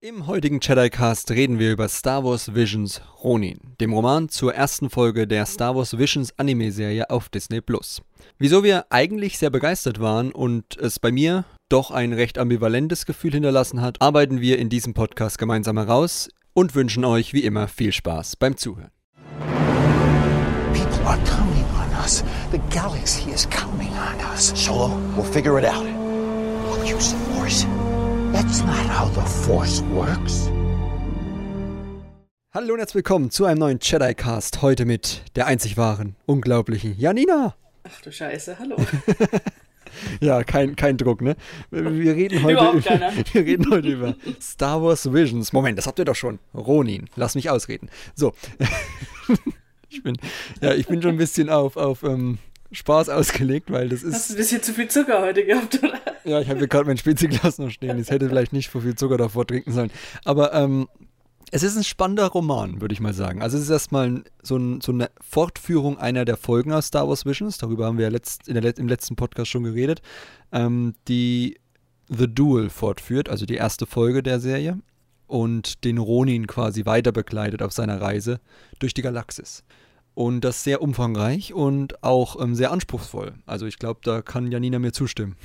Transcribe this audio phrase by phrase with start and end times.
[0.00, 5.26] Im heutigen Jedi-Cast reden wir über Star Wars Visions Ronin, dem Roman zur ersten Folge
[5.26, 7.60] der Star Wars Visions Anime-Serie auf Disney+.
[8.38, 13.32] Wieso wir eigentlich sehr begeistert waren und es bei mir doch ein recht ambivalentes Gefühl
[13.32, 17.90] hinterlassen hat, arbeiten wir in diesem Podcast gemeinsam heraus und wünschen euch wie immer viel
[17.90, 18.92] Spaß beim Zuhören.
[20.74, 22.22] People are counting on us.
[22.52, 24.52] The galaxy is counting on us.
[24.54, 25.84] Solo, we'll figure it out.
[26.68, 27.66] We'll use the Force.
[28.32, 30.50] That's not how the Force works.
[32.52, 34.60] Hallo und herzlich willkommen zu einem neuen Jedi-Cast.
[34.60, 37.54] Heute mit der einzig wahren, unglaublichen Janina.
[37.84, 38.76] Ach du Scheiße, hallo.
[40.20, 41.34] Ja, kein, kein Druck, ne?
[41.70, 43.12] Wir reden heute, Überhaupt über, keiner.
[43.32, 45.54] wir reden heute über Star Wars Visions.
[45.54, 46.38] Moment, das habt ihr doch schon.
[46.52, 47.88] Ronin, lass mich ausreden.
[48.14, 48.34] So.
[49.88, 50.18] ich bin,
[50.60, 52.38] ja, ich bin schon ein bisschen auf, auf ähm,
[52.72, 54.30] Spaß ausgelegt, weil das Hast du ist.
[54.30, 55.98] ein bisschen zu viel Zucker heute gehabt, oder?
[56.24, 57.98] Ja, ich habe hier gerade mein Speziglas noch stehen.
[57.98, 59.90] Ich hätte vielleicht nicht so viel Zucker davor trinken sollen.
[60.24, 60.88] Aber ähm,
[61.50, 63.40] es ist ein spannender Roman, würde ich mal sagen.
[63.40, 67.24] Also es ist erstmal so, ein, so eine Fortführung einer der Folgen aus Star Wars
[67.24, 67.56] Visions.
[67.58, 70.02] Darüber haben wir ja letzt, in der, im letzten Podcast schon geredet.
[70.52, 71.58] Ähm, die
[72.08, 74.78] The Duel fortführt, also die erste Folge der Serie.
[75.26, 78.40] Und den Ronin quasi weiter begleitet auf seiner Reise
[78.78, 79.62] durch die Galaxis.
[80.18, 83.34] Und das sehr umfangreich und auch ähm, sehr anspruchsvoll.
[83.46, 85.36] Also ich glaube, da kann Janina mir zustimmen.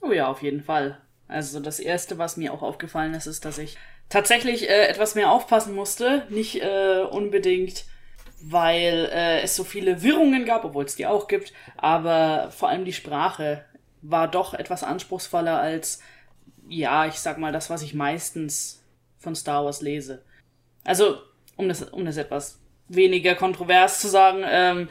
[0.00, 0.96] Oh ja, auf jeden Fall.
[1.28, 3.76] Also das Erste, was mir auch aufgefallen ist, ist, dass ich
[4.08, 6.22] tatsächlich äh, etwas mehr aufpassen musste.
[6.30, 7.84] Nicht äh, unbedingt,
[8.40, 12.86] weil äh, es so viele Wirrungen gab, obwohl es die auch gibt, aber vor allem
[12.86, 13.66] die Sprache
[14.00, 16.00] war doch etwas anspruchsvoller als,
[16.70, 18.82] ja, ich sag mal, das, was ich meistens
[19.18, 20.22] von Star Wars lese.
[20.84, 21.18] Also,
[21.56, 24.88] um das, um das etwas weniger kontrovers zu sagen, ähm,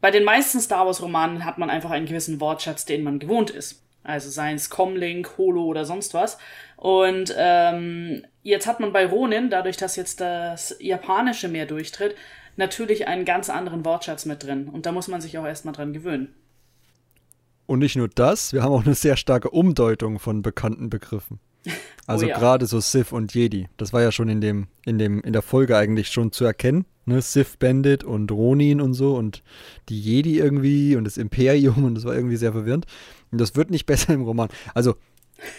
[0.00, 3.82] bei den meisten Star Wars-Romanen hat man einfach einen gewissen Wortschatz, den man gewohnt ist.
[4.02, 6.36] Also seien es Comlink, Holo oder sonst was.
[6.76, 12.14] Und ähm, jetzt hat man bei Ronin, dadurch, dass jetzt das Japanische mehr durchtritt,
[12.56, 14.68] natürlich einen ganz anderen Wortschatz mit drin.
[14.68, 16.34] Und da muss man sich auch erstmal dran gewöhnen.
[17.66, 21.40] Und nicht nur das, wir haben auch eine sehr starke Umdeutung von bekannten Begriffen.
[22.06, 22.38] Also Oh ja.
[22.38, 23.66] gerade so Sith und Jedi.
[23.78, 26.84] Das war ja schon in dem, in dem, in der Folge eigentlich schon zu erkennen.
[27.06, 27.22] Ne?
[27.22, 29.42] Sith Bandit und Ronin und so und
[29.88, 32.84] die Jedi irgendwie und das Imperium und das war irgendwie sehr verwirrend.
[33.32, 34.50] Und das wird nicht besser im Roman.
[34.74, 34.96] Also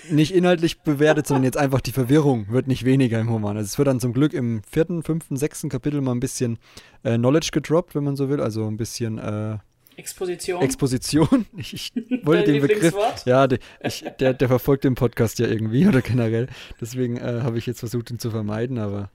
[0.10, 3.58] nicht inhaltlich bewertet, sondern jetzt einfach die Verwirrung wird nicht weniger im Roman.
[3.58, 6.58] Also es wird dann zum Glück im vierten, fünften, sechsten Kapitel mal ein bisschen
[7.04, 8.40] äh, Knowledge gedroppt, wenn man so will.
[8.40, 9.58] Also ein bisschen äh,
[9.98, 10.62] Exposition.
[10.62, 11.46] Exposition.
[11.58, 12.94] Ich, ich wollte den Begriff.
[13.26, 16.48] Ja, der, ich, der, der verfolgt den Podcast ja irgendwie oder generell.
[16.80, 19.10] Deswegen äh, habe ich jetzt versucht, ihn zu vermeiden, aber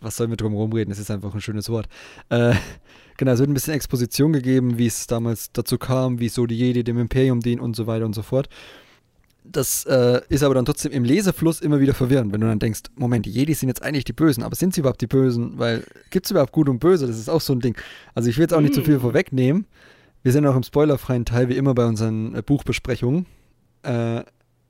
[0.00, 0.92] was soll mir drum rumreden?
[0.92, 1.88] Es ist einfach ein schönes Wort.
[2.28, 2.54] Äh,
[3.16, 6.56] genau, es wird ein bisschen Exposition gegeben, wie es damals dazu kam, wie so die
[6.56, 8.48] Jedi dem Imperium dienen und so weiter und so fort.
[9.42, 12.82] Das äh, ist aber dann trotzdem im Lesefluss immer wieder verwirrend, wenn du dann denkst,
[12.94, 15.58] Moment, die Jedi sind jetzt eigentlich die Bösen, aber sind sie überhaupt die Bösen?
[15.58, 17.06] Weil gibt es überhaupt Gut und Böse?
[17.06, 17.76] Das ist auch so ein Ding.
[18.14, 19.66] Also ich will jetzt auch nicht zu viel vorwegnehmen.
[20.22, 23.26] Wir sind auch im spoilerfreien Teil, wie immer bei unseren äh, Buchbesprechungen.
[23.82, 24.22] Äh,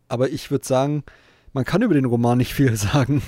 [0.09, 1.03] aber ich würde sagen,
[1.53, 3.23] man kann über den Roman nicht viel sagen,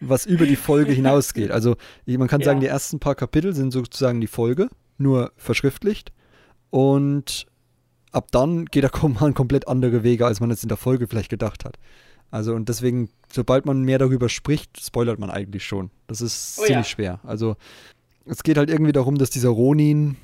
[0.00, 1.50] was über die Folge hinausgeht.
[1.50, 1.76] Also
[2.06, 2.46] man kann Ja.
[2.46, 6.12] sagen, die ersten paar Kapitel sind sozusagen die Folge, nur verschriftlicht.
[6.70, 7.46] Und
[8.12, 11.30] ab dann geht der Roman komplett andere Wege, als man es in der Folge vielleicht
[11.30, 11.78] gedacht hat.
[12.30, 15.90] Also und deswegen, sobald man mehr darüber spricht, spoilert man eigentlich schon.
[16.08, 16.66] Das ist Oh ja.
[16.68, 17.20] ziemlich schwer.
[17.22, 17.56] Also
[18.26, 20.16] es geht halt irgendwie darum, dass dieser Ronin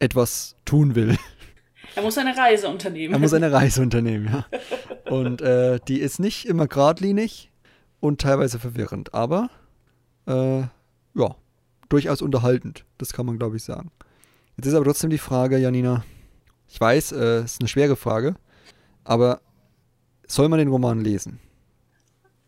[0.00, 1.16] etwas tun will.
[1.94, 3.14] er muss eine Reise unternehmen.
[3.14, 4.46] Er muss eine Reise unternehmen, ja.
[5.10, 7.50] Und äh, die ist nicht immer geradlinig
[8.00, 9.50] und teilweise verwirrend, aber
[10.26, 11.36] äh, ja,
[11.88, 12.84] durchaus unterhaltend.
[12.98, 13.90] Das kann man, glaube ich, sagen.
[14.56, 16.04] Jetzt ist aber trotzdem die Frage, Janina.
[16.68, 18.36] Ich weiß, äh, es ist eine schwere Frage,
[19.04, 19.40] aber
[20.26, 21.40] soll man den Roman lesen?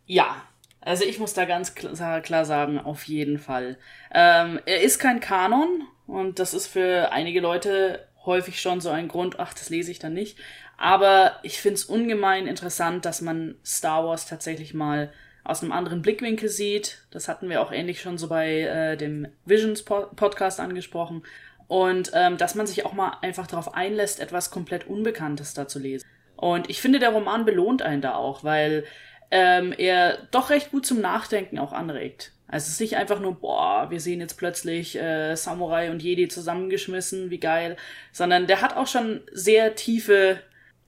[0.07, 0.37] Ja,
[0.81, 3.79] also ich muss da ganz klar, klar sagen, auf jeden Fall.
[4.13, 9.09] Ähm, er ist kein Kanon und das ist für einige Leute häufig schon so ein
[9.09, 10.39] Grund, ach, das lese ich dann nicht.
[10.77, 15.13] Aber ich finde es ungemein interessant, dass man Star Wars tatsächlich mal
[15.45, 17.05] aus einem anderen Blickwinkel sieht.
[17.11, 21.25] Das hatten wir auch ähnlich schon so bei äh, dem Visions -Po Podcast angesprochen.
[21.69, 25.79] Und ähm, dass man sich auch mal einfach darauf einlässt, etwas komplett Unbekanntes da zu
[25.79, 26.07] lesen.
[26.37, 28.85] Und ich finde, der Roman belohnt einen da auch, weil
[29.31, 32.33] ähm, er doch recht gut zum Nachdenken auch anregt.
[32.53, 36.29] Also es ist nicht einfach nur, boah, wir sehen jetzt plötzlich äh, Samurai und Jedi
[36.29, 37.79] zusammengeschmissen, wie geil,
[38.13, 40.39] sondern der hat auch schon sehr tiefe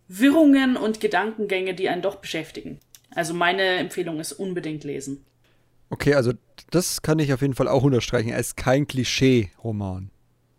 [0.06, 2.80] Wirrungen und Gedankengänge, die einen doch beschäftigen.
[3.14, 5.24] Also meine Empfehlung ist unbedingt lesen.
[5.88, 6.34] Okay, also
[6.70, 8.28] das kann ich auf jeden Fall auch unterstreichen.
[8.28, 10.10] Er ist kein Klischee-Roman,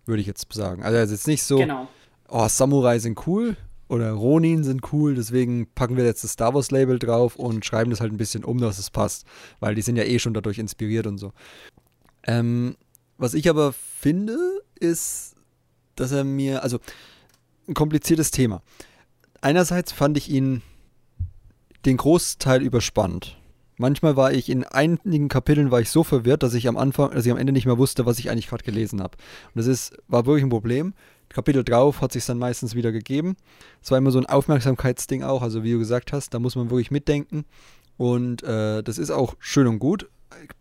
[0.08, 0.82] würde ich jetzt sagen.
[0.82, 1.88] Also er ist jetzt nicht so, Genau.
[2.30, 3.56] oh, Samurai sind cool
[3.96, 7.90] oder Ronin sind cool, deswegen packen wir jetzt das Star Wars Label drauf und schreiben
[7.90, 9.26] das halt ein bisschen um, dass es passt,
[9.60, 11.32] weil die sind ja eh schon dadurch inspiriert und so.
[12.28, 12.76] Ähm,
[13.18, 14.38] was ich aber finde,
[14.80, 15.36] ist,
[15.96, 16.80] dass er mir, also
[17.68, 18.62] ein kompliziertes Thema.
[19.42, 20.62] Einerseits fand ich ihn
[21.86, 23.38] den Großteil überspannt.
[23.78, 27.26] Manchmal war ich in einigen Kapiteln war ich so verwirrt, dass ich am Anfang, dass
[27.26, 29.18] ich am Ende nicht mehr wusste, was ich eigentlich gerade gelesen habe.
[29.48, 30.94] Und das ist, war wirklich ein Problem.
[31.36, 33.36] Kapitel drauf hat sich dann meistens wieder gegeben.
[33.84, 36.70] Es war immer so ein Aufmerksamkeitsding auch, also wie du gesagt hast, da muss man
[36.70, 37.44] wirklich mitdenken.
[37.98, 40.10] Und äh, das ist auch schön und gut.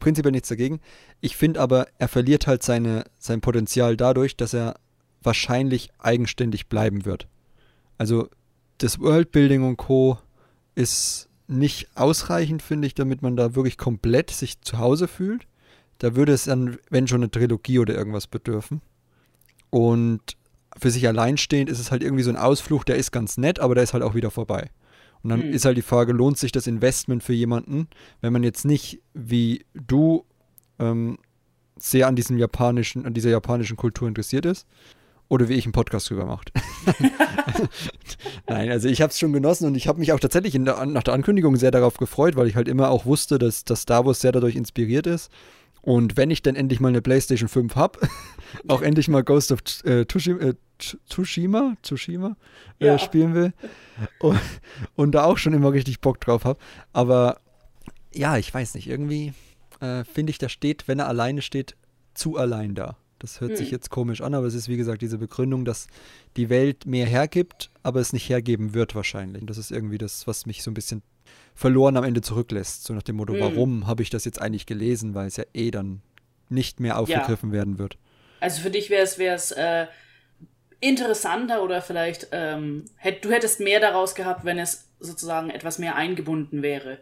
[0.01, 0.81] Prinzipiell nichts dagegen.
[1.21, 4.75] Ich finde aber, er verliert halt seine, sein Potenzial dadurch, dass er
[5.23, 7.29] wahrscheinlich eigenständig bleiben wird.
[7.97, 8.29] Also
[8.79, 10.19] das Worldbuilding und Co.
[10.75, 15.47] ist nicht ausreichend, finde ich, damit man da wirklich komplett sich zu Hause fühlt.
[15.99, 18.83] Da würde es dann, wenn schon, eine Trilogie oder irgendwas bedürfen.
[19.71, 20.37] Und
[20.79, 23.75] für sich alleinstehend ist es halt irgendwie so ein Ausflug, der ist ganz nett, aber
[23.75, 24.71] der ist halt auch wieder vorbei.
[25.23, 25.53] Und dann mhm.
[25.53, 27.89] ist halt die Frage, lohnt sich das Investment für jemanden,
[28.21, 30.25] wenn man jetzt nicht wie du
[30.79, 31.19] ähm,
[31.79, 34.67] sehr an diesem japanischen, an dieser japanischen Kultur interessiert ist
[35.29, 36.53] oder wie ich einen Podcast drüber macht.
[38.49, 41.03] Nein, also ich habe es schon genossen und ich habe mich auch tatsächlich der, nach
[41.03, 44.21] der Ankündigung sehr darauf gefreut, weil ich halt immer auch wusste, dass, dass Star Wars
[44.21, 45.31] sehr dadurch inspiriert ist.
[45.81, 47.99] Und wenn ich dann endlich mal eine PlayStation 5 habe,
[48.69, 52.37] auch endlich mal Ghost of äh, Tsushima, äh, Tsushima, Tsushima
[52.81, 52.99] äh, ja.
[52.99, 53.53] spielen will
[54.19, 54.41] und,
[54.97, 56.59] und, da auch schon immer richtig Bock drauf habe.
[56.93, 57.39] Aber
[58.13, 59.33] ja, ich weiß nicht, irgendwie
[59.81, 61.77] äh, finde ich, da steht, wenn er alleine steht,
[62.15, 62.97] zu allein da.
[63.19, 63.57] Das hört hm.
[63.57, 65.87] sich jetzt komisch an, aber es ist wie gesagt diese Begründung, dass
[66.37, 69.41] die Welt mehr hergibt, aber es nicht hergeben wird wahrscheinlich.
[69.41, 71.03] Und das ist irgendwie das, was mich so ein bisschen
[71.55, 72.85] verloren am Ende zurücklässt.
[72.85, 73.41] So nach dem Motto, mhm.
[73.41, 76.03] warum habe ich das jetzt eigentlich gelesen, weil es ja eh dann
[76.49, 77.55] nicht mehr aufgegriffen ja.
[77.55, 77.97] werden wird.
[78.41, 79.87] Also für dich wäre es äh,
[80.85, 85.97] interessanter oder vielleicht ähm, hätt, du hättest mehr daraus gehabt, wenn es sozusagen etwas mehr
[85.97, 86.99] eingebunden wäre.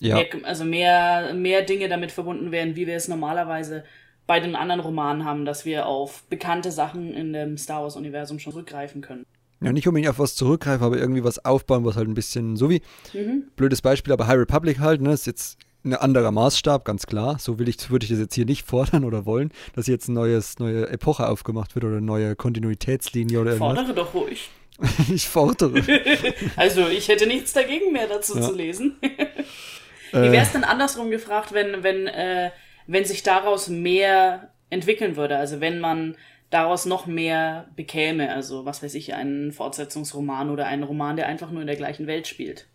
[0.00, 0.16] Ja.
[0.16, 3.84] Mehr, also mehr, mehr Dinge damit verbunden wären, wie wir es normalerweise
[4.26, 8.52] bei den anderen Romanen haben, dass wir auf bekannte Sachen in dem Star Wars-Universum schon
[8.52, 9.24] zurückgreifen können.
[9.60, 12.70] Ja, nicht unbedingt auf was zurückgreifen, aber irgendwie was aufbauen, was halt ein bisschen, so
[12.70, 12.82] wie,
[13.12, 13.44] mhm.
[13.56, 17.38] blödes Beispiel, aber High Republic halt, ne, ist jetzt ein anderer Maßstab, ganz klar.
[17.38, 20.18] So will ich, würde ich das jetzt hier nicht fordern oder wollen, dass jetzt eine
[20.18, 23.76] neues, neue Epoche aufgemacht wird oder eine neue Kontinuitätslinie oder irgendwas.
[23.76, 24.50] Fordere doch ruhig.
[25.12, 25.82] ich fordere.
[26.56, 28.42] also ich hätte nichts dagegen mehr dazu ja.
[28.42, 28.96] zu lesen.
[29.00, 32.50] Wie wäre es denn andersrum gefragt, wenn, wenn, äh,
[32.86, 35.36] wenn sich daraus mehr entwickeln würde?
[35.36, 36.16] Also wenn man
[36.50, 38.32] daraus noch mehr bekäme.
[38.32, 42.06] Also, was weiß ich, einen Fortsetzungsroman oder einen Roman, der einfach nur in der gleichen
[42.06, 42.66] Welt spielt.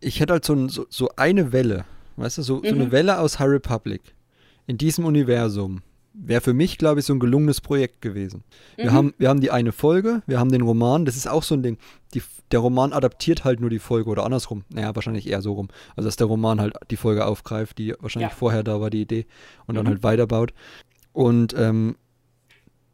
[0.00, 1.84] Ich hätte halt so, so, so eine Welle,
[2.16, 2.62] weißt du, so, mhm.
[2.64, 2.92] so eine mhm.
[2.92, 4.02] Welle aus High Republic
[4.66, 5.82] in diesem Universum.
[6.20, 8.42] Wäre für mich, glaube ich, so ein gelungenes Projekt gewesen.
[8.76, 8.94] Wir, mhm.
[8.94, 11.62] haben, wir haben die eine Folge, wir haben den Roman, das ist auch so ein
[11.62, 11.78] Ding.
[12.12, 14.64] Die, der Roman adaptiert halt nur die Folge oder andersrum.
[14.68, 15.68] Naja, wahrscheinlich eher so rum.
[15.94, 18.36] Also, dass der Roman halt die Folge aufgreift, die wahrscheinlich ja.
[18.36, 19.26] vorher da war, die Idee,
[19.66, 19.90] und dann mhm.
[19.90, 20.52] halt weiterbaut.
[21.12, 21.96] Und ähm,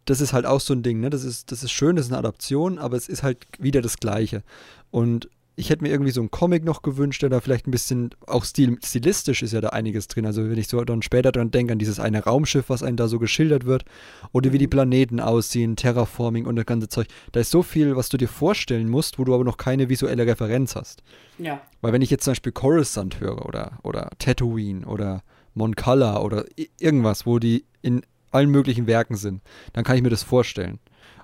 [0.04, 1.08] das ist halt auch so ein Ding, ne?
[1.08, 3.98] Das ist, das ist schön, das ist eine Adaption, aber es ist halt wieder das
[3.98, 4.42] Gleiche.
[4.90, 8.10] Und ich hätte mir irgendwie so einen Comic noch gewünscht, der da vielleicht ein bisschen,
[8.26, 10.26] auch stil, stilistisch ist ja da einiges drin.
[10.26, 13.06] Also wenn ich so dann später dran denke, an dieses eine Raumschiff, was einem da
[13.06, 13.84] so geschildert wird,
[14.32, 17.06] oder wie die Planeten aussehen, Terraforming und das ganze Zeug.
[17.32, 20.26] Da ist so viel, was du dir vorstellen musst, wo du aber noch keine visuelle
[20.26, 21.02] Referenz hast.
[21.38, 21.60] Ja.
[21.80, 25.22] Weil wenn ich jetzt zum Beispiel Coruscant höre oder, oder Tatooine oder
[25.54, 26.44] Mon Cala oder
[26.80, 29.40] irgendwas, wo die in allen möglichen Werken sind,
[29.72, 30.80] dann kann ich mir das vorstellen.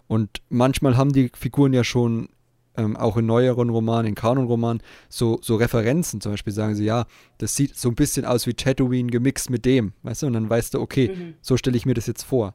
[0.07, 2.29] Und manchmal haben die Figuren ja schon
[2.81, 6.21] ähm, auch in neueren Romanen, in Kanonromanen, so, so Referenzen.
[6.21, 7.07] Zum Beispiel sagen sie, ja,
[7.39, 10.27] das sieht so ein bisschen aus wie Tatooine gemixt mit dem, weißt du?
[10.27, 11.35] Und dann weißt du, okay, mhm.
[11.41, 12.55] so stelle ich mir das jetzt vor.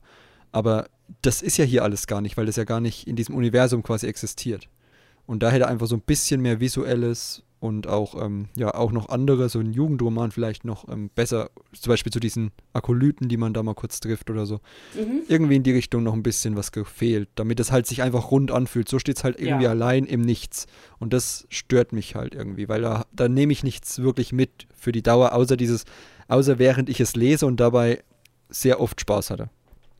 [0.51, 0.87] Aber
[1.21, 3.83] das ist ja hier alles gar nicht, weil das ja gar nicht in diesem Universum
[3.83, 4.67] quasi existiert.
[5.25, 9.09] Und da hätte einfach so ein bisschen mehr visuelles und auch, ähm, ja, auch noch
[9.09, 13.53] andere, so ein Jugendroman vielleicht noch ähm, besser, zum Beispiel zu diesen Akolyten, die man
[13.53, 14.59] da mal kurz trifft oder so.
[14.93, 15.23] Mhm.
[15.27, 18.51] Irgendwie in die Richtung noch ein bisschen was gefehlt, damit es halt sich einfach rund
[18.51, 18.87] anfühlt.
[18.87, 19.71] So steht es halt irgendwie ja.
[19.71, 20.67] allein im Nichts.
[20.99, 24.91] Und das stört mich halt irgendwie, weil da, da nehme ich nichts wirklich mit für
[24.91, 25.85] die Dauer, außer dieses,
[26.27, 28.03] außer während ich es lese und dabei
[28.49, 29.49] sehr oft Spaß hatte.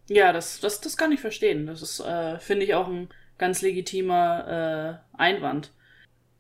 [0.08, 1.66] Ja, das, das, das kann ich verstehen.
[1.66, 5.72] Das ist, äh, finde ich, auch ein ganz legitimer äh, Einwand.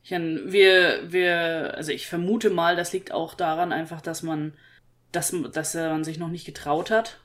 [0.05, 4.53] Ich wir, wir, also ich vermute mal, das liegt auch daran einfach, dass man,
[5.11, 7.17] dass, dass man sich noch nicht getraut hat,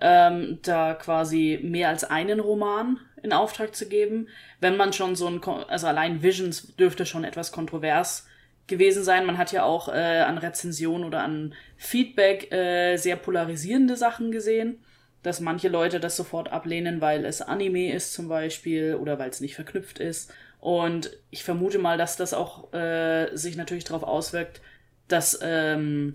[0.00, 4.28] ähm, da quasi mehr als einen Roman in Auftrag zu geben.
[4.60, 8.26] Wenn man schon so ein, also allein Visions dürfte schon etwas kontrovers
[8.66, 9.26] gewesen sein.
[9.26, 14.82] Man hat ja auch äh, an Rezensionen oder an Feedback äh, sehr polarisierende Sachen gesehen,
[15.22, 19.42] dass manche Leute das sofort ablehnen, weil es Anime ist zum Beispiel oder weil es
[19.42, 20.32] nicht verknüpft ist
[20.62, 24.60] Und ich vermute mal, dass das auch äh, sich natürlich darauf auswirkt,
[25.08, 26.14] dass ähm,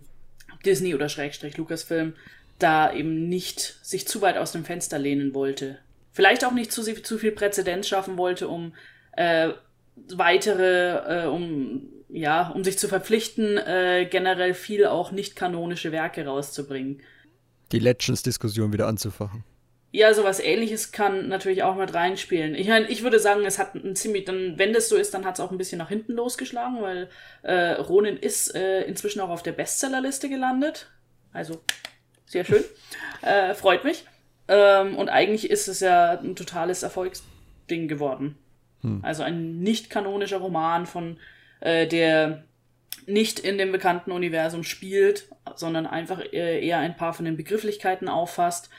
[0.66, 2.14] Disney oder Schrägstrich Lucasfilm
[2.58, 5.80] da eben nicht sich zu weit aus dem Fenster lehnen wollte.
[6.14, 8.74] Vielleicht auch nicht zu, zu viel Präzedenz schaffen wollte, um
[9.18, 9.50] äh,
[10.16, 16.26] weitere, äh, um ja, um sich zu verpflichten, äh, generell viel auch nicht kanonische Werke
[16.26, 17.02] rauszubringen.
[17.74, 19.44] Die Legends-Diskussion wieder anzufachen.
[19.98, 22.54] Ja, sowas ähnliches kann natürlich auch mit reinspielen.
[22.54, 25.26] Ich meine, ich würde sagen, es hat ein ziemlich, dann, wenn das so ist, dann
[25.26, 27.10] hat es auch ein bisschen nach hinten losgeschlagen, weil
[27.42, 30.92] äh, Ronin ist äh, inzwischen auch auf der Bestsellerliste gelandet.
[31.34, 31.64] Also
[32.28, 32.64] sehr schön.
[33.24, 34.06] äh, freut mich.
[34.48, 38.38] Ähm, und eigentlich ist es ja ein totales Erfolgsding geworden.
[38.82, 39.00] Hm.
[39.04, 41.18] Also ein nicht kanonischer Roman von
[41.60, 42.44] äh, der
[43.08, 48.10] nicht in dem bekannten Universum spielt, sondern einfach äh, eher ein paar von den Begrifflichkeiten
[48.10, 48.70] auffasst.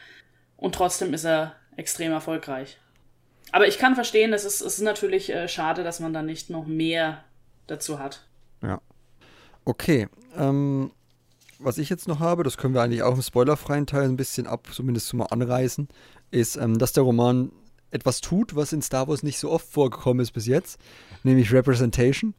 [0.59, 2.79] Und trotzdem ist er extrem erfolgreich.
[3.53, 6.51] Aber ich kann verstehen, es ist, es ist natürlich äh, schade, dass man da nicht
[6.51, 7.25] noch mehr
[7.67, 8.27] dazu hat.
[8.63, 8.81] Ja.
[9.65, 10.09] Okay.
[10.37, 10.91] Ähm,
[11.59, 14.47] was ich jetzt noch habe, das können wir eigentlich auch im spoilerfreien Teil ein bisschen
[14.47, 15.89] ab, zumindest mal anreißen,
[16.31, 17.53] ist, ähm, dass der Roman
[17.91, 20.79] etwas tut, was in Star Wars nicht so oft vorgekommen ist bis jetzt,
[21.23, 22.35] nämlich Representation.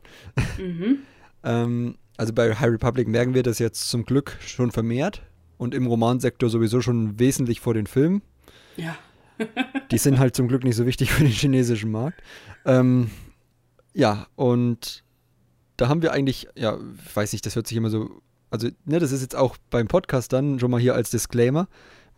[0.57, 0.99] Mhm.
[1.43, 5.23] ähm, also bei High Republic merken wir das jetzt zum Glück schon vermehrt
[5.59, 8.23] und im Romansektor sowieso schon wesentlich vor den Filmen.
[8.77, 8.97] Ja.
[9.91, 12.23] Die sind halt zum Glück nicht so wichtig für den chinesischen Markt.
[12.65, 13.11] Ähm,
[13.93, 15.03] ja, und
[15.77, 18.97] da haben wir eigentlich, ja, ich weiß nicht, das hört sich immer so, also, ne,
[18.97, 21.67] das ist jetzt auch beim Podcast dann schon mal hier als Disclaimer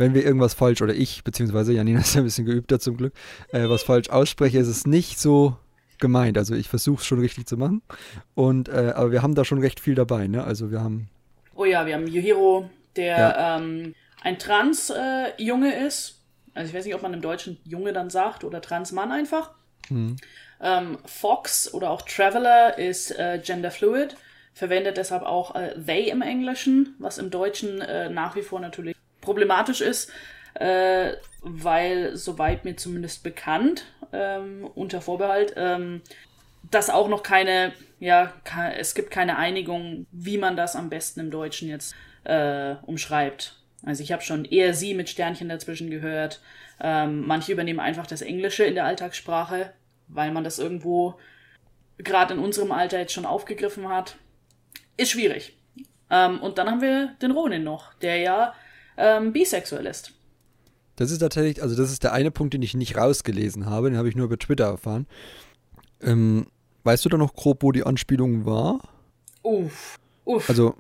[0.02, 3.14] wenn wir irgendwas falsch, oder ich, beziehungsweise Janina ist ja ein bisschen geübter zum Glück,
[3.52, 5.56] äh, was falsch ausspreche, ist es nicht so
[6.00, 6.38] gemeint.
[6.38, 7.82] Also ich versuche es schon richtig zu machen.
[8.34, 10.44] Und, äh, aber wir haben da schon recht viel dabei, ne?
[10.44, 11.10] Also wir haben.
[11.54, 13.58] Oh ja, wir haben Yuhiro, der ja.
[13.58, 16.20] ähm, ein Trans-Junge äh, ist.
[16.54, 19.52] Also ich weiß nicht, ob man im Deutschen Junge dann sagt oder Trans-Mann einfach.
[19.88, 20.18] Hm.
[20.62, 24.16] Ähm, Fox oder auch Traveler ist äh, genderfluid,
[24.54, 28.96] verwendet deshalb auch äh, they im Englischen, was im Deutschen äh, nach wie vor natürlich
[29.22, 30.12] problematisch ist,
[30.56, 36.02] äh, weil, soweit mir zumindest bekannt, ähm, unter Vorbehalt, ähm,
[36.70, 38.34] dass auch noch keine, ja,
[38.78, 43.58] es gibt keine Einigung, wie man das am besten im Deutschen jetzt äh, umschreibt.
[43.84, 46.42] Also ich habe schon eher sie mit Sternchen dazwischen gehört.
[46.80, 49.74] Ähm, manche übernehmen einfach das Englische in der Alltagssprache,
[50.08, 51.16] weil man das irgendwo
[51.98, 54.18] gerade in unserem Alter jetzt schon aufgegriffen hat.
[54.98, 55.58] Ist schwierig.
[56.10, 58.54] Ähm, und dann haben wir den Ronin noch, der ja
[58.98, 60.14] ähm, bisexuell ist.
[60.98, 63.98] Das ist tatsächlich, also das ist der eine Punkt, den ich nicht rausgelesen habe, den
[63.98, 65.08] habe ich nur über Twitter erfahren.
[66.02, 66.48] Ähm,
[66.84, 68.80] weißt du da noch grob, wo die Anspielung war?
[69.42, 70.50] Uff, uff.
[70.50, 70.76] Also,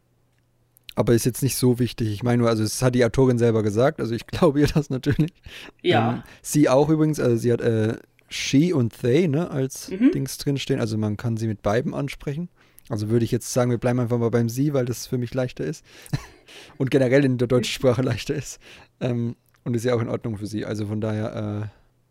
[0.95, 2.09] aber ist jetzt nicht so wichtig.
[2.09, 4.89] Ich meine nur, also es hat die Autorin selber gesagt, also ich glaube ihr das
[4.89, 5.33] natürlich.
[5.81, 6.13] Ja.
[6.13, 7.97] Ähm, sie auch übrigens, also sie hat äh,
[8.29, 10.11] she und they, ne, als mhm.
[10.11, 10.79] Dings drinstehen.
[10.79, 12.49] Also man kann sie mit beiden ansprechen.
[12.89, 15.33] Also würde ich jetzt sagen, wir bleiben einfach mal beim sie, weil das für mich
[15.33, 15.85] leichter ist.
[16.77, 18.59] und generell in der deutschen Sprache leichter ist.
[18.99, 20.65] Ähm, und ist ja auch in Ordnung für sie.
[20.65, 21.69] Also von daher,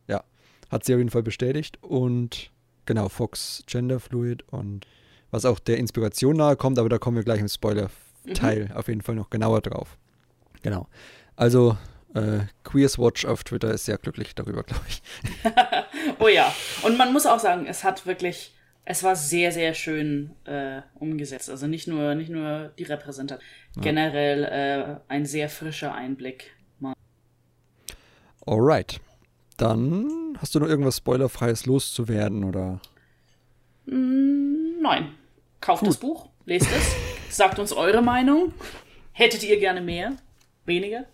[0.09, 0.25] äh, ja,
[0.71, 1.79] hat sie auf jeden Fall bestätigt.
[1.83, 2.51] Und
[2.87, 4.87] genau, Fox Genderfluid und
[5.31, 7.91] was auch der Inspiration nahe kommt, aber da kommen wir gleich im Spoiler-Teil
[8.25, 8.73] mhm.
[8.73, 9.97] auf jeden Fall noch genauer drauf.
[10.62, 10.89] Genau.
[11.37, 11.77] Also,
[12.15, 15.03] äh, Queers Watch auf Twitter ist sehr glücklich darüber, glaube ich.
[16.19, 16.53] oh ja.
[16.83, 21.49] Und man muss auch sagen, es hat wirklich es war sehr, sehr schön äh, umgesetzt.
[21.49, 23.47] Also nicht nur, nicht nur die Repräsentation,
[23.77, 23.83] ja.
[23.83, 26.57] generell äh, ein sehr frischer Einblick.
[28.47, 29.00] Alright.
[29.59, 32.81] Dann hast du noch irgendwas Spoilerfreies loszuwerden, oder?
[33.87, 35.12] Mm, nein.
[35.61, 35.91] Kauft Gut.
[35.91, 36.97] das Buch, lest es,
[37.31, 38.53] sagt uns eure Meinung.
[39.13, 40.17] Hättet ihr gerne mehr?
[40.65, 41.05] Weniger?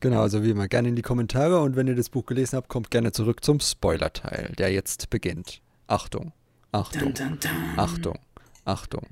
[0.00, 2.68] Genau, also wie immer, gerne in die Kommentare und wenn ihr das Buch gelesen habt,
[2.68, 5.60] kommt gerne zurück zum Spoiler-Teil, der jetzt beginnt.
[5.86, 6.32] Achtung,
[6.72, 7.50] Achtung, dun, dun, dun.
[7.76, 8.18] Achtung,
[8.64, 9.06] Achtung.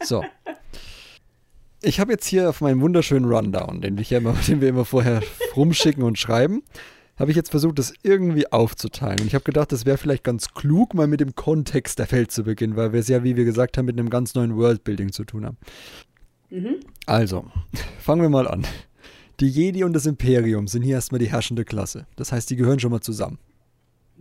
[0.00, 0.24] So.
[1.82, 5.22] Ich habe jetzt hier auf meinem wunderschönen Rundown, den, ich immer, den wir immer vorher
[5.56, 6.62] rumschicken und schreiben,
[7.18, 9.20] habe ich jetzt versucht, das irgendwie aufzuteilen.
[9.20, 12.30] Und ich habe gedacht, das wäre vielleicht ganz klug, mal mit dem Kontext der Welt
[12.30, 15.12] zu beginnen, weil wir es ja, wie wir gesagt haben, mit einem ganz neuen Worldbuilding
[15.12, 15.56] zu tun haben.
[16.50, 16.76] Mhm.
[17.06, 17.44] Also,
[18.00, 18.66] fangen wir mal an.
[19.40, 22.06] Die Jedi und das Imperium sind hier erstmal die herrschende Klasse.
[22.16, 23.38] Das heißt, die gehören schon mal zusammen.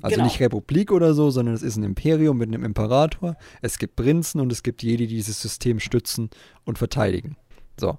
[0.02, 0.26] Also genau.
[0.26, 3.36] nicht Republik oder so, sondern es ist ein Imperium mit einem Imperator.
[3.64, 6.30] Es gibt Prinzen und es gibt Jedi, die dieses System stützen
[6.66, 7.36] und verteidigen.
[7.80, 7.98] So.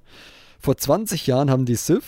[0.61, 2.05] Vor 20 Jahren haben die Sith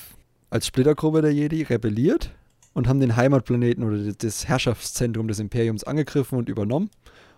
[0.49, 2.31] als Splittergruppe der Jedi rebelliert
[2.73, 6.91] und haben den Heimatplaneten oder das Herrschaftszentrum des Imperiums angegriffen und übernommen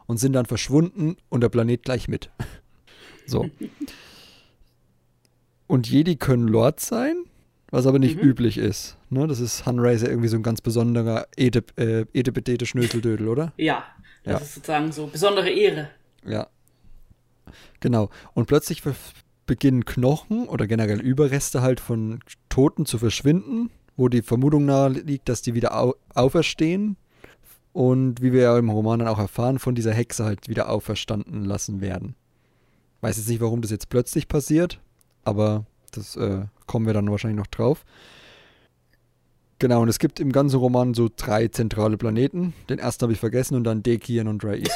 [0.07, 2.31] und sind dann verschwunden und der Planet gleich mit.
[3.25, 3.49] So.
[5.69, 7.25] Und Jedi können Lord sein,
[7.71, 8.29] was aber nicht mhm.
[8.29, 8.99] üblich ist.
[9.11, 9.29] Ne?
[9.29, 13.53] Das ist Hunraiser irgendwie so ein ganz besonderer Edepetete Schnöseldödel, oder?
[13.57, 13.85] Ja,
[14.25, 14.39] das ja.
[14.39, 15.89] ist sozusagen so besondere Ehre.
[16.27, 16.49] Ja.
[17.79, 18.11] Genau.
[18.35, 18.83] Und plötzlich
[19.47, 25.29] beginnen Knochen oder generell Überreste halt von Toten zu verschwinden, wo die Vermutung nahe liegt,
[25.29, 26.97] dass die wieder au auferstehen
[27.73, 31.45] und wie wir ja im Roman dann auch erfahren, von dieser Hexe halt wieder auferstanden
[31.45, 32.15] lassen werden.
[33.01, 34.81] Weiß jetzt nicht, warum das jetzt plötzlich passiert,
[35.25, 37.85] aber das äh, kommen wir dann wahrscheinlich noch drauf.
[39.59, 42.53] Genau, und es gibt im ganzen Roman so drei zentrale Planeten.
[42.69, 44.71] Den ersten habe ich vergessen und dann Dekian und Raisu.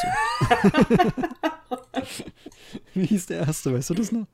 [2.94, 3.74] Wie hieß der erste?
[3.74, 4.26] Weißt du das noch?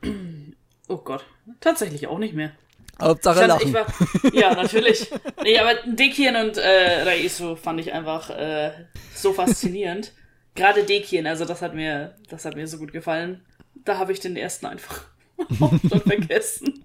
[0.88, 1.24] Oh Gott,
[1.60, 2.52] tatsächlich auch nicht mehr.
[3.00, 3.72] Hauptsache lachen.
[3.72, 3.86] War,
[4.32, 5.10] ja, natürlich.
[5.42, 8.72] Nee, aber Dekian und äh, Raisu fand ich einfach äh,
[9.14, 10.12] so faszinierend.
[10.54, 13.42] Gerade Dekian, also das hat mir, das hat mir so gut gefallen.
[13.84, 15.06] Da habe ich den ersten einfach
[15.58, 16.84] schon vergessen.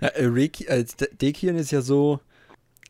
[0.00, 0.84] Ja, äh, Reiki, äh,
[1.20, 2.20] Dekian ist ja so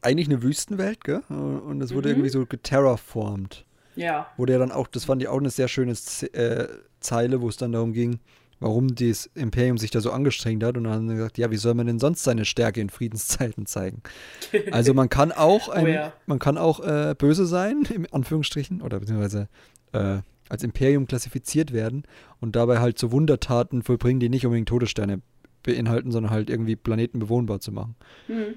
[0.02, 1.22] eigentlich eine Wüstenwelt, gell?
[1.28, 2.14] Und es wurde mhm.
[2.14, 3.64] irgendwie so geterraformt.
[3.96, 4.28] Ja.
[4.36, 6.68] Wo der dann auch, das fand ich auch eine sehr schöne äh,
[7.00, 8.20] Zeile, wo es dann darum ging,
[8.60, 10.76] warum das Imperium sich da so angestrengt hat.
[10.76, 13.66] Und dann haben sie gesagt, ja, wie soll man denn sonst seine Stärke in Friedenszeiten
[13.66, 14.02] zeigen?
[14.70, 16.12] Also man kann auch ein, oh ja.
[16.26, 19.48] man kann auch äh, böse sein, in Anführungsstrichen, oder beziehungsweise
[19.92, 22.04] äh, als Imperium klassifiziert werden
[22.40, 25.22] und dabei halt so Wundertaten vollbringen, die nicht unbedingt Todessterne
[25.62, 27.96] beinhalten, sondern halt irgendwie Planeten bewohnbar zu machen.
[28.28, 28.54] Mhm.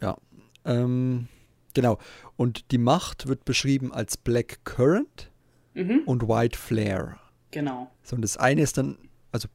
[0.00, 0.16] Ja.
[0.64, 1.28] Ähm,
[1.74, 1.98] genau.
[2.36, 5.30] Und die Macht wird beschrieben als Black Current
[5.74, 6.02] mhm.
[6.06, 7.16] und White Flare.
[7.50, 7.90] Genau.
[8.02, 8.98] So, und das eine ist dann,
[9.32, 9.48] also,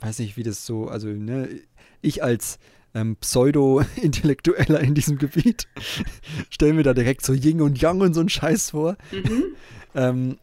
[0.00, 1.48] weiß nicht, wie das so, also, ne,
[2.02, 2.58] ich als
[2.94, 5.66] ähm, Pseudo-Intellektueller in diesem Gebiet
[6.50, 8.96] stelle mir da direkt so Yin und Yang und so einen Scheiß vor.
[9.10, 9.56] Mhm.
[9.94, 10.38] ähm,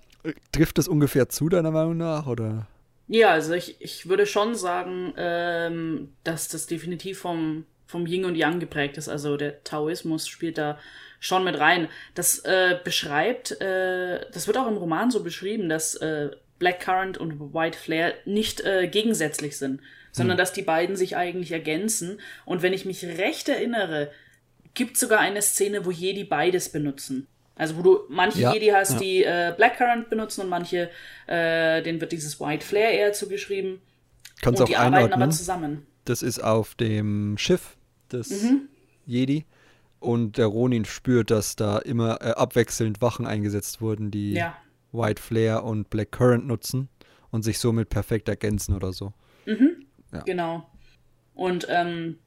[0.52, 2.68] trifft das ungefähr zu, deiner Meinung nach, oder?
[3.08, 8.36] Ja, also ich, ich würde schon sagen, ähm, dass das definitiv vom, vom Yin und
[8.36, 9.10] Yang geprägt ist.
[9.10, 10.78] Also der Taoismus spielt da
[11.20, 11.90] schon mit rein.
[12.16, 17.18] Das äh, beschreibt, äh, das wird auch im Roman so beschrieben, dass äh, Black Current
[17.18, 20.38] und White Flare nicht äh, gegensätzlich sind, sondern hm.
[20.38, 22.22] dass die beiden sich eigentlich ergänzen.
[22.46, 24.12] Und wenn ich mich recht erinnere,
[24.76, 27.28] gibt sogar eine Szene, wo Jedi beides benutzen.
[27.56, 29.00] Also wo du manche ja, Jedi hast, ja.
[29.00, 30.92] die äh, Blackcurrant benutzen und manche,
[31.26, 33.82] äh, denen wird dieses White Flare eher zugeschrieben.
[34.42, 35.88] Kannst und auch die arbeiten aber zusammen.
[36.06, 37.76] Das ist auf dem Schiff
[38.12, 38.70] des mhm.
[39.08, 39.46] Jedi.
[40.00, 44.56] Und der Ronin spürt, dass da immer äh, abwechselnd Wachen eingesetzt wurden, die ja.
[44.92, 46.90] White Flare und Black Current nutzen
[47.32, 49.14] und sich somit perfekt ergänzen oder so.
[49.46, 49.86] Mhm.
[50.12, 50.20] Ja.
[50.22, 50.70] Genau.
[51.34, 52.20] Und ähm,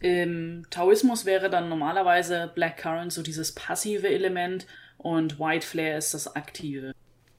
[0.00, 4.66] im Taoismus wäre dann normalerweise Black Current so dieses passive Element
[4.98, 6.92] und White Flare ist das aktive.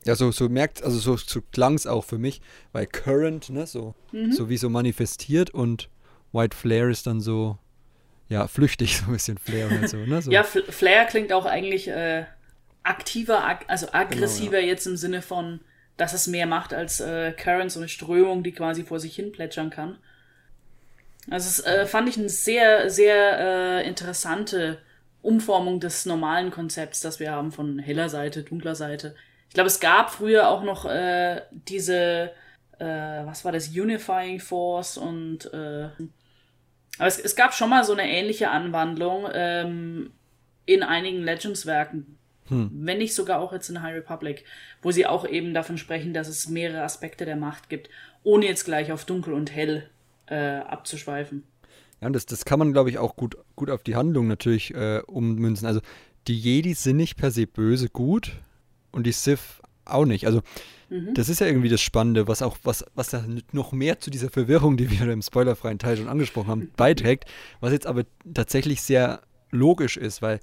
[0.06, 2.42] Ja, so, so merkt, also so, so klang es auch für mich,
[2.72, 4.32] weil Current, ne, so, mhm.
[4.32, 5.90] so wie so manifestiert und
[6.32, 7.60] White Flare ist dann so,
[8.28, 10.22] ja, flüchtig, so ein bisschen Flare und so, ne?
[10.22, 10.32] So.
[10.32, 12.26] ja, Flare klingt auch eigentlich äh,
[12.84, 14.68] aktiver, ag also aggressiver genau, ja.
[14.68, 15.60] jetzt im Sinne von,
[15.98, 19.32] dass es mehr macht als äh, Current, so eine Strömung, die quasi vor sich hin
[19.32, 19.98] plätschern kann.
[21.30, 24.80] Also es äh, fand ich eine sehr, sehr äh, interessante
[25.22, 29.16] Umformung des normalen Konzepts, das wir haben von heller Seite, dunkler Seite.
[29.48, 32.32] Ich glaube, es gab früher auch noch äh, diese,
[32.80, 32.86] äh,
[33.26, 35.90] was war das, Unifying Force und äh,
[36.98, 40.12] aber es, es gab schon mal so eine ähnliche Anwandlung ähm,
[40.66, 42.70] in einigen Legends-Werken, hm.
[42.74, 44.44] wenn nicht sogar auch jetzt in High Republic,
[44.82, 47.90] wo sie auch eben davon sprechen, dass es mehrere Aspekte der Macht gibt,
[48.24, 49.90] ohne jetzt gleich auf dunkel und hell
[50.28, 51.44] äh, abzuschweifen.
[52.02, 55.02] Ja, das, das kann man, glaube ich, auch gut, gut auf die Handlung natürlich äh,
[55.06, 55.68] ummünzen.
[55.68, 55.82] Also
[56.28, 58.34] die Jedis sind nicht per se böse gut
[58.92, 60.26] und die Sith auch nicht.
[60.26, 60.42] Also
[60.90, 61.14] mhm.
[61.14, 64.30] das ist ja irgendwie das Spannende, was auch, was, was da noch mehr zu dieser
[64.30, 67.26] Verwirrung, die wir im spoilerfreien Teil schon angesprochen haben, beiträgt,
[67.60, 70.40] was jetzt aber tatsächlich sehr logisch ist, weil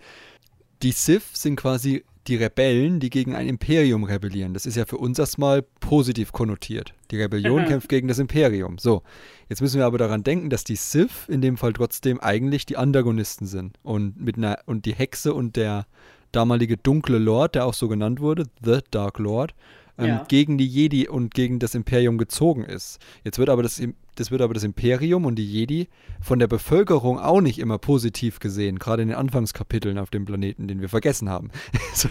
[0.82, 4.52] die Sith sind quasi die Rebellen, die gegen ein Imperium rebellieren.
[4.52, 6.94] Das ist ja für uns erstmal positiv konnotiert.
[7.10, 7.66] Die Rebellion mhm.
[7.68, 8.78] kämpft gegen das Imperium.
[8.78, 9.02] So,
[9.48, 12.76] jetzt müssen wir aber daran denken, dass die Sith in dem Fall trotzdem eigentlich die
[12.76, 13.78] Antagonisten sind.
[13.82, 15.86] Und, mit einer, und die Hexe und der
[16.32, 19.54] damalige dunkle Lord, der auch so genannt wurde, The Dark Lord,
[19.98, 20.24] ähm, ja.
[20.28, 22.98] gegen die Jedi und gegen das Imperium gezogen ist.
[23.24, 23.82] Jetzt wird aber das,
[24.14, 25.88] das wird aber das Imperium und die Jedi
[26.20, 30.68] von der Bevölkerung auch nicht immer positiv gesehen, gerade in den Anfangskapiteln auf dem Planeten,
[30.68, 31.50] den wir vergessen haben.
[31.94, 32.08] so,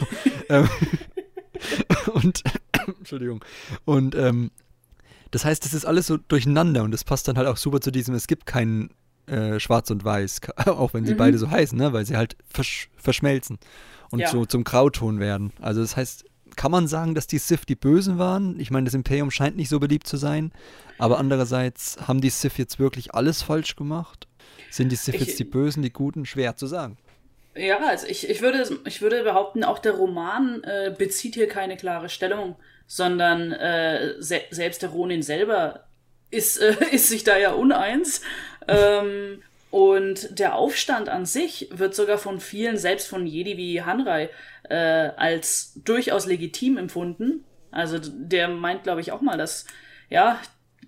[0.50, 0.70] ähm,
[2.14, 2.44] und
[3.00, 3.44] Entschuldigung.
[3.86, 4.52] Und ähm,
[5.32, 7.92] das heißt, das ist alles so durcheinander und das passt dann halt auch super zu
[7.92, 8.92] diesem, es gibt keinen
[9.28, 11.18] äh, Schwarz und Weiß, auch wenn sie mhm.
[11.18, 11.94] beide so heißen, ne?
[11.94, 13.60] weil sie halt versch verschmelzen
[14.10, 14.30] und ja.
[14.30, 15.52] so zum Grauton werden.
[15.60, 16.26] Also das heißt,
[16.58, 18.60] kann man sagen, dass die Sith die Bösen waren?
[18.60, 20.52] Ich meine, das Imperium scheint nicht so beliebt zu sein,
[20.98, 24.28] aber andererseits haben die Sith jetzt wirklich alles falsch gemacht?
[24.70, 26.26] Sind die Sith jetzt die Bösen, die Guten?
[26.26, 26.98] Schwer zu sagen.
[27.56, 31.78] Ja, also ich, ich, würde, ich würde behaupten, auch der Roman äh, bezieht hier keine
[31.78, 35.86] klare Stellung, sondern äh, se selbst der Ronin selber
[36.30, 38.22] ist, äh, ist sich da ja uneins.
[38.68, 39.42] ähm,
[39.78, 44.32] und der Aufstand an sich wird sogar von vielen, selbst von Jedi wie Hanrei,
[44.68, 47.46] äh, als durchaus legitim empfunden.
[47.70, 49.68] Also der meint, glaube ich, auch mal, dass,
[50.10, 50.40] ja,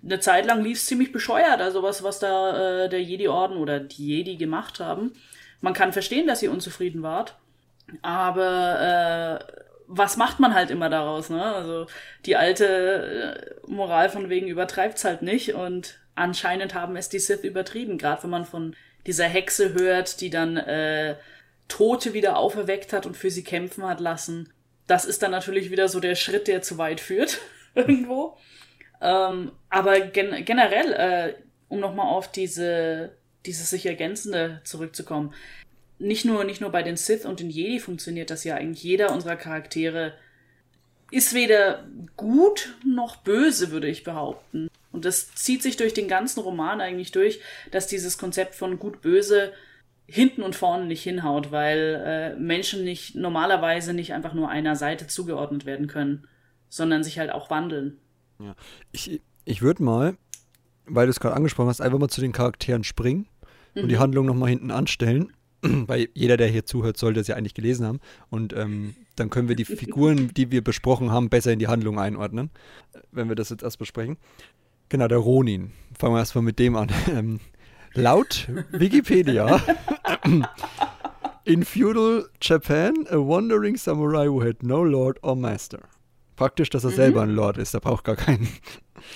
[0.04, 3.78] eine Zeit lang lief es ziemlich bescheuert, also was, was da äh, der Jedi-Orden oder
[3.78, 5.12] die Jedi gemacht haben.
[5.60, 7.36] Man kann verstehen, dass ihr unzufrieden wart,
[8.02, 9.52] aber äh,
[9.86, 11.44] was macht man halt immer daraus, ne?
[11.44, 11.86] Also
[12.26, 12.66] die alte
[13.66, 18.22] äh, Moral von wegen übertreibt's halt nicht und anscheinend haben es die Sith übertrieben, gerade
[18.22, 21.16] wenn man von dieser Hexe hört, die dann äh,
[21.68, 24.52] Tote wieder auferweckt hat und für sie kämpfen hat lassen.
[24.86, 27.38] Das ist dann natürlich wieder so der Schritt, der zu weit führt,
[27.74, 28.36] irgendwo.
[29.00, 31.34] Ähm, aber gen generell, äh,
[31.68, 33.12] um nochmal auf diese,
[33.46, 35.32] dieses sich ergänzende zurückzukommen,
[35.98, 38.82] nicht nur, nicht nur bei den Sith und den Jedi funktioniert das ja eigentlich.
[38.82, 40.14] Jeder unserer Charaktere
[41.10, 44.68] ist weder gut noch böse, würde ich behaupten.
[44.92, 49.52] Und das zieht sich durch den ganzen Roman eigentlich durch, dass dieses Konzept von gut-böse
[50.06, 55.06] hinten und vorne nicht hinhaut, weil äh, Menschen nicht normalerweise nicht einfach nur einer Seite
[55.06, 56.26] zugeordnet werden können,
[56.68, 57.98] sondern sich halt auch wandeln.
[58.40, 58.56] Ja.
[58.90, 60.16] Ich, ich würde mal,
[60.86, 63.28] weil du es gerade angesprochen hast, einfach mal zu den Charakteren springen
[63.74, 63.82] mhm.
[63.82, 64.00] und die mhm.
[64.00, 65.32] Handlung nochmal hinten anstellen.
[65.62, 68.00] Weil jeder, der hier zuhört, sollte es ja eigentlich gelesen haben.
[68.30, 71.98] Und ähm, dann können wir die Figuren, die wir besprochen haben, besser in die Handlung
[71.98, 72.48] einordnen,
[73.12, 74.16] wenn wir das jetzt erst besprechen.
[74.90, 75.70] Genau, der Ronin.
[75.98, 76.88] Fangen wir erstmal mit dem an.
[77.10, 77.40] Ähm,
[77.94, 79.60] laut Wikipedia,
[81.44, 85.80] in feudal Japan, a wandering samurai who had no lord or master.
[86.36, 86.96] Praktisch, dass er mhm.
[86.96, 88.48] selber ein Lord ist, er braucht gar keinen.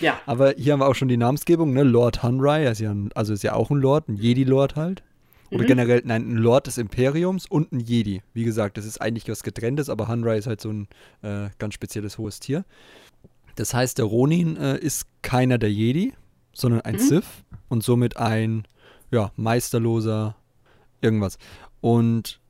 [0.01, 0.21] Ja.
[0.27, 1.83] Aber hier haben wir auch schon die Namensgebung, ne?
[1.83, 5.03] Lord Hunrai, ist ja ein, also ist ja auch ein Lord, ein Jedi-Lord halt.
[5.51, 5.69] Oder mhm.
[5.69, 8.23] generell, nein, ein Lord des Imperiums und ein Jedi.
[8.33, 10.89] Wie gesagt, das ist eigentlich was Getrenntes, aber Hunrai ist halt so ein
[11.23, 12.65] äh, ganz spezielles hohes Tier.
[13.57, 16.15] Das heißt, der Ronin äh, ist keiner der Jedi,
[16.53, 17.01] sondern ein mhm.
[17.01, 18.67] Sith und somit ein
[19.11, 20.37] ja, meisterloser
[21.01, 21.39] irgendwas.
[21.81, 22.41] Und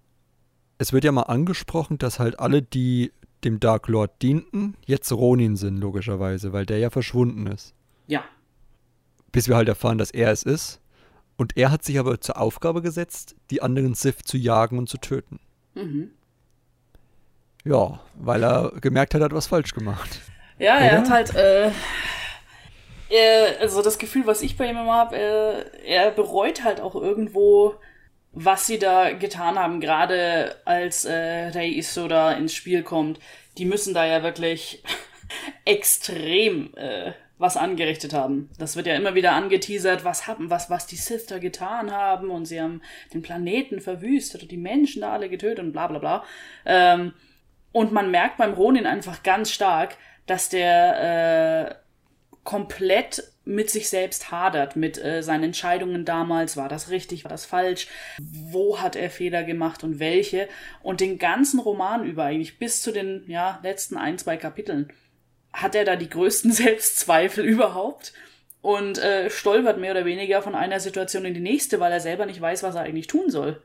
[0.79, 3.13] es wird ja mal angesprochen, dass halt alle, die
[3.45, 7.75] dem Dark Lord dienten, jetzt Ronin sind, logischerweise, weil der ja verschwunden ist.
[8.07, 8.25] Ja.
[9.33, 10.81] Bis wir halt erfahren, dass er es ist.
[11.37, 14.99] Und er hat sich aber zur Aufgabe gesetzt, die anderen Sith zu jagen und zu
[14.99, 15.41] töten.
[15.75, 16.11] Mhm.
[17.65, 20.21] Ja, weil er gemerkt hat, er hat was falsch gemacht.
[20.59, 20.85] Ja, Oder?
[20.85, 21.71] er hat halt, äh,
[23.11, 26.95] er, also das Gefühl, was ich bei ihm immer habe, er, er bereut halt auch
[26.95, 27.75] irgendwo,
[28.33, 33.21] was sie da getan haben, gerade als äh, Rei Isso da ins Spiel kommt.
[33.59, 34.83] Die müssen da ja wirklich
[35.65, 38.51] extrem äh, was angerichtet haben.
[38.59, 42.31] Das wird ja immer wieder angeteasert, was haben, was, was die Sith da getan haben
[42.31, 42.81] und sie haben
[43.13, 46.25] den Planeten verwüstet und die Menschen da alle getötet und bla bla bla.
[46.65, 47.13] Ähm,
[47.73, 51.75] und man merkt beim Ronin einfach ganz stark, dass der äh,
[52.45, 57.45] komplett mit sich selbst hadert, mit äh, seinen Entscheidungen damals, war das richtig, war das
[57.45, 60.49] falsch, wo hat er Fehler gemacht und welche.
[60.83, 64.91] Und den ganzen Roman über, eigentlich bis zu den ja, letzten ein, zwei Kapiteln,
[65.53, 68.13] hat er da die größten Selbstzweifel überhaupt
[68.63, 72.25] und äh, stolpert mehr oder weniger von einer Situation in die nächste, weil er selber
[72.25, 73.63] nicht weiß, was er eigentlich tun soll.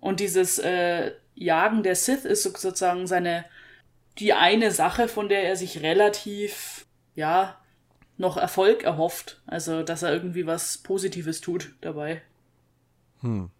[0.00, 3.46] Und dieses äh, Jagen der Sith ist sozusagen seine
[4.18, 7.58] die eine Sache, von der er sich relativ, ja,
[8.16, 9.42] noch Erfolg erhofft.
[9.46, 12.22] Also, dass er irgendwie was Positives tut dabei.
[13.20, 13.50] Hm.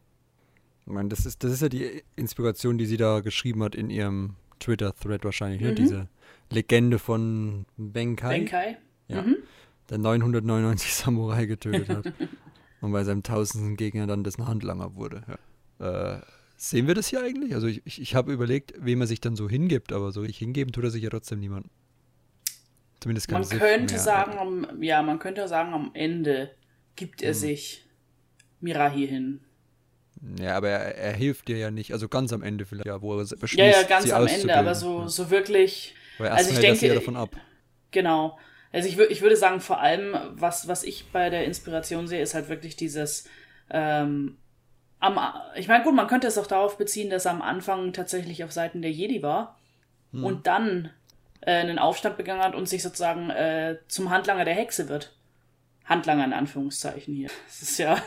[0.86, 3.90] Ich meine, das ist, das ist ja die Inspiration, die sie da geschrieben hat in
[3.90, 5.68] ihrem Twitter-Thread wahrscheinlich, ne?
[5.68, 5.74] mhm.
[5.74, 5.80] ne?
[5.80, 6.08] Diese
[6.50, 8.38] Legende von Benkai.
[8.38, 8.78] Benkai.
[9.08, 9.22] Ja.
[9.22, 9.36] Mhm.
[9.90, 12.12] Der 999 Samurai getötet hat.
[12.80, 15.22] und bei seinem tausendsten Gegner dann dessen Handlanger wurde.
[15.80, 16.16] Ja.
[16.16, 16.20] Äh,
[16.56, 17.54] Sehen wir das hier eigentlich?
[17.54, 20.38] Also ich, ich, ich habe überlegt, wem er sich dann so hingibt, aber so richtig
[20.38, 21.66] hingeben tut er sich ja trotzdem niemand.
[23.00, 24.02] Zumindest kann Man könnte mehr.
[24.02, 26.50] sagen, am, ja, man könnte sagen, am Ende
[26.96, 27.38] gibt er hm.
[27.38, 27.84] sich
[28.60, 29.40] Mirahi hin.
[30.40, 33.18] Ja, aber er, er, hilft dir ja nicht, also ganz am Ende vielleicht, ja, wo
[33.18, 35.08] er beschließt, Ja, ja, ganz am Ende, aber so, ja.
[35.08, 35.94] so wirklich.
[36.18, 37.36] Weil also ich denke, ja davon ab.
[37.90, 38.38] Genau.
[38.72, 42.34] Also ich, ich würde sagen, vor allem, was, was ich bei der Inspiration sehe, ist
[42.34, 43.28] halt wirklich dieses
[43.70, 44.38] ähm,
[45.04, 45.20] am,
[45.54, 48.52] ich meine, gut, man könnte es auch darauf beziehen, dass er am Anfang tatsächlich auf
[48.52, 49.58] Seiten der Jedi war
[50.12, 50.24] hm.
[50.24, 50.90] und dann
[51.42, 55.14] äh, einen Aufstand begangen hat und sich sozusagen äh, zum Handlanger der Hexe wird.
[55.84, 57.28] Handlanger in Anführungszeichen hier.
[57.46, 58.02] Das ist ja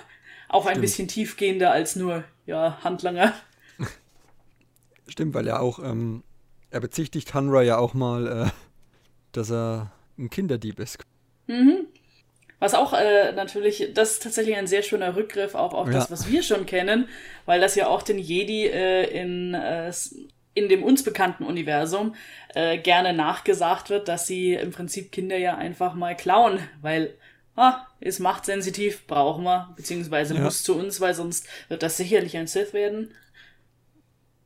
[0.50, 0.78] auch Stimmt.
[0.78, 3.34] ein bisschen tiefgehender als nur, ja, Handlanger.
[5.08, 6.24] Stimmt, weil er auch, ähm,
[6.72, 8.50] er bezichtigt Hanra ja auch mal, äh,
[9.34, 10.98] dass er ein Kinderdieb ist.
[11.46, 11.86] Mhm.
[12.60, 16.12] Was auch äh, natürlich, das ist tatsächlich ein sehr schöner Rückgriff auch auf das, Ja.
[16.12, 17.08] was wir schon kennen,
[17.46, 19.92] weil das ja auch den Jedi äh, in, äh,
[20.56, 22.16] in dem uns bekannten Universum
[22.56, 27.14] äh, gerne nachgesagt wird, dass sie im Prinzip Kinder ja einfach mal klauen, weil
[27.56, 30.42] ah, ist machtsensitiv, brauchen wir, beziehungsweise Ja.
[30.42, 33.12] muss zu uns, weil sonst wird das sicherlich ein Sith werden.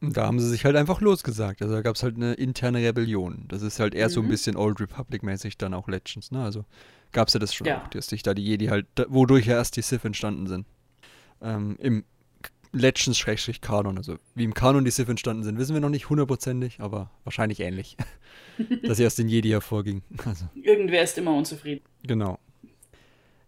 [0.01, 1.61] Da haben sie sich halt einfach losgesagt.
[1.61, 3.45] Also da gab es halt eine interne Rebellion.
[3.49, 4.29] Das ist halt eher so ein Mhm.
[4.29, 6.43] bisschen Old Republic-mäßig dann auch Legends, ne?
[6.43, 6.65] Also
[7.11, 7.83] gab es ja das schon Ja.
[7.83, 10.65] auch, dass sich da die Jedi halt, wodurch ja erst die Sith entstanden sind.
[11.41, 12.03] Ähm, Im
[12.73, 17.09] Legends-Kanon, also wie im Kanon die Sith entstanden sind, wissen wir noch nicht hundertprozentig, aber
[17.23, 17.97] wahrscheinlich ähnlich.
[18.83, 20.03] dass sie aus den Jedi hervorging.
[20.25, 21.81] Also, Irgendwer ist immer unzufrieden.
[22.03, 22.39] genau.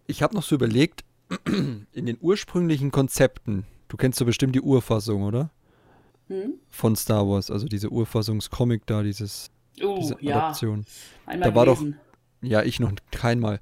[0.07, 1.03] Ich habe noch so überlegt,
[1.47, 5.49] in den ursprünglichen Konzepten, du kennst so bestimmt die Urfassung, oder?
[6.27, 6.55] Hm?
[6.69, 9.49] Von Star Wars, also diese Urfassungscomic da, dieses,
[9.81, 10.85] Uh, diese ja, Adaption.
[11.25, 11.99] einmal da war doch- gelesen.
[12.43, 13.59] Ja, ich noch keinmal.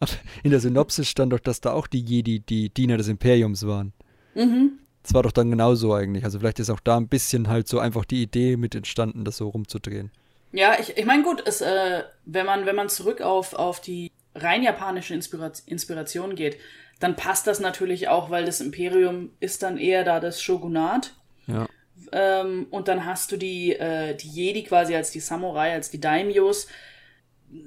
[0.00, 0.10] Aber
[0.42, 3.92] in der Synopsis stand doch, dass da auch die Jedi die Diener des Imperiums waren.
[4.34, 4.78] Mhm.
[5.02, 6.24] Das war doch dann genauso eigentlich.
[6.24, 9.38] Also vielleicht ist auch da ein bisschen halt so einfach die Idee mit entstanden, das
[9.38, 10.10] so rumzudrehen.
[10.52, 14.12] Ja, ich, ich meine, gut, es, äh, wenn man, wenn man zurück auf, auf die
[14.34, 16.58] rein japanische Inspira Inspiration geht,
[17.00, 21.14] dann passt das natürlich auch, weil das Imperium ist dann eher da das Shogunat.
[21.46, 21.66] Ja.
[22.12, 26.00] Ähm, und dann hast du die, äh, die Jedi quasi als die Samurai, als die
[26.00, 26.66] Daimyos.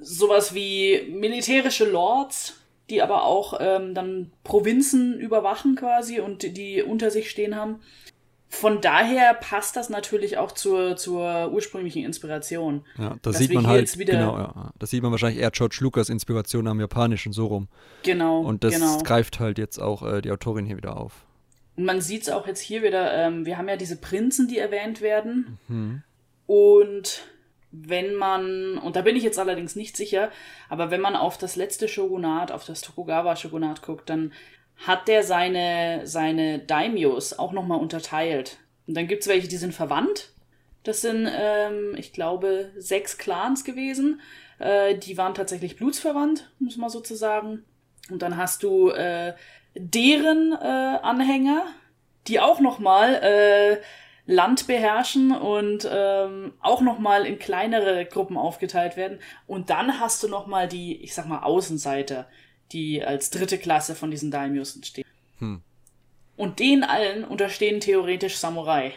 [0.00, 7.10] Sowas wie militärische Lords, die aber auch ähm, dann Provinzen überwachen quasi und die- unter
[7.10, 7.80] sich stehen haben.
[8.48, 12.84] Von daher passt das natürlich auch zur, zur ursprünglichen Inspiration.
[12.98, 15.50] Ja, da Dass sieht man halt, jetzt wieder- genau, ja, da sieht man wahrscheinlich eher
[15.50, 17.68] George Lucas Inspiration am Japanischen so rum.
[18.02, 18.40] Genau.
[18.40, 18.98] Und das genau.
[18.98, 21.24] greift halt jetzt auch äh, die Autorin hier wieder auf.
[21.76, 24.58] Und man sieht es auch jetzt hier wieder, ähm, wir haben ja diese Prinzen, die
[24.58, 25.58] erwähnt werden.
[25.68, 26.02] Mhm.
[26.46, 27.22] Und
[27.72, 30.30] wenn man, und da bin ich jetzt allerdings nicht sicher,
[30.68, 34.32] aber wenn man auf das letzte Shogunat, auf das Tokugawa-Shogunat guckt, dann
[34.76, 38.58] hat der seine, seine Daimyos auch nochmal unterteilt.
[38.86, 40.32] Und dann gibt es welche, die sind verwandt.
[40.82, 44.20] Das sind, ähm, ich glaube, sechs Clans gewesen.
[44.58, 47.64] Äh, die waren tatsächlich blutsverwandt, muss man sozusagen.
[48.10, 49.34] Und dann hast du äh,
[49.74, 51.66] deren äh, Anhänger,
[52.26, 53.76] die auch nochmal äh,
[54.26, 59.18] Land beherrschen und ähm, auch nochmal in kleinere Gruppen aufgeteilt werden.
[59.46, 62.28] Und dann hast du nochmal die, ich sag mal, Außenseiter,
[62.70, 65.04] die als dritte Klasse von diesen Daimyos entstehen.
[65.38, 65.62] Hm.
[66.36, 68.94] Und denen allen unterstehen theoretisch Samurai.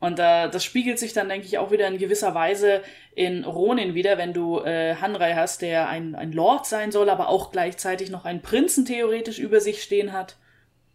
[0.00, 2.82] Und äh, das spiegelt sich dann, denke ich, auch wieder in gewisser Weise
[3.14, 7.28] in Ronin wieder, wenn du äh, Hanrei hast, der ein, ein Lord sein soll, aber
[7.28, 10.38] auch gleichzeitig noch einen Prinzen theoretisch über sich stehen hat.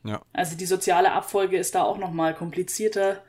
[0.03, 0.21] Ja.
[0.33, 3.21] Also die soziale Abfolge ist da auch nochmal komplizierter,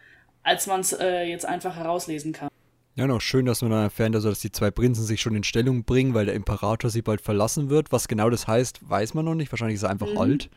[0.42, 2.48] als man es äh, jetzt einfach herauslesen kann.
[2.94, 5.44] Ja, noch schön, dass man dann erfährt, also, dass die zwei Prinzen sich schon in
[5.44, 7.92] Stellung bringen, weil der Imperator sie bald verlassen wird.
[7.92, 9.52] Was genau das heißt, weiß man noch nicht.
[9.52, 10.50] Wahrscheinlich ist er einfach alt,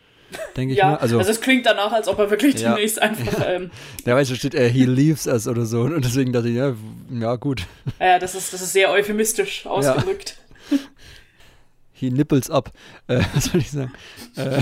[0.58, 0.88] denke ich Mhm.
[0.88, 0.97] Ja, mal.
[0.97, 2.69] Also, also, es klingt danach, als ob er wirklich Ja.
[2.74, 3.69] demnächst einfach, ähm,
[4.08, 5.82] der weiß, da steht, äh, he leaves us oder so.
[5.82, 6.74] Und deswegen dachte ich, ja,
[7.12, 7.67] ja gut.
[8.00, 10.38] ja, das ist, das ist sehr euphemistisch ausgedrückt.
[11.93, 12.71] He nipples up.
[13.08, 13.93] Äh, was soll ich sagen?
[14.36, 14.62] Äh,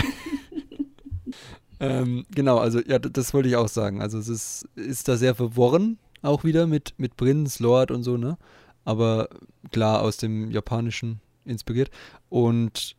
[1.80, 4.02] ähm, genau, also ja, das wollte ich auch sagen.
[4.02, 8.18] Also es ist, ist da sehr verworren, auch wieder mit, mit Prinz, Lord und so,
[8.18, 8.38] ne?
[8.86, 9.30] Aber
[9.72, 11.89] klar aus dem Japanischen inspiriert.
[12.30, 12.96] Und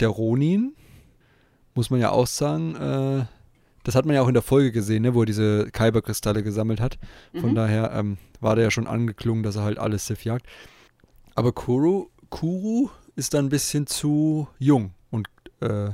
[0.00, 0.74] der Ronin,
[1.74, 3.24] muss man ja auch sagen, äh,
[3.84, 6.80] das hat man ja auch in der Folge gesehen, ne, wo er diese Kyberkristalle gesammelt
[6.80, 6.98] hat.
[7.38, 7.54] Von Mhm.
[7.54, 10.46] daher ähm, war der ja schon angeklungen, dass er halt alles Sith jagt.
[11.34, 15.28] Aber Kuru, Kuru ist dann ein bisschen zu jung und
[15.60, 15.90] äh,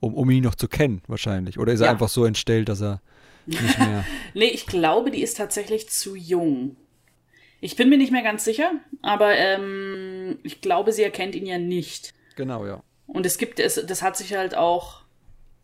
[0.00, 1.58] um, um ihn noch zu kennen, wahrscheinlich.
[1.58, 1.92] Oder ist er Ja.
[1.92, 3.00] einfach so entstellt, dass er
[3.46, 4.04] nicht mehr.
[4.34, 6.76] Nee, ich glaube, die ist tatsächlich zu jung.
[7.60, 8.70] Ich bin mir nicht mehr ganz sicher,
[9.02, 12.14] aber ähm, ich glaube, sie erkennt ihn ja nicht.
[12.36, 12.82] genau, ja.
[13.06, 15.00] Und es gibt, es, das hat sich halt auch,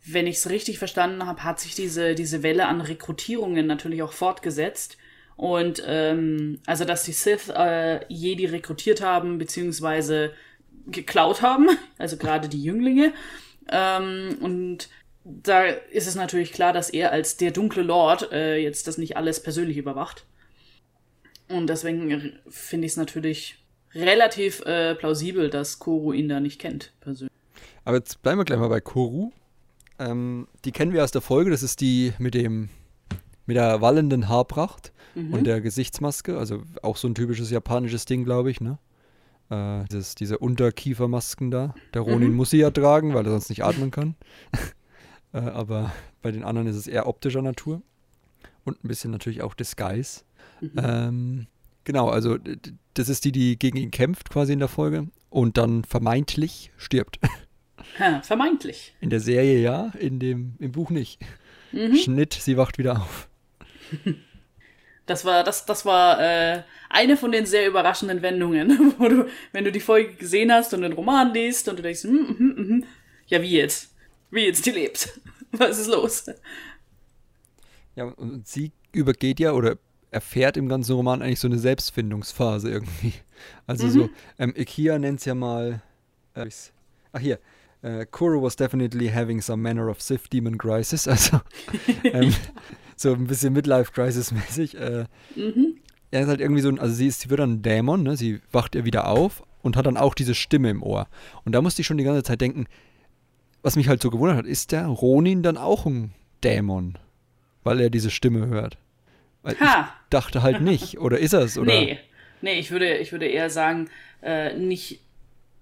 [0.03, 4.13] wenn ich es richtig verstanden habe, hat sich diese, diese Welle an Rekrutierungen natürlich auch
[4.13, 4.97] fortgesetzt.
[5.37, 10.33] Und ähm, also, dass die Sith äh, Jedi rekrutiert haben, beziehungsweise
[10.87, 11.69] geklaut haben,
[11.99, 13.13] also gerade die Jünglinge.
[13.69, 14.89] Ähm, und
[15.23, 19.17] da ist es natürlich klar, dass er als der dunkle Lord äh, jetzt das nicht
[19.17, 20.25] alles persönlich überwacht.
[21.49, 26.93] Und deswegen finde ich es natürlich relativ äh, plausibel, dass Koro ihn da nicht kennt,
[26.99, 27.31] persönlich.
[27.83, 29.31] Aber jetzt bleiben wir gleich mal bei Kuru.
[29.99, 32.69] Ähm, die kennen wir aus der Folge, das ist die mit dem
[33.45, 38.51] mit der wallenden Haarpracht und der Gesichtsmaske, also auch so ein typisches japanisches Ding, glaube
[38.51, 38.79] ich, ne?
[39.49, 41.75] Äh, das, diese Unterkiefermasken da.
[41.93, 44.15] Der Ronin muss sie ja tragen, weil er sonst nicht atmen kann.
[45.33, 47.81] äh, aber bei den anderen ist es eher optischer Natur.
[48.63, 50.21] Und ein bisschen natürlich auch Disguise.
[50.75, 51.47] Ähm,
[51.85, 52.37] Genau, also
[52.95, 57.19] das ist die, die gegen ihn kämpft quasi in der Folge und dann vermeintlich stirbt.
[57.99, 58.95] Ha, vermeintlich.
[58.99, 61.21] In der Serie ja, in dem, im Buch nicht.
[61.71, 61.95] Mhm.
[61.95, 63.29] Schnitt, sie wacht wieder auf.
[65.05, 69.63] Das war, das, das war äh, eine von den sehr überraschenden Wendungen, wo du, wenn
[69.63, 72.83] du die Folge gesehen hast und den Roman liest und du denkst, mm, mm, mm,
[73.27, 73.93] ja, wie jetzt?
[74.31, 75.19] Wie jetzt die lebt?
[75.51, 76.25] Was ist los?
[77.95, 79.77] Ja, und sie übergeht ja oder
[80.11, 83.13] erfährt im ganzen Roman eigentlich so eine Selbstfindungsphase irgendwie.
[83.67, 83.91] Also mhm.
[83.91, 85.81] so, ähm, Ikia nennt es ja mal,
[86.35, 86.49] äh,
[87.11, 87.37] ach hier,
[87.81, 91.41] äh, Kuro was definitely having some manner of Sith Demon Crisis, also
[92.05, 92.33] ähm,
[92.95, 94.77] so ein bisschen Midlife Crisis mäßig.
[94.77, 95.05] Äh,
[95.35, 95.77] mhm.
[96.11, 98.15] Er ist halt irgendwie so, also sie, ist, sie wird dann ein Dämon, ne?
[98.15, 101.07] sie wacht ihr wieder auf und hat dann auch diese Stimme im Ohr.
[101.43, 102.67] Und da musste ich schon die ganze Zeit denken,
[103.63, 106.97] was mich halt so gewundert hat, ist der Ronin dann auch ein Dämon?
[107.63, 108.77] Weil er diese Stimme hört.
[109.41, 109.81] Weil ha.
[109.81, 110.99] ich dachte halt nicht.
[110.99, 111.55] Oder ist er es?
[111.55, 111.99] Nee.
[112.41, 113.89] Nee, ich würde, ich würde eher sagen,
[114.21, 115.01] äh, nicht.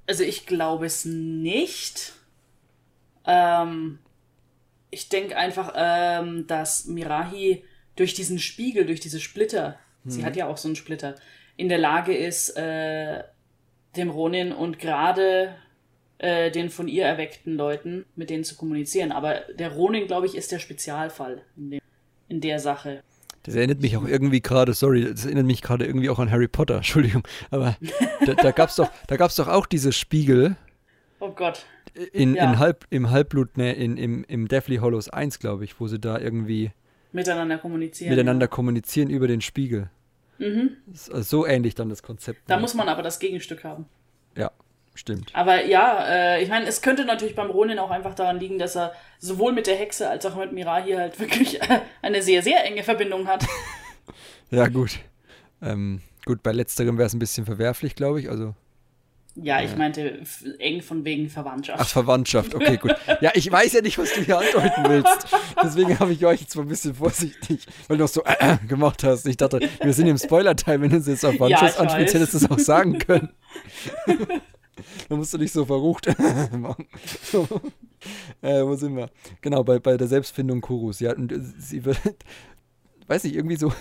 [0.05, 2.13] Also ich glaube es nicht.
[3.25, 3.99] Ähm,
[4.93, 7.63] ich denke einfach, ähm, dass Mirahi
[7.95, 10.09] durch diesen Spiegel, durch diese Splitter, mhm.
[10.09, 11.15] sie hat ja auch so einen Splitter,
[11.57, 13.23] in der Lage ist, äh,
[13.95, 15.55] dem Ronin und gerade
[16.17, 19.11] äh, den von ihr erweckten Leuten, mit denen zu kommunizieren.
[19.11, 21.81] Aber der Ronin, glaube ich, ist der Spezialfall in, dem,
[22.27, 23.03] in der Sache.
[23.43, 26.47] Das erinnert mich auch irgendwie gerade, sorry, das erinnert mich gerade irgendwie auch an Harry
[26.47, 27.75] Potter, Entschuldigung, aber
[28.25, 30.55] da, da gab es doch, doch auch diese Spiegel.
[31.19, 31.65] Oh Gott.
[32.11, 32.51] In, ja.
[32.51, 35.99] in Halb, Im Halbblut, ne, in, im, im Deathly Hollows 1, glaube ich, wo sie
[35.99, 36.71] da irgendwie
[37.11, 38.09] miteinander kommunizieren.
[38.09, 38.47] Miteinander ja.
[38.47, 39.89] kommunizieren über den Spiegel.
[40.39, 40.77] Mhm.
[40.87, 42.41] Also so ähnlich dann das Konzept.
[42.47, 43.85] Da muss man aber das Gegenstück haben.
[44.35, 44.51] Ja,
[44.95, 45.29] stimmt.
[45.33, 48.75] Aber ja, äh, ich meine, es könnte natürlich beim Ronin auch einfach daran liegen, dass
[48.75, 52.65] er sowohl mit der Hexe als auch mit Mirahi halt wirklich äh, eine sehr, sehr
[52.65, 53.45] enge Verbindung hat.
[54.49, 54.99] ja, gut.
[55.61, 58.29] Ähm, gut, bei letzterem wäre es ein bisschen verwerflich, glaube ich.
[58.29, 58.55] Also
[59.35, 60.21] ja, ich meinte
[60.59, 61.79] eng von wegen Verwandtschaft.
[61.81, 62.95] Ach, Verwandtschaft, okay, gut.
[63.19, 65.27] Ja, ich weiß ja nicht, was du hier andeuten willst.
[65.63, 68.57] Deswegen habe ich euch jetzt mal ein bisschen vorsichtig, weil du auch so äh, äh,
[68.67, 69.25] gemacht hast.
[69.25, 72.33] Ich dachte, wir sind im Spoiler-Teil, wenn du es jetzt auf Verwandtschaft ja, anspielst, hättest
[72.33, 73.29] du es auch sagen können.
[75.09, 76.07] Dann musst du nicht so verrucht
[76.51, 76.87] machen.
[78.41, 79.09] äh, wo sind wir?
[79.41, 80.99] Genau, bei, bei der Selbstfindung Kurus.
[80.99, 81.99] Ja, und sie wird,
[83.07, 83.73] weiß ich, irgendwie so,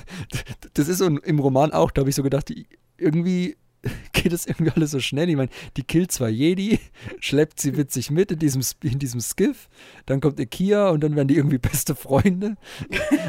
[0.73, 3.57] das ist so im Roman auch, da habe ich so gedacht, die, irgendwie
[4.13, 5.29] geht es irgendwie alles so schnell.
[5.29, 6.79] Ich meine, die killt zwar Jedi,
[7.21, 9.69] schleppt sie sich mit in diesem, in diesem Skiff,
[10.07, 12.57] dann kommt Ikia und dann werden die irgendwie beste Freunde.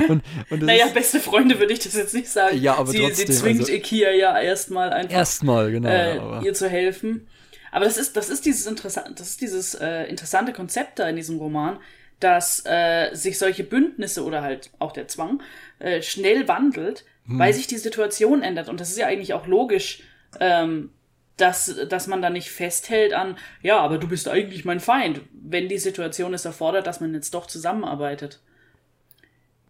[0.07, 2.61] Und, und naja, beste Freunde würde ich das jetzt nicht sagen.
[2.61, 6.53] Ja, aber sie, trotzdem, sie zwingt also, Ikia ja erstmal einfach erstmal, genau, äh, ihr
[6.53, 7.27] zu helfen.
[7.71, 11.15] Aber das ist, das ist dieses, interessant, das ist dieses äh, interessante Konzept da in
[11.15, 11.79] diesem Roman,
[12.19, 15.41] dass äh, sich solche Bündnisse oder halt auch der Zwang
[15.79, 17.39] äh, schnell wandelt, hm.
[17.39, 18.69] weil sich die Situation ändert.
[18.69, 20.03] Und das ist ja eigentlich auch logisch,
[20.39, 20.91] ähm,
[21.37, 25.67] dass, dass man da nicht festhält an, ja, aber du bist eigentlich mein Feind, wenn
[25.67, 28.39] die Situation es erfordert, dass man jetzt doch zusammenarbeitet.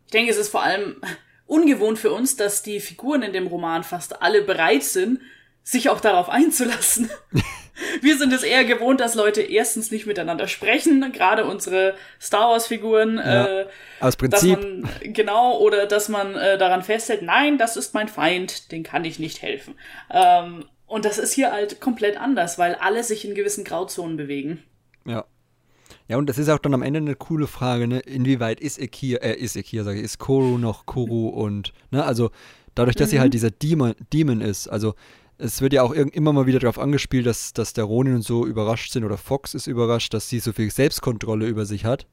[0.05, 1.01] Ich denke, es ist vor allem
[1.45, 5.21] ungewohnt für uns, dass die Figuren in dem Roman fast alle bereit sind,
[5.63, 7.09] sich auch darauf einzulassen.
[8.01, 13.17] Wir sind es eher gewohnt, dass Leute erstens nicht miteinander sprechen, gerade unsere Star Wars-Figuren.
[13.17, 13.65] Ja, äh,
[13.99, 14.59] aus Prinzip.
[14.59, 19.05] Man, genau, oder dass man äh, daran festhält, nein, das ist mein Feind, den kann
[19.05, 19.75] ich nicht helfen.
[20.11, 24.61] Ähm, und das ist hier halt komplett anders, weil alle sich in gewissen Grauzonen bewegen.
[25.05, 25.25] Ja.
[26.07, 27.99] Ja, und das ist auch dann am Ende eine coole Frage, ne?
[27.99, 32.29] Inwieweit ist Ikea, äh, ist Ikea, sage ich, ist Koru noch Kuru und, ne, also
[32.75, 33.11] dadurch, dass mhm.
[33.11, 34.95] sie halt dieser Demon, Demon ist, also
[35.37, 38.45] es wird ja auch immer mal wieder darauf angespielt, dass, dass der Ronin und so
[38.45, 42.07] überrascht sind oder Fox ist überrascht, dass sie so viel Selbstkontrolle über sich hat.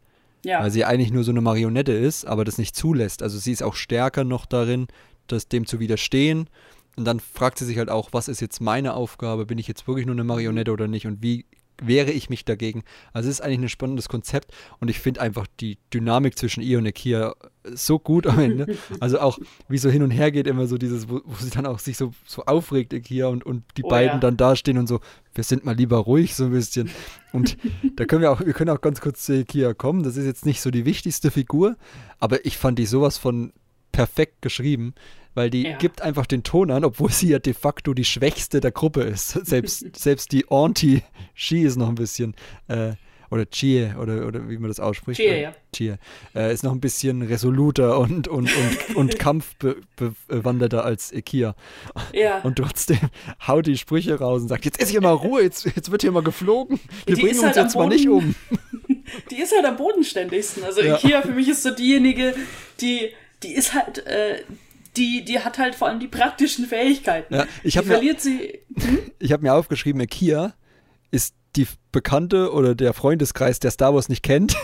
[0.44, 0.62] Ja.
[0.62, 3.22] Weil sie eigentlich nur so eine Marionette ist, aber das nicht zulässt.
[3.22, 4.88] Also sie ist auch stärker noch darin,
[5.26, 6.48] das dem zu widerstehen.
[6.96, 9.46] Und dann fragt sie sich halt auch, was ist jetzt meine Aufgabe?
[9.46, 11.06] Bin ich jetzt wirklich nur eine Marionette oder nicht?
[11.06, 11.44] Und wie
[11.80, 12.82] wehre ich mich dagegen?
[13.12, 16.78] Also es ist eigentlich ein spannendes Konzept und ich finde einfach die Dynamik zwischen ihr
[16.78, 18.76] und Akia so gut am Ende.
[19.00, 19.38] Also auch,
[19.68, 21.96] wie so hin und her geht, immer so dieses, wo, wo sie dann auch sich
[21.96, 24.18] so, so aufregt, Akia, und, und die oh, beiden ja.
[24.18, 25.00] dann dastehen und so,
[25.34, 26.90] wir sind mal lieber ruhig so ein bisschen.
[27.32, 27.56] Und
[27.96, 30.02] da können wir auch, wir können auch ganz kurz zu Akia kommen.
[30.02, 31.76] Das ist jetzt nicht so die wichtigste Figur,
[32.18, 33.52] aber ich fand die sowas von
[33.92, 34.94] perfekt geschrieben
[35.34, 35.76] weil die ja.
[35.76, 39.30] gibt einfach den Ton an, obwohl sie ja de facto die schwächste der Gruppe ist.
[39.46, 41.02] Selbst, selbst die Auntie
[41.34, 42.34] Shi ist noch ein bisschen,
[42.68, 42.92] äh,
[43.30, 45.20] oder Chie, oder, oder wie man das ausspricht.
[45.20, 45.52] Chie, ja.
[45.72, 45.94] Chie,
[46.34, 51.54] äh, ist noch ein bisschen resoluter und, und, und, und kampfbewanderter als Ikia.
[52.12, 52.40] Ja.
[52.40, 52.98] Und trotzdem
[53.46, 56.12] haut die Sprüche raus und sagt, jetzt ist hier mal Ruhe, jetzt, jetzt wird hier
[56.12, 56.80] mal geflogen.
[57.06, 58.34] Wir die bringen uns halt jetzt mal nicht um.
[59.30, 60.62] Die ist halt am bodenständigsten.
[60.62, 60.96] Also ja.
[60.96, 62.32] Ikia für mich ist so diejenige,
[62.80, 63.10] die,
[63.42, 64.44] die ist halt, äh,
[65.00, 67.34] die, die hat halt vor allem die praktischen Fähigkeiten.
[67.34, 68.60] Ja, ich die habe mir, verliert sie.
[69.18, 70.54] ich hab mir aufgeschrieben, Kia
[71.10, 74.56] ist die Bekannte oder der Freundeskreis, der Star Wars nicht kennt.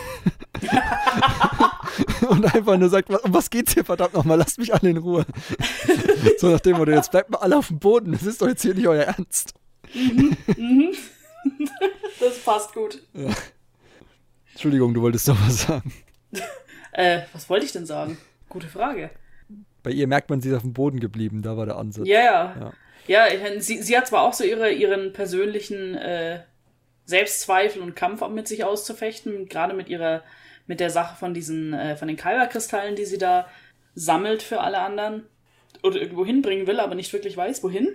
[2.29, 4.97] und einfach nur sagt, was, um was geht's hier verdammt nochmal, lasst mich alle in
[4.97, 5.25] Ruhe.
[6.37, 8.61] so nach dem Motto, jetzt bleibt mal alle auf dem Boden, das ist doch jetzt
[8.61, 9.55] hier nicht euer Ernst.
[12.19, 13.01] Das passt gut.
[14.51, 15.91] Entschuldigung, du wolltest doch was sagen.
[16.91, 18.17] Äh, was wollte ich denn sagen?
[18.49, 19.09] Gute Frage.
[19.87, 22.05] Bei ihr merkt man, sie ist auf dem Boden geblieben, da war der Ansatz.
[22.05, 22.73] Ja, ja.
[23.07, 23.29] Ja.
[23.29, 26.41] Ja, sie, sie hat zwar auch so ihre, ihren persönlichen äh,
[27.05, 30.23] Selbstzweifel und Kampf mit sich auszufechten, gerade mit ihrer,
[30.65, 33.47] mit der Sache von diesen, äh, von den Kyberkristallen, die sie da
[33.95, 35.23] sammelt für alle anderen
[35.83, 37.87] oder irgendwo hinbringen will, aber nicht wirklich weiß, wohin.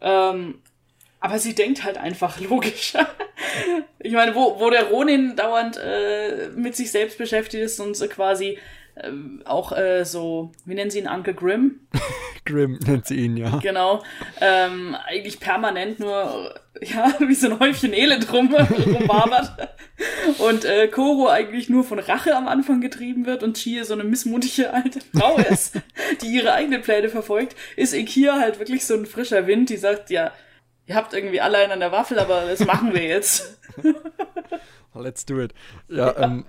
[0.00, 0.62] Ähm,
[1.18, 2.92] aber sie denkt halt einfach logisch.
[3.98, 8.06] ich meine, wo, wo der Ronin dauernd äh, mit sich selbst beschäftigt ist und so
[8.06, 8.58] quasi
[9.02, 11.80] ähm, auch äh, so, wie nennen sie ihn, Uncle Grimm?
[12.44, 13.58] Grimm nennt sie ihn, ja.
[13.58, 14.02] Genau.
[14.40, 19.70] Ähm, eigentlich permanent nur, ja, wie so ein Häufchen Elend rum, rumwabert.
[20.38, 24.04] Und äh, Koro eigentlich nur von Rache am Anfang getrieben wird und Chie so eine
[24.04, 25.76] missmutige alte Frau ist,
[26.22, 30.10] die ihre eigenen Pläne verfolgt, ist Ikea halt wirklich so ein frischer Wind, die sagt,
[30.10, 30.32] ja,
[30.86, 33.58] ihr habt irgendwie alle einen an der Waffel, aber das machen wir jetzt.
[34.94, 35.52] Let's do it.
[35.88, 36.44] Ja, Ähm,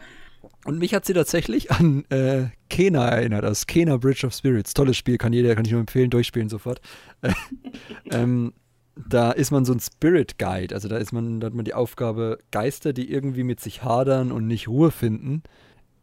[0.65, 4.73] und mich hat sie tatsächlich an äh, Kena erinnert, das Kena Bridge of Spirits.
[4.73, 6.81] Tolles Spiel, kann jeder, kann ich nur empfehlen, durchspielen sofort.
[7.21, 7.33] Äh,
[8.11, 8.53] ähm,
[8.95, 11.73] da ist man so ein Spirit Guide, also da ist man, da hat man die
[11.73, 15.43] Aufgabe, Geister, die irgendwie mit sich hadern und nicht Ruhe finden,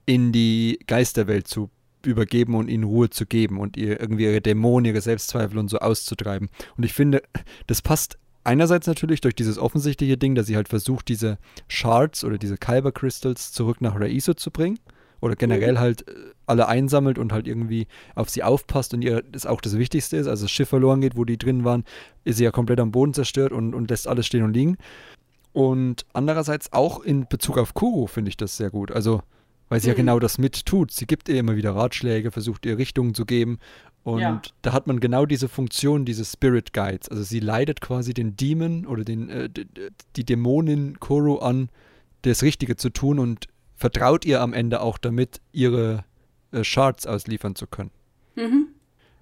[0.06, 1.70] in die Geisterwelt zu
[2.04, 5.78] übergeben und ihnen Ruhe zu geben und ihr irgendwie ihre Dämonen, ihre Selbstzweifel und so
[5.78, 6.48] auszutreiben.
[6.76, 7.22] Und ich finde,
[7.66, 8.18] das passt
[8.48, 11.38] einerseits natürlich durch dieses offensichtliche Ding, dass sie halt versucht, diese
[11.68, 14.78] Shards oder diese Kyber Crystals zurück nach Raiso zu bringen.
[15.20, 16.12] Oder generell halt äh,
[16.46, 20.28] alle einsammelt und halt irgendwie auf sie aufpasst und ihr das auch das Wichtigste ist.
[20.28, 21.84] Also das Schiff verloren geht, wo die drin waren,
[22.24, 24.78] ist sie ja komplett am Boden zerstört und, und lässt alles stehen und liegen.
[25.52, 28.92] Und andererseits auch in Bezug auf Kuro finde ich das sehr gut.
[28.92, 29.22] Also,
[29.68, 29.98] weil sie ja Mhm.
[29.98, 30.90] genau das mit tut.
[30.92, 33.58] Sie gibt ihr immer wieder Ratschläge, versucht ihr Richtungen zu geben.
[34.04, 34.40] Und Ja.
[34.62, 37.08] da hat man genau diese Funktion dieses Spirit Guides.
[37.08, 39.48] Also sie leitet quasi den Demon oder den, äh,
[40.16, 41.68] die Dämonin Koro an,
[42.22, 43.46] das Richtige zu tun und
[43.76, 46.04] vertraut ihr am Ende auch damit, ihre
[46.52, 47.90] äh, Shards ausliefern zu können.
[48.36, 48.68] Mhm.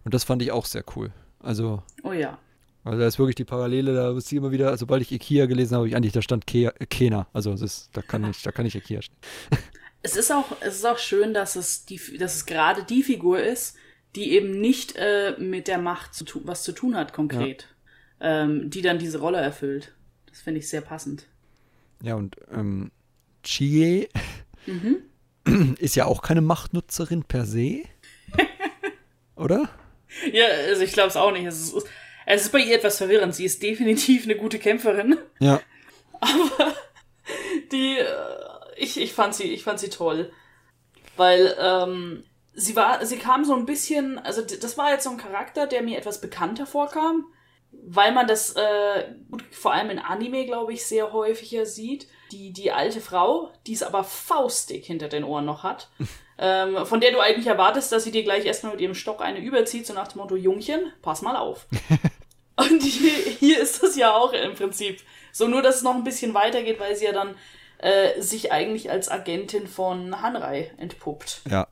[0.04, 1.12] Und das fand ich auch sehr cool.
[1.40, 2.38] Also, Oh ja.
[2.84, 5.74] also da ist wirklich die Parallele, da ist sie immer wieder, sobald ich Ikea gelesen
[5.76, 7.26] habe, ich eigentlich, da stand äh, Kena.
[7.32, 9.16] Also ist, da kann ich, da kann ich Ikea stehen.
[10.02, 13.40] Es ist auch, es ist auch schön, dass es die, dass es gerade die Figur
[13.40, 13.76] ist,
[14.14, 17.68] die eben nicht äh, mit der Macht zu tu was zu tun hat konkret,
[18.20, 19.94] ähm, die dann diese Rolle erfüllt.
[20.26, 21.26] Das finde ich sehr passend.
[22.02, 22.90] Ja, und ähm,
[23.42, 24.08] Chie
[25.78, 27.82] ist ja auch keine Machtnutzerin per se.
[29.36, 29.68] Oder?
[30.32, 31.46] Ja, also ich glaube es auch nicht.
[31.46, 31.86] Es ist,
[32.26, 33.34] es ist bei ihr etwas verwirrend.
[33.34, 35.16] Sie ist definitiv eine gute Kämpferin.
[35.38, 35.60] Ja.
[37.72, 38.04] Die, äh,
[38.76, 40.32] ich, ich fand sie, ich fand sie toll.
[41.16, 42.24] Weil, ähm,
[42.56, 45.82] sie war, sie kam so ein bisschen, also das war jetzt so ein Charakter, der
[45.82, 47.26] mir etwas bekannter vorkam,
[47.70, 49.14] weil man das äh,
[49.50, 52.08] vor allem in Anime, glaube ich, sehr häufiger sieht.
[52.32, 55.90] Die, die alte Frau, die es aber faustdick hinter den Ohren noch hat,
[56.38, 59.38] ähm, von der du eigentlich erwartest, dass sie dir gleich erstmal mit ihrem Stock eine
[59.38, 61.66] überzieht, so nach dem Motto, Jungchen, pass mal auf.
[62.56, 65.02] Und hier, hier ist das ja auch im Prinzip.
[65.30, 67.34] So nur, dass es noch ein bisschen weitergeht, weil sie ja dann
[67.78, 71.42] äh, sich eigentlich als Agentin von Hanrei entpuppt.
[71.50, 71.68] Ja,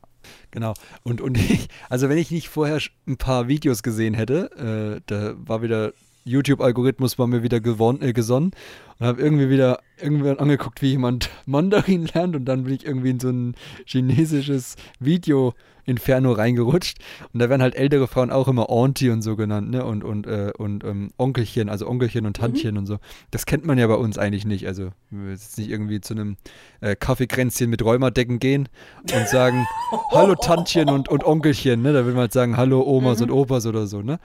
[0.51, 0.75] genau.
[1.03, 5.35] Und, und ich, also wenn ich nicht vorher ein paar Videos gesehen hätte, äh, da
[5.37, 5.93] war wieder
[6.25, 8.53] YouTube-Algorithmus war mir wieder gewon äh, gesonnen
[8.99, 13.11] und habe irgendwie wieder irgendwann angeguckt, wie jemand Mandarin lernt und dann bin ich irgendwie
[13.11, 15.55] in so ein chinesisches Video
[15.87, 16.99] Inferno reingerutscht
[17.33, 19.85] und da werden halt ältere Frauen auch immer Auntie und so genannt, ne?
[19.85, 22.99] Und, und, äh, und ähm, Onkelchen, also Onkelchen und Tantchen und so.
[23.31, 24.67] Das kennt man ja bei uns eigentlich nicht.
[24.67, 26.37] Also, wir jetzt nicht irgendwie zu einem
[26.81, 28.69] äh, Kaffeekränzchen mit Rheumadecken gehen
[29.03, 29.67] und sagen,
[30.13, 31.93] hallo Tantchen und, und Onkelchen, ne?
[31.93, 34.19] Da will man halt sagen, hallo Omas und Opas oder so, ne?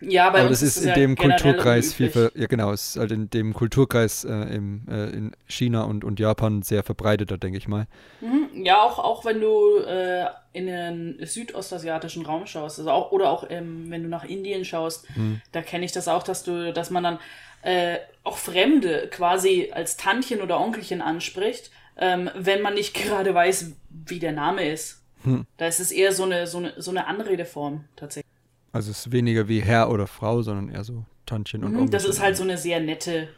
[0.00, 3.12] Ja, Aber das ist in ja dem Kulturkreis viel, ver ja genau, es ist halt
[3.12, 7.66] in dem Kulturkreis äh, im, äh, in China und, und Japan sehr verbreiteter, denke ich
[7.66, 7.86] mal.
[8.54, 13.46] Ja, auch, auch wenn du äh, in den südostasiatischen Raum schaust, also auch, oder auch
[13.48, 15.40] ähm, wenn du nach Indien schaust, Hm.
[15.52, 17.18] da kenne ich das auch, dass du, dass man dann
[17.62, 23.72] äh, auch Fremde quasi als Tantchen oder Onkelchen anspricht, ähm, wenn man nicht gerade weiß,
[23.88, 25.02] wie der Name ist.
[25.22, 25.46] Hm.
[25.56, 28.25] Da ist es eher so eine, so eine, so eine Anredeform tatsächlich.
[28.76, 31.90] Also es ist weniger wie Herr oder Frau, sondern eher so Tantchen und Onkelchen.
[31.92, 33.28] Das ist halt so eine sehr nette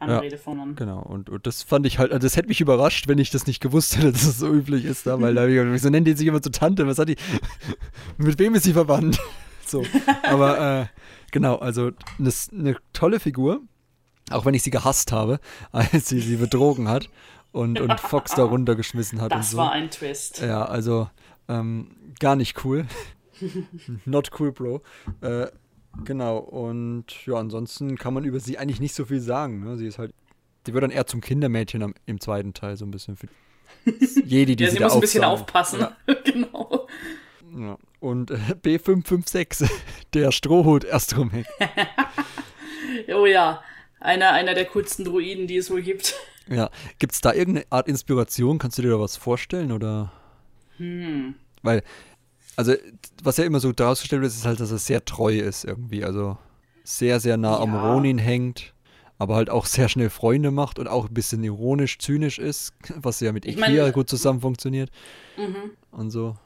[0.00, 0.58] Anredeform.
[0.58, 0.74] dann.
[0.74, 3.46] Genau, und, und das fand ich halt, also das hätte mich überrascht, wenn ich das
[3.46, 5.88] nicht gewusst hätte, dass es so üblich ist da, weil da hab ich gedacht, wieso
[5.88, 6.84] nennt die sich immer so Tante?
[6.88, 7.16] Was hat die,
[8.16, 9.20] mit wem ist sie verwandt?
[9.66, 9.84] so.
[10.24, 10.86] Aber äh,
[11.30, 13.60] genau, also eine ne tolle Figur,
[14.30, 15.38] auch wenn ich sie gehasst habe,
[15.70, 17.08] als sie sie betrogen hat
[17.52, 19.56] und, und Fox da runtergeschmissen hat Das und so.
[19.58, 20.40] war ein Twist.
[20.40, 21.08] Ja, also
[21.48, 22.84] ähm, gar nicht cool.
[24.04, 24.82] Not cool, Bro.
[25.20, 25.46] Äh,
[26.04, 29.64] genau, und ja, ansonsten kann man über sie eigentlich nicht so viel sagen.
[29.64, 29.76] Ne?
[29.76, 30.14] Sie ist halt,
[30.66, 33.16] die wird dann eher zum Kindermädchen am, im zweiten Teil so ein bisschen.
[33.16, 33.28] Für
[34.24, 35.86] Jedi, die ja, sie, sie da muss ein bisschen aufpassen.
[36.24, 36.86] genau.
[37.56, 37.78] Ja.
[38.00, 39.68] Und äh, B556,
[40.14, 41.46] der Strohhut-Astromech.
[43.14, 43.62] Oh ja.
[44.00, 46.14] Einer, einer der coolsten Druiden, die es wohl gibt.
[46.48, 48.58] Ja, gibt es da irgendeine Art Inspiration?
[48.58, 50.12] Kannst du dir da was vorstellen oder?
[50.76, 51.34] Hm.
[51.62, 51.82] Weil,
[52.58, 52.74] also,
[53.22, 56.04] was ja immer so herausgestellt wird, ist halt, dass er sehr treu ist irgendwie.
[56.04, 56.36] Also
[56.82, 57.92] sehr, sehr nah am Ja.
[57.92, 58.74] Ronin hängt,
[59.18, 63.20] aber halt auch sehr schnell Freunde macht und auch ein bisschen ironisch, zynisch ist, was
[63.20, 64.90] ja mit Ich Ikea mein- gut zusammen funktioniert.
[65.36, 65.70] Mhm.
[65.92, 66.36] Und so.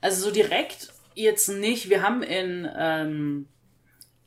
[0.00, 1.88] Also so direkt jetzt nicht.
[1.90, 3.46] Wir haben in, ähm,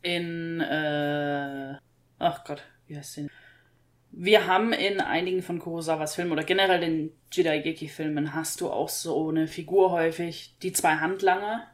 [0.01, 1.75] in, äh,
[2.19, 3.29] ach Gott, wie heißt den?
[4.11, 9.29] Wir haben in einigen von Kurosawas Filmen oder generell den Jidaigeki-Filmen hast du auch so
[9.29, 11.67] eine Figur häufig, die zwei Handlanger,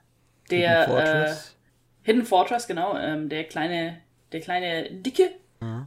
[0.52, 1.50] der Hidden Fortress.
[1.50, 5.32] Äh, Hidden Fortress, genau, ähm, der kleine, der kleine Dicke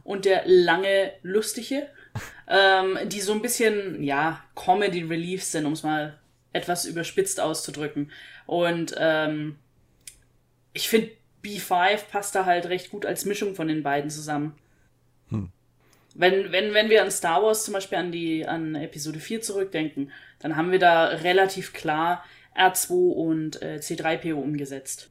[0.03, 1.87] und der lange Lustige,
[2.47, 6.17] ähm, die so ein bisschen, ja, Comedy Relief sind, um es mal
[6.51, 8.11] etwas überspitzt auszudrücken.
[8.45, 9.57] Und ähm,
[10.73, 11.11] ich finde,
[11.43, 14.55] B5 passt da halt recht gut als Mischung von den beiden zusammen.
[16.15, 20.11] Wenn, wenn, wenn wir an Star Wars zum Beispiel an die, an Episode 4 zurückdenken,
[20.39, 22.23] dann haben wir da relativ klar
[22.57, 25.09] R2 und äh, C3PO umgesetzt.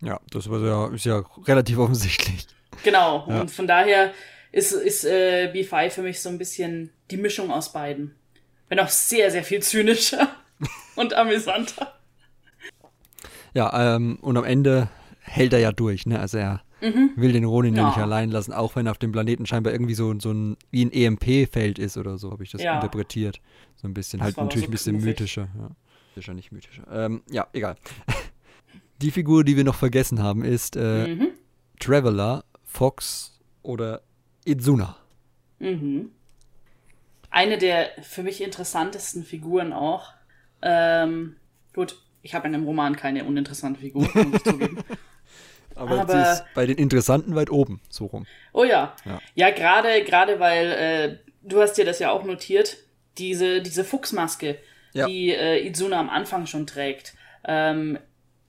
[0.00, 2.46] Ja, das war ja, ist ja relativ offensichtlich.
[2.84, 3.40] Genau, Ja.
[3.40, 4.12] und von daher
[4.52, 8.14] ist, ist äh, B5 für mich so ein bisschen die Mischung aus beiden.
[8.68, 10.28] Wenn auch sehr, sehr viel zynischer
[10.96, 11.94] und amüsanter.
[13.54, 14.88] Ja, ähm, und am Ende
[15.20, 16.20] hält er ja durch, ne?
[16.20, 17.86] Also er will den Ronin ja.
[17.86, 20.92] Nicht allein lassen, auch wenn auf dem Planeten scheinbar irgendwie so, so ein, wie ein
[20.92, 22.74] EMP-Feld ist oder so, habe ich das Ja.
[22.76, 23.40] interpretiert.
[23.76, 25.08] So ein bisschen, Das halt natürlich so ein bisschen knuffig.
[25.20, 25.48] mythischer.
[25.58, 25.70] Ja.
[26.14, 26.84] Mythischer, nicht mythischer.
[26.90, 27.76] Ähm, ja, egal.
[29.02, 31.28] Die Figur, die wir noch vergessen haben, ist äh, Mhm.
[31.78, 34.02] Traveler, Fox oder
[34.44, 34.96] Izuna.
[35.60, 36.10] Mhm.
[37.30, 40.12] Eine der für mich interessantesten Figuren auch.
[40.62, 41.36] Ähm,
[41.74, 44.78] gut, ich habe in dem Roman keine uninteressante Figur, muss ich zugeben.
[45.78, 48.26] Aber, Aber- sie ist bei den Interessanten weit oben, so rum.
[48.52, 48.94] Oh ja.
[49.04, 49.20] Ja.
[49.34, 52.76] Ja, gerade, gerade weil, äh, du hast dir das ja auch notiert,
[53.18, 54.58] diese, diese Fuchsmaske,
[54.92, 55.06] Ja.
[55.06, 57.14] die äh, Izuna am Anfang schon trägt,
[57.44, 57.98] ähm,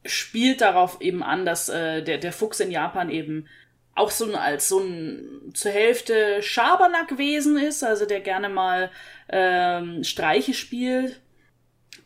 [0.05, 3.47] spielt darauf eben an, dass äh, der, der Fuchs in Japan eben
[3.95, 8.91] auch so ein, als so ein zur Hälfte Schabernackwesen ist, also der gerne mal
[9.27, 11.19] ähm, Streiche spielt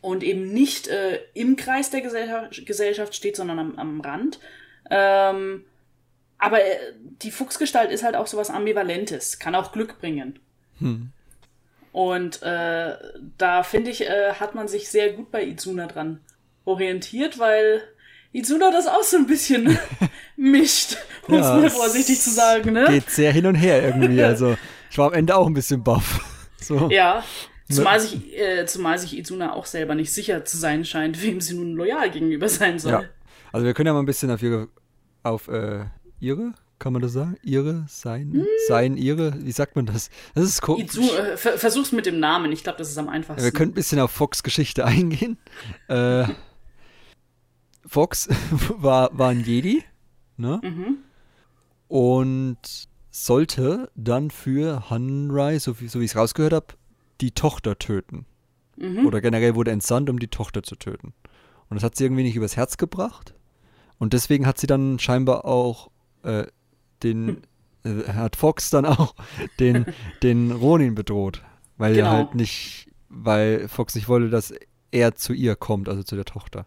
[0.00, 4.40] und eben nicht äh, im Kreis der Gesellschaft, Gesellschaft steht, sondern am, am Rand.
[4.90, 5.64] Ähm,
[6.38, 6.76] aber äh,
[7.22, 10.38] die Fuchsgestalt ist halt auch sowas Ambivalentes, kann auch Glück bringen.
[11.92, 12.96] Und äh,
[13.38, 16.20] da finde ich, äh, hat man sich sehr gut bei Izuna dran
[16.64, 17.82] orientiert, weil
[18.32, 19.78] Izuna das auch so ein bisschen
[20.36, 20.96] mischt,
[21.28, 22.86] um es Ja, mal vorsichtig zu sagen, ne?
[22.88, 24.22] Geht sehr hin und her irgendwie.
[24.24, 24.56] Also
[24.90, 26.20] ich war am Ende auch ein bisschen baff.
[26.64, 26.88] So.
[26.88, 27.22] Ja.
[27.70, 31.52] Zumal sich, äh, zumal sich Izuna auch selber nicht sicher zu sein scheint, wem sie
[31.52, 32.92] nun loyal gegenüber sein soll.
[32.92, 33.04] Ja.
[33.54, 34.66] Also wir können ja mal ein bisschen auf ihre,
[35.22, 35.84] auf äh,
[36.18, 37.36] ihre, kann man das sagen?
[37.44, 38.46] Ihre, sein, Hm.
[38.66, 40.10] sein, ihre, wie sagt man das?
[40.34, 40.86] Das ist komisch.
[40.86, 43.44] Izu, äh, ver versuch's mit dem Namen, ich glaube, das ist am einfachsten.
[43.44, 45.38] Wir können ein bisschen auf Fox Geschichte eingehen.
[45.86, 46.24] Äh,
[47.86, 48.28] Fox
[48.76, 49.84] war, war ein Jedi,
[50.36, 50.60] ne?
[50.60, 50.98] Mhm.
[51.86, 52.58] Und
[53.12, 56.66] sollte dann für Hanrai, so wie, so wie ich es rausgehört habe,
[57.20, 58.26] die Tochter töten.
[58.76, 59.06] Mhm.
[59.06, 61.14] Oder generell wurde entsandt, um die Tochter zu töten.
[61.68, 63.32] Und das hat sie irgendwie nicht übers Herz gebracht.
[63.98, 65.90] Und deswegen hat sie dann scheinbar auch
[66.22, 66.44] äh,
[67.02, 67.42] den,
[67.84, 68.00] Hm.
[68.04, 69.14] äh, hat Fox dann auch
[69.60, 69.86] den,
[70.22, 71.42] den Ronin bedroht.
[71.76, 72.10] Weil er Genau.
[72.10, 74.52] halt nicht, weil Fox nicht wollte, dass
[74.90, 76.66] er zu ihr kommt, also zu der Tochter.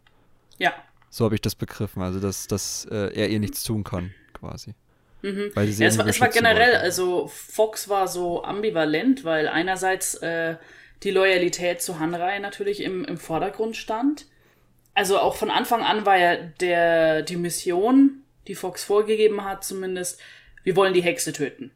[0.58, 0.74] Ja.
[1.10, 2.02] So habe ich das begriffen.
[2.02, 4.74] Also, dass, dass äh, er ihr nichts tun kann, quasi.
[5.22, 6.80] Weil sie Ja, es war, es war generell, wollte.
[6.82, 10.58] also Fox war so ambivalent, weil einerseits äh,
[11.04, 14.28] die Loyalität zu Hanrai natürlich im, im Vordergrund stand.
[14.98, 20.20] Also auch von Anfang an war ja der, die Mission, die Fox vorgegeben hat, zumindest,
[20.64, 21.70] wir wollen die Hexe töten.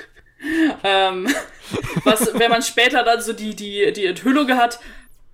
[0.82, 1.28] ähm,
[2.04, 4.80] was, wenn man später dann so die, die, die Enthüllung hat,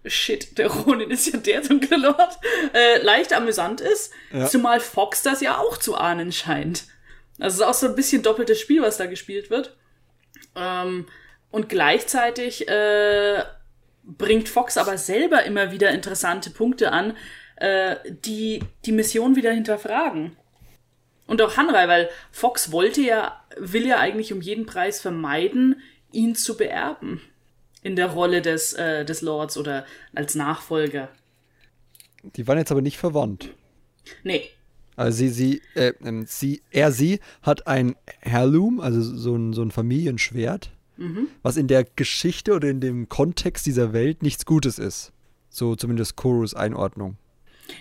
[0.04, 2.38] shit, der Ronin ist ja der dunkle Lord,
[2.74, 4.46] äh, leicht amüsant ist, Ja.
[4.46, 6.84] zumal Fox das ja auch zu ahnen scheint.
[7.40, 9.74] Also es ist auch so ein bisschen doppeltes Spiel, was da gespielt wird.
[10.54, 11.06] Ähm,
[11.50, 13.42] und gleichzeitig äh,
[14.06, 17.16] bringt Fox aber selber immer wieder interessante Punkte an,
[17.56, 20.36] äh, die die Mission wieder hinterfragen.
[21.26, 25.80] Und auch Hanrai, weil Fox wollte ja, will ja eigentlich um jeden Preis vermeiden,
[26.12, 27.20] ihn zu beerben.
[27.82, 31.08] In der Rolle des, äh, des Lords oder als Nachfolger.
[32.22, 33.50] Die waren jetzt aber nicht verwandt.
[34.24, 34.48] Nee.
[34.96, 39.62] Also sie, sie, äh, ähm, sie, er, sie hat ein Heirloom, also so ein, so
[39.62, 40.70] ein Familienschwert,
[41.42, 45.12] was in der Geschichte oder in dem Kontext dieser Welt nichts Gutes ist.
[45.50, 47.16] So zumindest Korus Einordnung.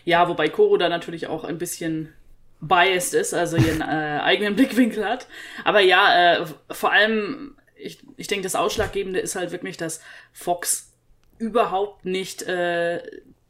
[0.03, 2.13] Ja, wobei Koro da natürlich auch ein bisschen
[2.61, 5.28] biased ist, also ihren äh, eigenen Blickwinkel hat.
[5.63, 10.01] Aber ja, äh, vor allem, ich, ich denke, das Ausschlaggebende ist halt wirklich, dass
[10.34, 10.91] Fox
[11.38, 13.01] überhaupt nicht äh,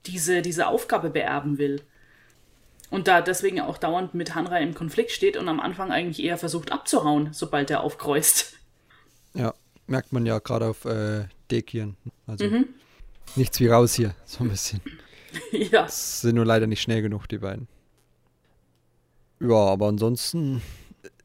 [0.06, 1.82] diese, diese Aufgabe beerben will.
[2.90, 6.38] Und da deswegen auch dauernd mit Hanra im Konflikt steht und am Anfang eigentlich eher
[6.38, 8.54] versucht abzuhauen, sobald er aufkreuzt.
[9.36, 9.54] Ja,
[9.88, 11.96] merkt man ja gerade auf äh, Dekien.
[12.26, 12.68] Also mhm.
[13.36, 14.82] nichts wie raus hier, so ein bisschen.
[15.52, 15.84] ja.
[15.84, 17.68] Das sind nur leider nicht schnell genug, die beiden.
[19.40, 20.62] Ja, aber ansonsten,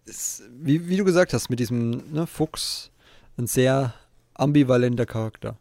[0.04, 2.90] ist, wie, wie du gesagt hast, mit diesem ne, Fuchs,
[3.38, 3.94] ein sehr
[4.34, 5.56] ambivalenter Charakter.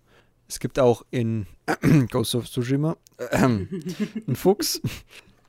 [0.48, 1.46] Es gibt auch in
[2.10, 4.82] Ghost of Tsushima äh, einen Fuchs,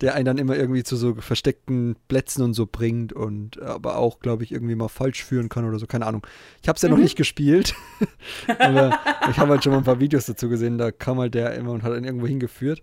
[0.00, 4.20] der einen dann immer irgendwie zu so versteckten Plätzen und so bringt und aber auch,
[4.20, 6.26] glaube ich, irgendwie mal falsch führen kann oder so, keine Ahnung.
[6.62, 6.96] Ich habe es ja mhm.
[6.96, 7.74] noch nicht gespielt,
[8.58, 8.98] aber
[9.30, 11.72] ich habe halt schon mal ein paar Videos dazu gesehen, da kam halt der immer
[11.72, 12.82] und hat ihn irgendwo hingeführt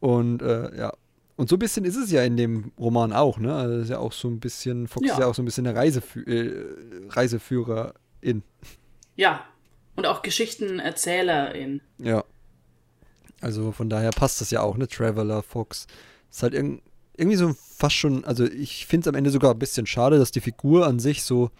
[0.00, 0.92] und äh, ja,
[1.36, 3.54] und so ein bisschen ist es ja in dem Roman auch, ne?
[3.54, 5.12] Also ist ja auch so ein bisschen, Fox ja.
[5.12, 8.42] ist ja auch so ein bisschen eine Reisefü äh, Reiseführerin.
[9.16, 9.44] Ja.
[9.96, 11.82] Und auch Geschichtenerzählerin.
[11.98, 12.24] Ja.
[13.42, 14.88] Also von daher passt das ja auch, ne?
[14.88, 15.86] Traveler, Fox.
[16.30, 16.80] Ist halt irg
[17.18, 20.32] irgendwie so fast schon, also ich finde es am Ende sogar ein bisschen schade, dass
[20.32, 21.50] die Figur an sich so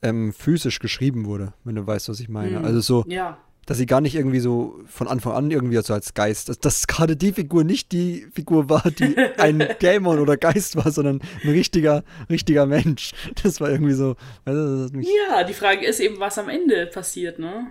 [0.00, 2.60] ähm, physisch geschrieben wurde, wenn du weißt, was ich meine.
[2.60, 2.64] Mhm.
[2.64, 6.14] Also so, ja dass sie gar nicht irgendwie so von Anfang an irgendwie so als
[6.14, 10.76] Geist, dass, dass gerade die Figur nicht die Figur war, die ein Dämon oder Geist
[10.76, 13.12] war, sondern ein richtiger, richtiger Mensch.
[13.42, 14.16] Das war irgendwie so.
[14.46, 17.68] ja, die Frage ist eben, was am Ende passiert, ne?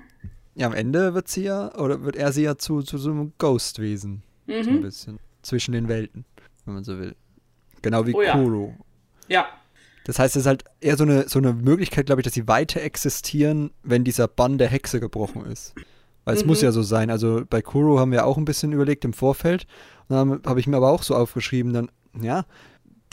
[0.55, 3.33] Ja, am Ende wird sie ja, oder wird er sie ja zu, zu so einem
[3.37, 4.23] Ghostwesen.
[4.47, 4.63] Mhm.
[4.63, 5.19] So ein bisschen.
[5.41, 6.25] Zwischen den Welten,
[6.65, 7.15] wenn man so will.
[7.81, 8.75] Genau wie oh, Kuro.
[9.27, 9.41] Ja.
[9.41, 9.47] ja.
[10.05, 12.47] Das heißt, es ist halt eher so eine, so eine Möglichkeit, glaube ich, dass sie
[12.47, 15.75] weiter existieren, wenn dieser Bann der Hexe gebrochen ist.
[16.25, 16.49] Weil es mhm.
[16.49, 17.09] muss ja so sein.
[17.09, 19.65] Also bei Kuro haben wir auch ein bisschen überlegt im Vorfeld.
[20.07, 22.45] Und dann habe ich mir aber auch so aufgeschrieben, dann, ja,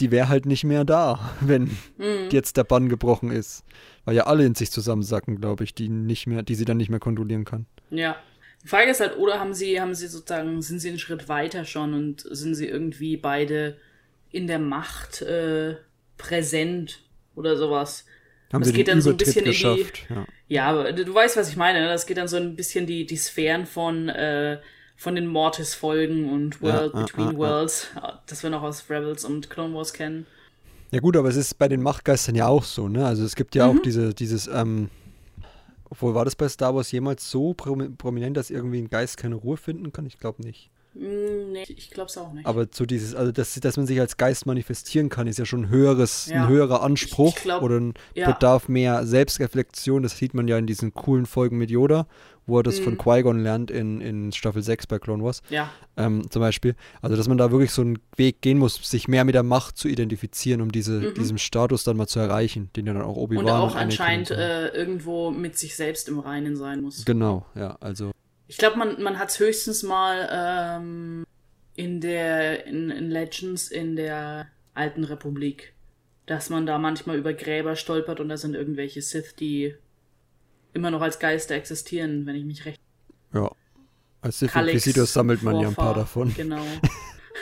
[0.01, 1.65] die wäre halt nicht mehr da, wenn
[1.99, 2.31] mhm.
[2.31, 3.65] jetzt der Bann gebrochen ist.
[4.05, 6.91] Weil ja alle in sich zusammensacken, glaube ich, die nicht mehr, die sie dann nicht
[6.91, 7.67] mehr kontrollieren kann.
[7.91, 8.17] Ja.
[8.65, 11.65] Die Frage ist halt, oder haben sie, haben sie sozusagen, sind sie einen Schritt weiter
[11.65, 13.77] schon und sind sie irgendwie beide
[14.31, 15.77] in der Macht äh,
[16.17, 17.01] präsent
[17.35, 18.05] oder sowas.
[18.53, 20.15] Haben das sie geht dann so ein bisschen geschafft, in die.
[20.15, 20.27] Ja.
[20.49, 21.81] ja, aber du weißt, was ich meine.
[21.81, 21.89] Ne?
[21.89, 24.59] Das geht dann so ein bisschen die, die Sphären von, äh,
[24.97, 28.23] von den Mortis-Folgen und World ja, Between ah, Worlds, ah.
[28.27, 30.27] das wir noch aus Rebels und Clone Wars kennen.
[30.91, 33.07] Ja gut, aber es ist bei den Machtgeistern ja auch so, ne?
[33.07, 33.79] Also es gibt ja mhm.
[33.79, 34.89] auch diese, dieses, ähm,
[35.91, 39.57] obwohl war das bei Star Wars jemals so prominent, dass irgendwie ein Geist keine Ruhe
[39.57, 40.07] finden kann?
[40.07, 40.71] Ich glaube nicht.
[40.95, 42.47] Hm, nee, ich glaube es auch nicht.
[42.47, 45.65] Aber so dieses, also dass, dass man sich als Geist manifestieren kann, ist ja schon
[45.65, 46.43] ein höheres, ja.
[46.43, 48.31] ein höherer Anspruch glaub, oder ein ja.
[48.31, 50.03] Bedarf mehr Selbstreflexion.
[50.03, 52.07] Das sieht man ja in diesen coolen Folgen mit Yoda,
[52.47, 52.85] wo er das mhm.
[52.85, 55.43] von Qui-Gon lernt in, in Staffel 6 bei Clone Wars.
[55.51, 55.71] Ja.
[55.97, 56.75] Ähm, zum Beispiel.
[57.03, 59.77] Also dass man da wirklich so einen Weg gehen muss, sich mehr mit der Macht
[59.77, 61.15] zu identifizieren, um diese, mhm.
[61.15, 64.69] diesen Status dann mal zu erreichen, den ja dann auch Obi-Wan Und auch anscheinend äh,
[64.69, 67.05] irgendwo mit sich selbst im Reinen sein muss.
[67.05, 68.13] Genau, ja, also
[68.49, 71.25] ich glaube, man, man hat es höchstens mal ähm,
[71.77, 75.75] in der in, in Legends in der alten Republik,
[76.27, 79.75] dass man da manchmal über Gräber stolpert und da sind irgendwelche Sith, die
[80.73, 82.81] immer noch als Geister existieren, wenn ich mich recht.
[83.33, 83.51] Ja.
[84.23, 86.35] Als Sith Inquisitors sammelt man ja ein paar davon.
[86.35, 86.65] Genau.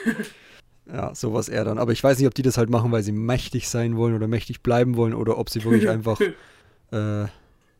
[0.86, 1.78] ja, sowas eher dann.
[1.78, 4.28] Aber ich weiß nicht, ob die das halt machen, weil sie mächtig sein wollen oder
[4.28, 6.20] mächtig bleiben wollen oder ob sie wirklich einfach
[6.90, 7.26] äh,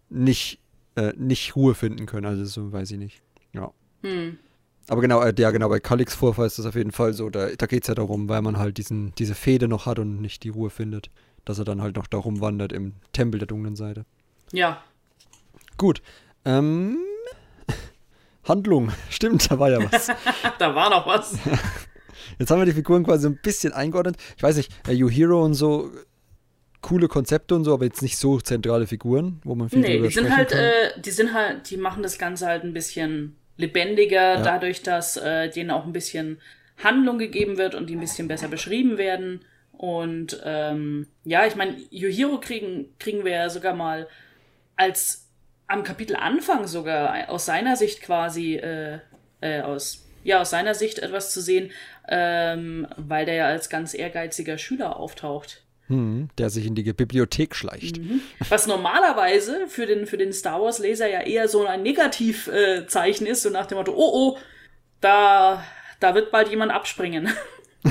[0.09, 0.61] nicht
[0.97, 2.27] äh, nicht Ruhe finden können.
[2.27, 3.23] Also so weiß ich nicht.
[3.53, 3.73] Ja.
[4.03, 4.39] Hm.
[4.89, 7.29] Aber genau, äh, ja, genau, bei Kalix Vorfall ist das auf jeden Fall so.
[7.31, 10.21] Da, da geht es ja darum, weil man halt diesen, diese Fehde noch hat und
[10.21, 11.11] nicht die Ruhe findet,
[11.45, 14.05] dass er dann halt noch darum wandert im Tempel der dunklen Seite.
[14.53, 14.83] Ja.
[15.77, 16.03] Gut.
[16.45, 16.99] Ähm,
[18.45, 18.93] Handlung.
[19.11, 20.09] Stimmt, da war ja was.
[20.59, 21.37] da war noch was.
[22.39, 24.17] Jetzt haben wir die Figuren quasi so ein bisschen eingeordnet.
[24.37, 25.91] Ich weiß nicht, äh, You Hero und so
[26.87, 30.09] coole Konzepte und so, aber jetzt nicht so zentrale Figuren, wo man viel nee, die
[30.09, 34.43] sind halt, äh, die sind halt, die machen das Ganze halt ein bisschen lebendiger, ja.
[34.43, 36.41] dadurch, dass äh, denen auch ein bisschen
[36.83, 39.41] Handlung gegeben wird und die ein bisschen besser beschrieben werden.
[39.73, 44.07] Und ähm, ja, ich meine, Yuhiro kriegen, kriegen wir ja sogar mal
[44.77, 45.27] als
[45.67, 49.01] am Kapitel Anfang sogar aus seiner Sicht quasi, äh,
[49.41, 51.71] äh, aus ja, aus seiner Sicht etwas zu sehen,
[52.09, 55.66] ähm, weil der ja als ganz ehrgeiziger Schüler auftaucht.
[55.89, 57.99] Hm, der sich in die Bibliothek schleicht.
[57.99, 58.21] Mhm.
[58.49, 63.43] Was normalerweise für den, für den Star Wars-Leser ja eher so ein Negativzeichen äh, ist,
[63.43, 64.39] so nach dem Motto, oh oh,
[65.01, 65.63] da,
[66.01, 67.29] da wird bald jemand abspringen.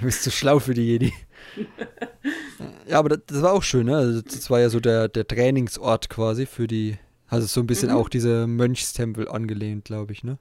[0.00, 1.12] Du bist zu schlau für die Jedi.
[2.88, 3.96] ja, aber das, das, war auch schön, ne?
[3.96, 6.98] Also das war ja so der, der Trainingsort quasi für die,
[7.28, 7.96] also so ein bisschen mhm.
[7.96, 10.38] auch diese Mönchstempel angelehnt, glaube ich, ne?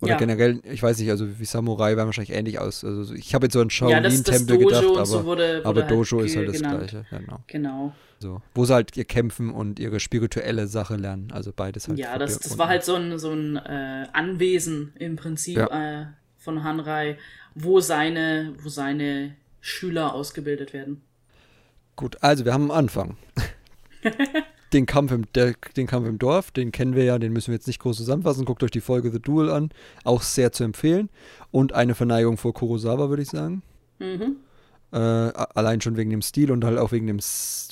[0.00, 0.18] Oder ja.
[0.18, 2.84] generell, ich weiß nicht, also wie Samurai werden wahrscheinlich ähnlich aus.
[2.84, 6.18] Also ich habe jetzt so an Shaolin-Tempel ja, gedacht, aber, so wurde, aber wurde Dojo
[6.18, 6.88] halt ist halt das genannt.
[6.88, 7.06] gleiche.
[7.10, 7.40] Genau.
[7.46, 7.94] genau.
[8.18, 11.30] So, wo sie halt ihr kämpfen und ihre spirituelle Sache lernen.
[11.32, 11.98] Also beides halt.
[11.98, 16.02] Ja, das, das war halt so ein, so ein äh, Anwesen im Prinzip ja.
[16.02, 16.06] äh,
[16.38, 17.18] von Hanrai,
[17.54, 21.02] wo seine, wo seine Schüler ausgebildet werden.
[21.96, 23.18] Gut, also wir haben am Anfang.
[24.72, 27.54] den Kampf, im, der, den Kampf im Dorf, den kennen wir ja, den müssen wir
[27.54, 28.44] jetzt nicht groß zusammenfassen.
[28.44, 29.70] Guckt euch die Folge The Duel an.
[30.04, 31.08] Auch sehr zu empfehlen.
[31.50, 33.62] Und eine Verneigung vor Kurosawa, würde ich sagen.
[33.98, 34.36] Mhm.
[34.92, 37.18] Äh, allein schon wegen dem Stil und halt auch wegen, dem,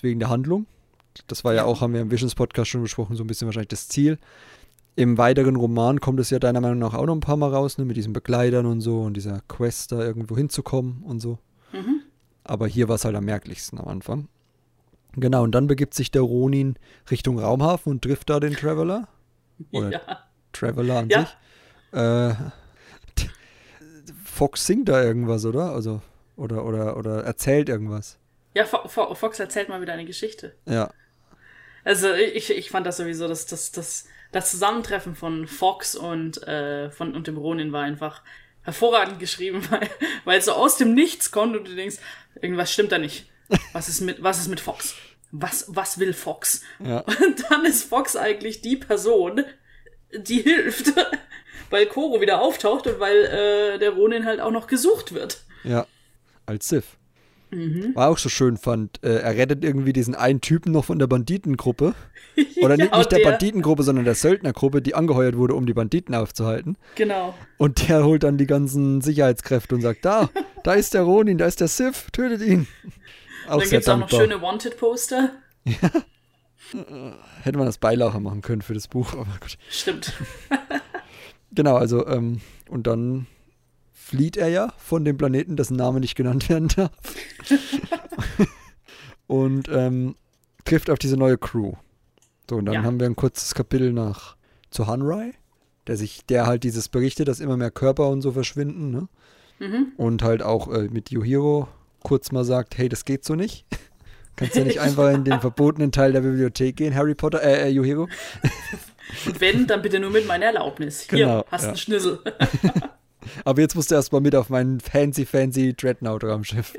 [0.02, 0.66] wegen der Handlung.
[1.26, 3.68] Das war ja, auch, haben wir im Visions Podcast schon besprochen, so ein bisschen wahrscheinlich
[3.68, 4.18] das Ziel.
[4.94, 7.78] Im weiteren Roman kommt es ja deiner Meinung nach auch noch ein paar Mal raus,
[7.78, 11.38] ne, mit diesen Begleitern und so und dieser Quest da irgendwo hinzukommen und so.
[11.72, 12.02] Mhm.
[12.44, 14.28] Aber hier war es halt am merklichsten am Anfang.
[15.20, 16.76] Genau, und dann begibt sich der Ronin
[17.10, 19.08] Richtung Raumhafen und trifft da den Traveler.
[19.72, 20.00] Oder ja.
[20.52, 21.20] Traveler an ja.
[21.20, 21.36] sich.
[21.92, 22.34] Äh,
[24.24, 25.72] Fox singt da irgendwas, oder?
[25.72, 26.00] Also,
[26.36, 28.18] oder, oder, oder erzählt irgendwas.
[28.54, 30.54] Ja, Fox erzählt mal wieder eine Geschichte.
[30.64, 30.90] Ja.
[31.84, 36.90] Also ich, ich fand das sowieso, das, das, das, das Zusammentreffen von Fox und, äh,
[36.90, 38.22] von, und dem Ronin war einfach
[38.62, 39.88] hervorragend geschrieben, weil,
[40.24, 41.96] weil es so aus dem Nichts kommt und du denkst,
[42.40, 43.30] irgendwas stimmt da nicht.
[43.72, 44.94] Was ist mit, was ist mit Fox?
[45.30, 46.62] Was, was will Fox?
[46.78, 47.00] Ja.
[47.00, 49.44] Und dann ist Fox eigentlich die Person,
[50.12, 50.92] die hilft,
[51.70, 55.42] weil Koro wieder auftaucht und weil äh, der Ronin halt auch noch gesucht wird.
[55.64, 55.86] Ja,
[56.46, 56.84] als Sith.
[57.50, 57.94] Mhm.
[57.94, 59.02] War auch so schön fand.
[59.02, 61.94] Äh, er rettet irgendwie diesen einen Typen noch von der Banditengruppe.
[62.62, 65.72] Oder ja, nicht, nicht der, der, Banditengruppe, sondern der Söldnergruppe, die angeheuert wurde, um die
[65.72, 66.76] Banditen aufzuhalten.
[66.94, 67.34] Genau.
[67.56, 70.30] Und der holt dann die ganzen Sicherheitskräfte und sagt: Da,
[70.62, 72.66] da ist der Ronin, da ist der Sith, tötet ihn.
[73.48, 75.30] Auch dann gibt es auch noch schöne Wanted-Poster.
[75.64, 75.90] Ja.
[77.42, 79.56] Hätte man das Beilacher machen können für das Buch, aber gut.
[79.70, 80.12] Stimmt.
[81.52, 83.26] genau, also, ähm, und dann
[83.92, 86.92] flieht er ja von dem Planeten, dessen Name nicht genannt werden darf.
[89.26, 90.14] und ähm,
[90.64, 91.74] trifft auf diese neue Crew.
[92.48, 92.82] So, und dann ja.
[92.82, 94.36] haben wir ein kurzes Kapitel nach
[94.70, 95.34] zu Hanrai,
[95.86, 99.08] der sich, der halt dieses berichtet, dass immer mehr Körper und so verschwinden, ne?
[99.58, 99.92] Mhm.
[99.96, 101.68] Und halt auch äh, mit Yuhiro
[102.02, 103.64] kurz mal sagt, hey, das geht so nicht.
[104.36, 107.68] Kannst ja nicht einfach in den verbotenen Teil der Bibliothek gehen, Harry Potter, äh, äh
[107.70, 108.08] Yuhiro.
[109.38, 111.02] Wenn, dann bitte nur mit meiner Erlaubnis.
[111.10, 111.68] Hier, genau, hast ja.
[111.68, 112.20] einen Schnüssel.
[113.44, 116.74] Aber jetzt musst du erstmal mit auf mein fancy, fancy Dreadnought-Raumschiff.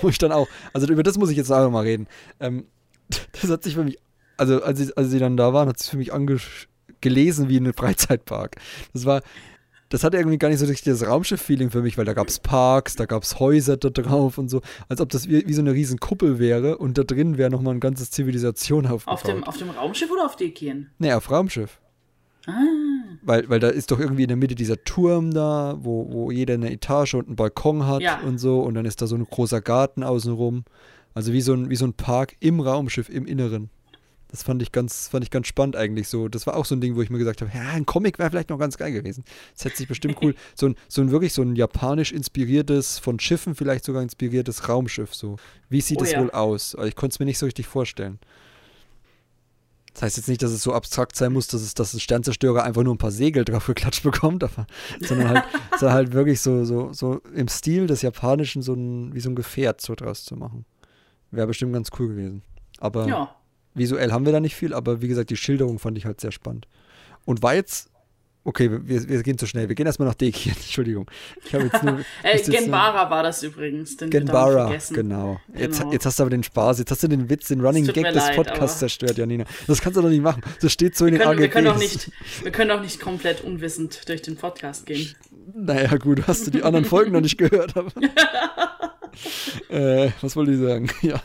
[0.00, 2.06] Wo ich dann auch, also über das muss ich jetzt auch mal reden.
[2.38, 2.66] Ähm,
[3.32, 3.98] das hat sich für mich,
[4.36, 6.12] also als, ich, als sie dann da waren, hat es für mich
[7.00, 8.56] gelesen wie ein Freizeitpark.
[8.92, 9.22] Das war,
[9.90, 12.38] das hatte irgendwie gar nicht so richtig das Raumschiff-Feeling für mich, weil da gab es
[12.38, 15.60] Parks, da gab es Häuser da drauf und so, als ob das wie, wie so
[15.60, 19.14] eine riesen Kuppel wäre und da drin wäre nochmal eine ganze Zivilisation aufgebaut.
[19.18, 20.90] Auf dem, auf dem Raumschiff oder auf Dekien?
[20.98, 21.80] Nee, auf Raumschiff.
[22.46, 22.52] Ah.
[23.22, 26.54] Weil, weil da ist doch irgendwie in der Mitte dieser Turm da, wo, wo jeder
[26.54, 28.20] eine Etage und einen Balkon hat ja.
[28.20, 30.64] und so und dann ist da so ein großer Garten außenrum.
[31.14, 33.70] Also wie so ein, wie so ein Park im Raumschiff, im Inneren.
[34.30, 36.28] Das fand ich ganz, fand ich ganz spannend eigentlich so.
[36.28, 38.30] Das war auch so ein Ding, wo ich mir gesagt habe, ja, ein Comic wäre
[38.30, 39.24] vielleicht noch ganz geil gewesen.
[39.54, 40.34] Das hätte sich bestimmt cool.
[40.54, 45.14] So ein, so ein wirklich so ein japanisch inspiriertes, von Schiffen vielleicht sogar inspiriertes Raumschiff.
[45.14, 45.36] So.
[45.68, 46.20] Wie sieht es oh, ja.
[46.20, 46.76] wohl aus?
[46.84, 48.18] ich konnte es mir nicht so richtig vorstellen.
[49.92, 52.62] Das heißt jetzt nicht, dass es so abstrakt sein muss, dass es, dass ein Sternzerstörer
[52.62, 54.66] einfach nur ein paar Segel drauf geklatscht bekommt, aber,
[55.00, 55.44] sondern halt,
[55.78, 59.34] so halt wirklich so, so, so im Stil des Japanischen so ein, wie so ein
[59.34, 60.64] Gefährt so draus zu machen.
[61.30, 62.42] Wäre bestimmt ganz cool gewesen.
[62.78, 63.36] Aber ja.
[63.74, 66.32] Visuell haben wir da nicht viel, aber wie gesagt, die Schilderung fand ich halt sehr
[66.32, 66.66] spannend.
[67.24, 67.90] Und war jetzt
[68.42, 69.68] Okay, wir, wir gehen zu schnell.
[69.68, 70.54] Wir gehen erstmal nach Dekien.
[70.56, 71.10] Entschuldigung.
[71.44, 72.00] Ich habe jetzt nur.
[72.22, 73.98] äh, Genbara war das übrigens.
[73.98, 75.38] Den Genbara, genau.
[75.48, 75.60] genau.
[75.60, 76.78] Jetzt, jetzt hast du aber den Spaß.
[76.78, 79.44] Jetzt hast du den Witz, den Running Gag des Podcasts zerstört, Janina.
[79.66, 80.40] Das kannst du doch nicht machen.
[80.62, 81.42] Das steht so wir in den können, AGBs.
[81.42, 82.10] Wir können, auch nicht,
[82.42, 85.14] wir können auch nicht komplett unwissend durch den Podcast gehen.
[85.54, 86.26] Naja, gut.
[86.26, 87.76] Hast du die anderen Folgen noch nicht gehört?
[87.76, 87.92] Aber,
[89.68, 90.88] äh, was wollte ich sagen?
[91.02, 91.20] Ja.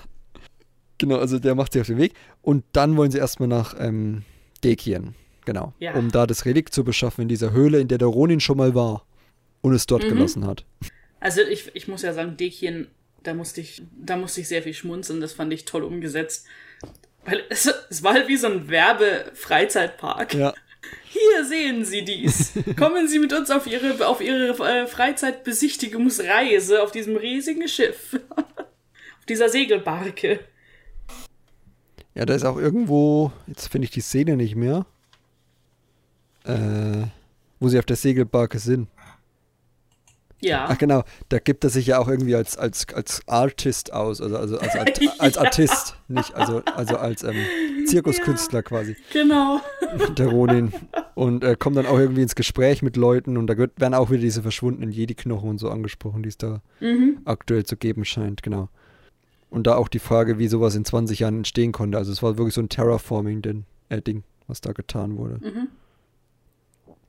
[0.98, 2.14] Genau, also der macht sich auf den Weg.
[2.42, 4.24] Und dann wollen sie erstmal nach ähm,
[4.64, 5.16] Dekien.
[5.46, 5.74] Genau.
[5.80, 5.94] Ja.
[5.94, 8.74] Um da das Relikt zu beschaffen in dieser Höhle, in der der Ronin schon mal
[8.76, 9.06] war
[9.62, 10.10] und es dort mhm.
[10.10, 10.66] gelassen hat.
[11.20, 12.88] Also ich, ich muss ja sagen, Dekien,
[13.24, 16.46] da musste ich, da musste ich sehr viel schmunzeln, das fand ich toll umgesetzt.
[17.26, 20.34] Weil es, es war halt wie so ein Werbe-Freizeitpark.
[20.34, 20.54] Ja.
[21.06, 22.52] Hier sehen Sie dies.
[22.78, 28.20] Kommen Sie mit uns auf Ihre, auf Ihre äh, Freizeitbesichtigungsreise auf diesem riesigen Schiff.
[28.38, 30.40] auf dieser Segelbarke.
[32.16, 34.86] Ja, da ist auch irgendwo, jetzt finde ich die Szene nicht mehr,
[36.46, 37.08] äh,
[37.60, 38.88] wo sie auf der Segelbarke sind.
[40.42, 40.68] Ja.
[40.70, 44.38] Ach genau, da gibt er sich ja auch irgendwie als, als, als Artist aus, also,
[44.38, 47.36] also als, Art, als Artist, nicht, also, also als ähm,
[47.88, 48.96] Zirkuskünstler quasi.
[49.12, 49.60] Genau.
[50.18, 50.72] Der Ronin.
[51.16, 54.12] Und äh, kommt dann auch irgendwie ins Gespräch mit Leuten und da wird, werden auch
[54.12, 57.20] wieder diese verschwundenen Jedi-Knochen und so angesprochen, die es da Mhm.
[57.26, 58.70] aktuell zu geben scheint, genau.
[59.56, 61.98] Und da auch die Frage, wie sowas in 20 Jahren entstehen konnte.
[61.98, 65.36] Also es war wirklich so ein Terraforming-Ding, äh, Ding, was da getan wurde.
[65.36, 65.70] Mhm.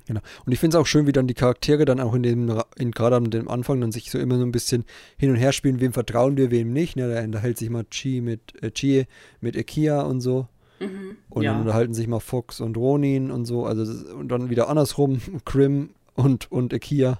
[0.06, 0.20] Genau.
[0.44, 2.92] Und ich finde es auch schön, wie dann die Charaktere dann auch in dem, in,
[2.92, 4.84] gerade an dem Anfang dann sich so immer so ein bisschen
[5.16, 6.94] hin und her spielen, wem vertrauen wir, wem nicht.
[6.94, 7.12] Ne?
[7.12, 9.06] Da unterhält sich mal Chi mit äh, Chie
[9.40, 10.46] mit Ikia und so.
[10.78, 11.16] Mhm.
[11.28, 11.50] Und ja.
[11.50, 13.66] dann unterhalten sich mal Fox und Ronin und so.
[13.66, 13.82] Also
[14.14, 17.18] und dann wieder andersrum, Krim und, und Ikia.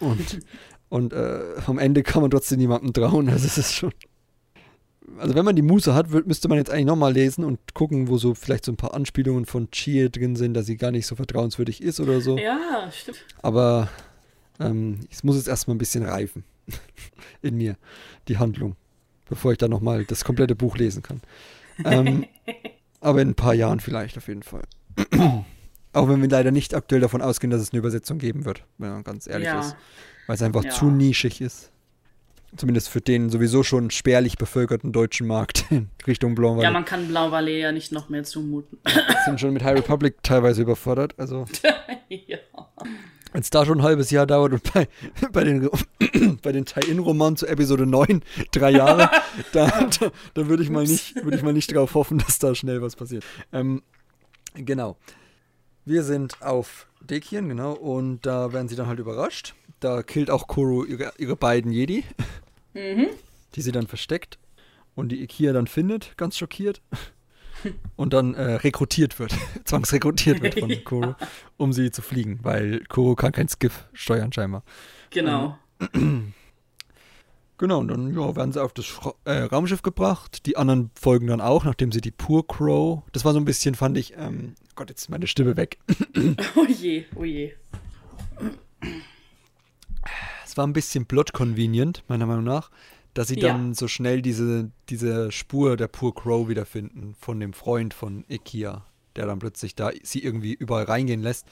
[0.00, 0.40] Und,
[0.90, 3.30] und äh, am Ende kann man trotzdem niemandem trauen.
[3.30, 3.92] Also es ist schon.
[5.18, 8.18] Also wenn man die Muße hat, müsste man jetzt eigentlich nochmal lesen und gucken, wo
[8.18, 11.14] so vielleicht so ein paar Anspielungen von Chie drin sind, dass sie gar nicht so
[11.14, 12.36] vertrauenswürdig ist oder so.
[12.38, 13.18] ja, stimmt.
[13.42, 13.88] Aber
[14.58, 16.44] ähm, es muss jetzt erstmal ein bisschen reifen
[17.42, 17.76] in mir,
[18.28, 18.76] die Handlung,
[19.28, 21.20] bevor ich dann nochmal das komplette Buch lesen kann.
[21.84, 22.26] Ähm,
[23.00, 24.62] aber in ein paar Jahren vielleicht auf jeden Fall.
[25.92, 28.90] Auch wenn wir leider nicht aktuell davon ausgehen, dass es eine Übersetzung geben wird, wenn
[28.90, 29.60] man ganz ehrlich ja.
[29.60, 29.76] ist.
[30.26, 30.70] Weil es einfach Ja.
[30.70, 31.70] zu nischig ist.
[32.56, 36.72] Zumindest für den sowieso schon spärlich bevölkerten deutschen Markt in Richtung Blanc ja, Valley.
[36.72, 38.78] man kann Blau Valley ja nicht noch mehr zumuten.
[39.24, 41.14] sind schon mit High Republic teilweise überfordert.
[41.18, 41.44] Also
[42.08, 42.38] ja.
[43.32, 44.88] Wenn es da schon ein halbes Jahr dauert und bei,
[45.32, 45.68] bei den,
[46.42, 48.22] bei den Tie-In-Romanen zu Episode 9
[48.52, 49.10] drei Jahre,
[49.52, 49.66] da,
[50.00, 52.80] da, da würde ich, mal nicht- würde ich mal nicht drauf hoffen, dass da schnell
[52.80, 53.24] was passiert.
[53.52, 53.82] Ähm,
[54.54, 54.96] genau.
[55.84, 59.54] Wir sind auf Dekien, genau, und da werden sie dann halt überrascht.
[59.80, 62.04] Da killt auch Koro ihre, ihre beiden Jedi,
[63.54, 64.38] die sie dann versteckt
[64.94, 66.80] und die Ikia dann findet, ganz schockiert.
[67.96, 69.34] Und dann äh, rekrutiert wird,
[69.64, 71.16] zwangsrekrutiert wird von Koro,
[71.56, 74.62] um sie zu fliegen, weil Koro kann kein Skiff steuern scheinbar.
[75.10, 75.58] Genau.
[77.58, 80.44] Genau, und dann ja, werden sie auf das Schra äh, Raumschiff gebracht.
[80.46, 83.02] Die anderen folgen dann auch, nachdem sie die Pur Crow.
[83.12, 85.78] Das war so ein bisschen, fand ich, ähm, Gott, jetzt ist meine Stimme weg.
[86.56, 87.52] Oh je, oh je.
[90.44, 92.70] Es war ein bisschen plot convenient, meiner Meinung nach,
[93.14, 93.48] dass sie Ja.
[93.48, 98.84] dann so schnell diese, diese Spur der Pur Crow wiederfinden von dem Freund von Ikia,
[99.16, 101.46] der dann plötzlich da sie irgendwie überall reingehen lässt.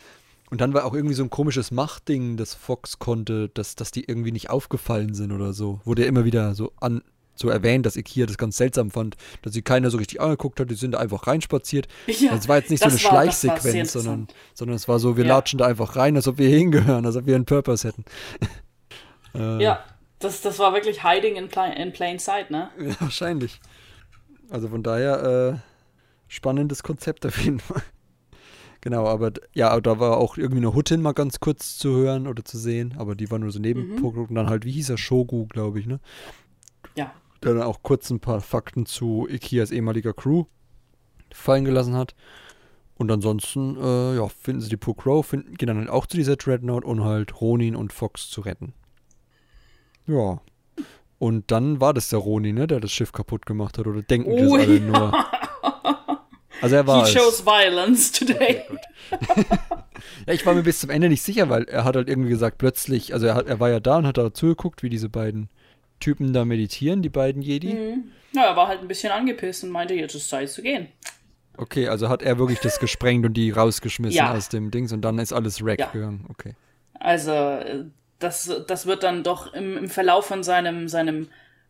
[0.51, 4.05] Und dann war auch irgendwie so ein komisches Machtding, das Fox konnte, dass, dass die
[4.05, 5.81] irgendwie nicht aufgefallen sind oder so.
[5.85, 7.03] Wurde ja immer wieder so an
[7.37, 10.71] so erwähnt, dass Ikia das ganz seltsam fand, dass sie keiner so richtig angeguckt hat,
[10.71, 11.89] die sind da einfach reinspaziert.
[12.07, 15.25] Ja, das war jetzt nicht so eine war- Schleichsequenz, sondern, sondern es war so, wir
[15.25, 15.35] Ja.
[15.35, 18.05] latschen da einfach rein, als ob wir hingehören, als ob wir einen Purpose hätten.
[19.35, 19.83] äh, Ja,
[20.21, 22.71] das, das war wirklich Hiding in plain, in plain sight, ne?
[22.79, 23.61] Ja, wahrscheinlich.
[24.51, 25.59] Also von daher, äh,
[26.29, 27.83] spannendes Konzept auf jeden Fall.
[28.85, 32.45] Genau, aber ja, da war auch irgendwie eine Huttin mal ganz kurz zu hören oder
[32.45, 35.47] zu sehen, aber die war nur so Nebenprodukt und dann halt, wie hieß er, Shogu,
[35.47, 36.01] glaube ich, ne?
[36.95, 37.15] Ja.
[37.43, 40.45] Der dann auch kurz ein paar Fakten zu Ikias ehemaliger Crew
[41.33, 42.15] fallen gelassen hat.
[42.97, 46.19] Und ansonsten, äh, ja, finden sie die Poor Crow, finden, gehen dann halt auch zu
[46.19, 48.75] dieser Dreadnought, um halt Ronin und Fox zu retten.
[50.07, 50.43] Ja.
[51.19, 54.31] Und dann war das der Ronin, ne, der das Schiff kaputt gemacht hat, oder denken
[54.31, 54.81] Oh, das alle ja.
[54.81, 55.27] nur?
[56.61, 58.63] Also er war He chose violence today.
[60.27, 62.59] Ja, ich war mir bis zum Ende nicht sicher, weil er hat halt irgendwie gesagt,
[62.59, 65.49] plötzlich, also er, hat, er war ja da und hat da zugeguckt, wie diese beiden
[66.01, 67.75] Typen da meditieren, die beiden Jedi.
[67.75, 68.05] Mhm.
[68.33, 70.89] Ja, er war halt ein bisschen angepisst und meinte, jetzt ist Zeit zu gehen.
[71.57, 74.33] Okay, also hat er wirklich das gesprengt und die rausgeschmissen Ja.
[74.33, 75.87] aus dem Dings und dann ist alles wreck Ja.
[75.91, 76.27] gegangen.
[76.31, 76.55] Okay.
[76.99, 77.85] Also, äh,
[78.19, 81.29] das, das wird dann doch im, im Verlauf von seinem, seinem,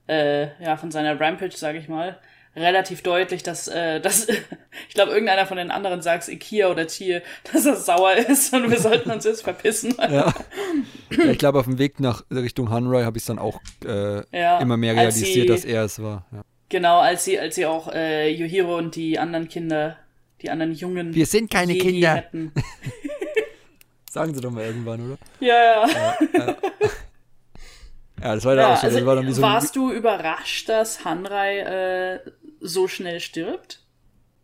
[0.09, 2.18] äh, ja, von seiner Rampage, sage ich mal,
[2.57, 4.28] relativ deutlich, dass, äh, dass
[4.88, 8.70] ich glaube, irgendeiner von den anderen sagt, Ikea oder Tier, dass er sauer ist und
[8.70, 9.94] wir sollten uns jetzt verpissen.
[10.05, 10.32] Ja.
[11.11, 14.22] ja ich glaube, auf dem Weg nach Richtung Hanroy habe ich es dann auch äh,
[14.36, 16.26] Ja, immer mehr realisiert, sie- dass er es war.
[16.32, 16.42] Ja.
[16.68, 19.96] Genau, als sie, als sie auch äh, Yohiro und die anderen Kinder,
[20.42, 21.14] die anderen Jungen.
[21.14, 22.14] Wir sind keine Jedi Kinder.
[22.16, 22.52] Hätten.
[24.11, 25.18] Sagen sie doch mal irgendwann, oder?
[25.40, 26.57] Ja, ja.
[28.22, 28.86] Ja, das war ja auch so.
[28.86, 32.20] also, das war dann wie so warst du überrascht, dass Hanrei äh,
[32.64, 33.80] so schnell stirbt?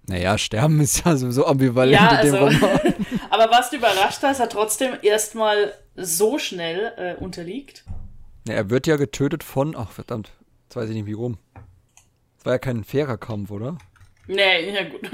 [0.06, 2.94] Naja, Sterben ist ja sowieso ambivalent Ja, in dem also, Roman.
[3.30, 7.84] aber warst du überrascht, dass er trotzdem erstmal so schnell äh, unterliegt?
[8.46, 10.32] Ja, er wird ja getötet von, ach verdammt,
[10.64, 11.38] jetzt weiß ich nicht wie rum.
[12.38, 13.78] Es war ja kein fairer Kampf, oder?
[14.26, 15.08] Nee, ja gut.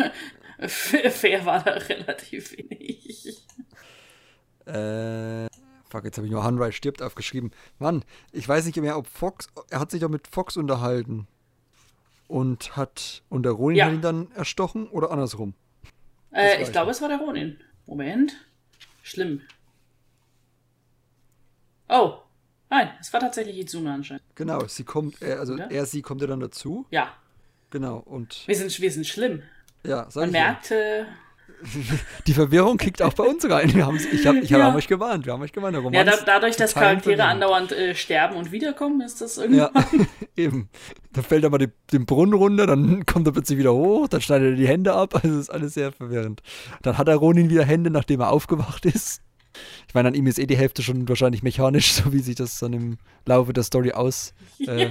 [0.68, 3.44] Fair war da relativ wenig.
[4.64, 5.46] Äh,
[5.88, 7.50] fuck, jetzt habe ich nur Hanrai stirbt aufgeschrieben.
[7.78, 11.26] Mann, ich weiß nicht mehr, ob Fox, er hat sich doch mit Fox unterhalten.
[12.28, 13.86] Und hat, und der Ronin Ja.
[13.86, 15.54] hat ihn dann erstochen oder andersrum?
[16.32, 17.58] Äh, ich glaube, es war der Ronin.
[17.86, 18.34] Moment.
[19.02, 19.42] Schlimm.
[21.88, 22.18] Oh.
[22.68, 24.24] Nein, es war tatsächlich Izuna anscheinend.
[24.34, 25.70] Genau, sie kommt, er, also Oder?
[25.70, 26.84] er, sie kommt ja dann dazu.
[26.90, 27.14] Ja.
[27.70, 29.42] Genau, und Wir sind, wir sind schlimm.
[29.84, 31.06] ja, sag Man ich ja.
[32.26, 33.74] Die Verwirrung kickt auch bei uns rein.
[33.74, 34.74] Wir haben, ich habe ich hab Ja.
[34.74, 35.76] euch gewarnt, wir haben euch gewarnt.
[35.94, 37.42] Ja, da, dadurch, dass Charaktere verwirrend.
[37.42, 40.06] andauernd äh, sterben und wiederkommen, ist das Ja, irgendwie.
[40.36, 40.68] eben.
[41.12, 44.20] Da fällt er mal die, den Brunnen runter, dann kommt er plötzlich wieder hoch, dann
[44.20, 45.14] schneidet er die Hände ab.
[45.22, 46.42] Also ist alles sehr verwirrend.
[46.82, 49.22] Dann hat der Ronin wieder Hände, nachdem er aufgewacht ist.
[49.88, 52.58] Ich meine, an ihm ist eh die Hälfte schon wahrscheinlich mechanisch, so wie sich das
[52.58, 54.34] dann im Laufe der Story aus.
[54.60, 54.90] Äh,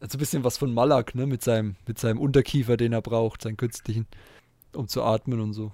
[0.00, 1.26] Also ein bisschen was von Malak, ne?
[1.26, 4.06] Mit seinem, mit seinem Unterkiefer, den er braucht, seinen künstlichen,
[4.74, 5.72] um zu atmen und so.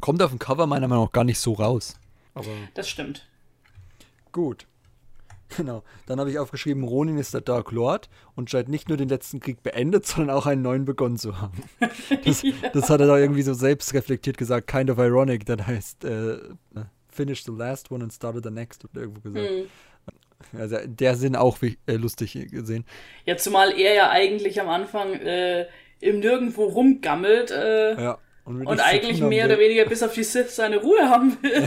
[0.00, 1.98] Kommt auf dem Cover meiner Meinung nach gar nicht so raus.
[2.34, 2.50] Aber.
[2.74, 3.26] Das stimmt.
[4.32, 4.66] Gut.
[5.56, 5.82] Genau.
[6.06, 9.40] Dann habe ich aufgeschrieben, Ronin ist der Dark Lord und scheint nicht nur den letzten
[9.40, 11.62] Krieg beendet, sondern auch einen neuen begonnen zu haben.
[12.24, 12.42] Das,
[12.72, 16.38] das hat er da irgendwie so selbst reflektiert gesagt, kind of ironic, das heißt, äh,
[17.08, 19.48] finish the last one and started the next, hat er irgendwo gesagt.
[19.48, 19.66] Hm.
[20.58, 22.84] Also in der Sinn auch wie, äh, lustig gesehen.
[23.24, 25.66] Ja, zumal er ja eigentlich am Anfang äh,
[26.00, 28.18] im Nirgendwo rumgammelt äh, Ja.
[28.44, 31.64] Und, und eigentlich mehr oder weniger bis auf die Sith seine Ruhe haben will.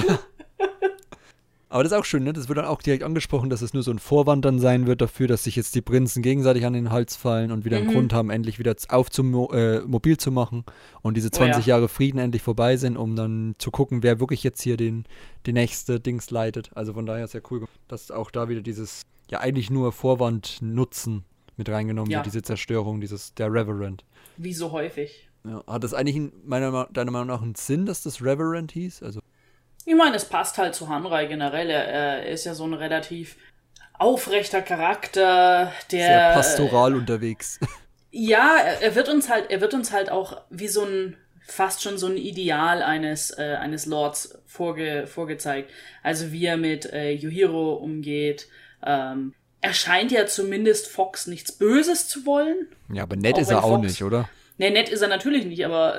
[1.70, 2.34] Aber das ist auch schön, ne?
[2.34, 5.00] Das wird dann auch direkt angesprochen, dass es nur so ein Vorwand dann sein wird
[5.00, 7.92] dafür, dass sich jetzt die Prinzen gegenseitig an den Hals fallen und wieder einen Mhm.
[7.94, 10.66] Grund haben, endlich wieder aufzumo äh, mobil zu machen
[11.02, 11.76] und diese Oh 20 ja.
[11.76, 15.06] Jahre Frieden endlich vorbei sind, um dann zu gucken, wer wirklich jetzt hier den,
[15.46, 16.72] die nächste Dings leitet.
[16.76, 21.24] Also von daher sehr cool, dass auch da wieder dieses, ja eigentlich nur Vorwand nutzen
[21.56, 22.18] mit reingenommen Ja.
[22.18, 24.04] wird, diese Zerstörung, dieses, der Reverend.
[24.44, 25.30] Wie so häufig.
[25.44, 25.64] Ja.
[25.68, 29.04] Hat das eigentlich in meiner, deiner Meinung nach einen Sinn, dass das Reverend hieß?
[29.04, 29.22] Also
[29.86, 31.70] Ich meine, es passt halt zu Hanrei generell.
[31.70, 33.38] Er, ist ja so ein relativ
[33.94, 37.60] aufrechter Charakter, der sehr pastoral unterwegs.
[38.14, 41.16] Ja, er, er wird uns halt, er wird uns halt auch wie so ein
[41.48, 45.72] fast schon so ein Ideal eines äh, eines Lords vorge, vorgezeigt.
[46.04, 48.50] Also wie er mit äh, Yuhiro umgeht.
[48.86, 52.68] Ähm, er scheint ja zumindest Fox nichts Böses zu wollen.
[52.92, 54.30] Ja, aber nett Auch ist er wenn auch Fox- nicht, oder?
[54.58, 55.98] Ne, nett ist er natürlich nicht, aber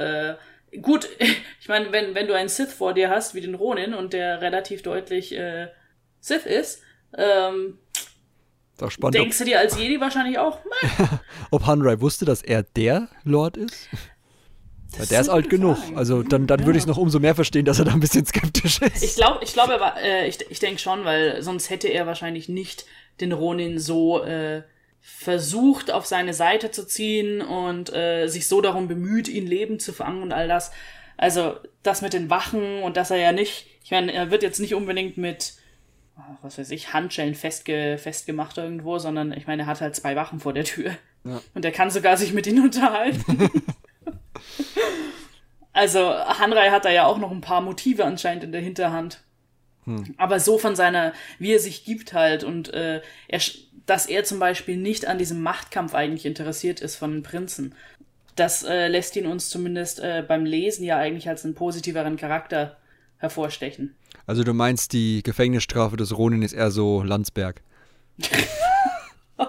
[0.72, 1.08] äh, gut,
[1.60, 4.40] ich meine, wenn, wenn du einen Sith vor dir hast, wie den Ronin, und der
[4.40, 5.68] relativ deutlich äh,
[6.20, 6.82] Sith ist,
[7.16, 7.78] ähm,
[8.74, 10.58] Ist auch spannend, denkst du dir als Jedi wahrscheinlich auch,
[10.98, 11.06] "Meh,
[11.50, 13.88] ob Hanrai wusste, dass er der Lord ist.
[14.98, 15.78] Weil der ist alt genug.
[15.78, 15.96] Frage.
[15.96, 18.26] Also dann, dann würde ich es noch umso mehr verstehen, dass er da ein bisschen
[18.26, 19.02] skeptisch ist.
[19.02, 22.84] Ich glaube, ich glaube, äh, ich, ich denke schon, weil sonst hätte er wahrscheinlich nicht
[23.22, 24.62] den Ronin so äh,
[25.00, 29.92] versucht, auf seine Seite zu ziehen und äh, sich so darum bemüht, ihn leben zu
[29.92, 30.70] fangen und all das.
[31.16, 34.60] Also das mit den Wachen und dass er ja nicht, ich meine, er wird jetzt
[34.60, 35.54] nicht unbedingt mit,
[36.16, 40.14] ah, was weiß ich, Handschellen festge, festgemacht irgendwo, sondern ich meine, er hat halt zwei
[40.16, 40.92] Wachen vor der Tür.
[41.24, 41.40] Ja.
[41.54, 43.50] Und er kann sogar sich mit ihnen unterhalten.
[45.72, 49.22] Also Hanrei hat da ja auch noch ein paar Motive anscheinend in der Hinterhand.
[50.16, 53.40] Aber so von seiner, wie er sich gibt halt und äh, er,
[53.86, 57.74] dass er zum Beispiel nicht an diesem Machtkampf eigentlich interessiert ist von den Prinzen.
[58.36, 62.76] Das äh, lässt ihn uns zumindest äh, beim Lesen ja eigentlich als einen positiveren Charakter
[63.18, 63.94] hervorstechen.
[64.26, 67.62] Also du meinst, die Gefängnisstrafe des Ronin ist eher so Landsberg.
[69.38, 69.46] Oh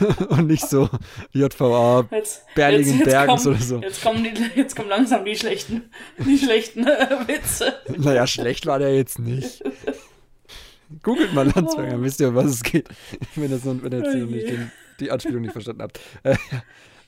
[0.28, 0.88] Und nicht so
[1.32, 3.80] JVA Jetzt, Berlingen Bergens kommen, oder so.
[3.80, 7.74] Jetzt kommen, die, jetzt kommen langsam die schlechten, die schlechten äh, Witze.
[7.96, 9.62] Naja, schlecht war der jetzt nicht.
[11.02, 12.88] Googelt mal Landsberg, dann wisst ihr, um was es geht.
[13.34, 14.70] Wenn ihr, so, wenn jetzt Oh nicht den,
[15.00, 16.00] die Anspielung nicht verstanden habt.
[16.22, 16.36] Äh,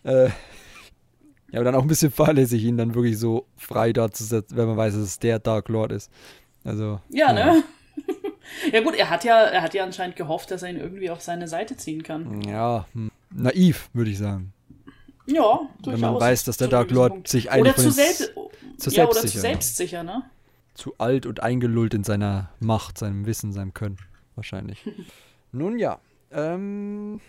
[0.04, 0.30] äh,
[1.50, 4.76] ja, aber dann auch ein bisschen fahrlässig, ihn dann wirklich so frei dazusetzen, wenn man
[4.76, 6.10] weiß, dass es der Dark Lord ist.
[6.64, 7.00] Also.
[7.10, 7.62] Ja, ne?
[8.74, 11.20] Ja gut, er hat ja, er hat ja anscheinend gehofft, dass er ihn irgendwie auf
[11.20, 12.42] seine Seite ziehen kann.
[12.42, 14.52] Ja, hm, naiv, würde ich sagen.
[15.26, 16.00] Ja, Wenn durchaus.
[16.00, 17.28] man weiß, dass der Dark Lord Punkt.
[17.28, 18.34] sich eigentlich Oder zu, selbst,
[18.78, 20.24] zu ja, oder zu selbstsicher, selbstsicher, ne?
[20.74, 23.98] zu alt und eingelullt in seiner Macht, seinem Wissen, seinem Können.
[24.34, 24.84] Wahrscheinlich.
[25.52, 26.00] Nun ja.
[26.32, 27.20] Ähm,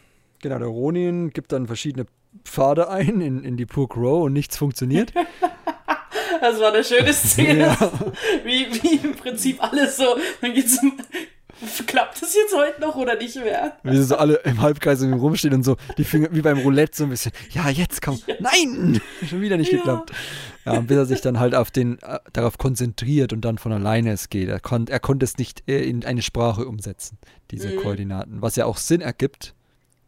[0.41, 2.07] genau, der Ronin gibt dann verschiedene
[2.43, 5.13] Pfade ein in, in die Purk Row und nichts funktioniert.
[6.41, 7.59] Das war eine schöne Szene.
[7.59, 7.91] Ja.
[8.43, 10.17] Wie, wie im Prinzip alles so.
[10.41, 10.79] Dann geht's.
[11.87, 13.77] Klappt das jetzt heute noch oder nicht mehr?
[13.83, 16.97] Wie sie so alle im Halbkreis um rumstehen und so die Finger wie beim Roulette
[16.97, 17.31] so ein bisschen.
[17.51, 18.19] Ja, jetzt komm.
[18.39, 18.99] Nein!
[19.29, 19.77] Schon wieder nicht Ja.
[19.79, 20.11] geklappt.
[20.65, 24.11] Ja, bis er sich dann halt auf den, äh, darauf konzentriert und dann von alleine
[24.11, 24.49] es geht.
[24.49, 27.17] Er, kon er konnte es nicht äh, in eine Sprache umsetzen,
[27.51, 27.77] diese Mhm.
[27.77, 28.41] Koordinaten.
[28.41, 29.53] Was ja auch Sinn ergibt,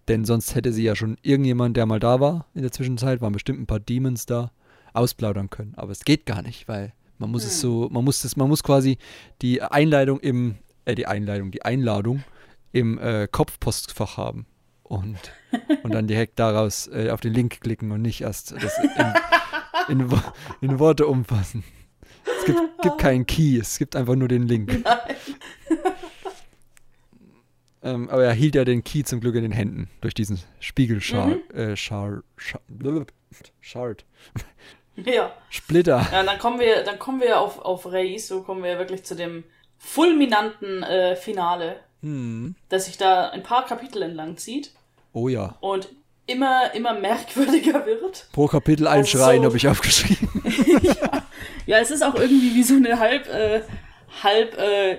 [0.08, 3.34] denn sonst hätte sie ja schon irgendjemand, der mal da war in der Zwischenzeit, waren
[3.34, 4.52] bestimmt ein paar Demons da.
[4.93, 5.74] ausplaudern können.
[5.76, 7.50] Aber es geht gar nicht, weil man muss hm.
[7.50, 8.98] es so, man muss es, man muss quasi
[9.43, 10.56] die Einleitung im,
[10.88, 12.24] äh, die Einleitung, die Einladung
[12.72, 14.46] im äh, Kopfpostfach haben.
[14.84, 15.18] Und,
[15.84, 18.74] und dann direkt daraus äh, auf den Link klicken und nicht erst das
[19.90, 20.22] in, in,
[20.62, 21.66] in Worte umfassen.
[22.40, 24.82] Es gibt, gibt keinen Key, es gibt einfach nur den Link.
[27.84, 31.54] Ähm, aber er hielt ja den Key zum Glück in den Händen durch diesen Spiegelschard.
[31.54, 31.60] Mhm.
[31.60, 32.62] Äh, Schar, Schar,
[33.60, 34.06] Shard.
[34.96, 35.32] Ja.
[35.50, 36.08] Splitter.
[36.12, 39.16] Ja, dann kommen wir, dann kommen wir auf, auf Reis, so kommen wir wirklich zu
[39.16, 39.44] dem
[39.78, 42.56] fulminanten äh, Finale, hm.
[42.70, 44.72] das sich da ein paar Kapitel entlang zieht.
[45.14, 45.58] Oh ja.
[45.62, 45.90] Und
[46.28, 48.28] immer, immer merkwürdiger wird.
[48.34, 50.30] Pro Kapitel ein also Schreien so, habe ich aufgeschrieben.
[50.84, 51.28] ja.
[51.66, 53.62] ja, es ist auch irgendwie wie so eine halb, äh,
[54.24, 54.98] halb, äh,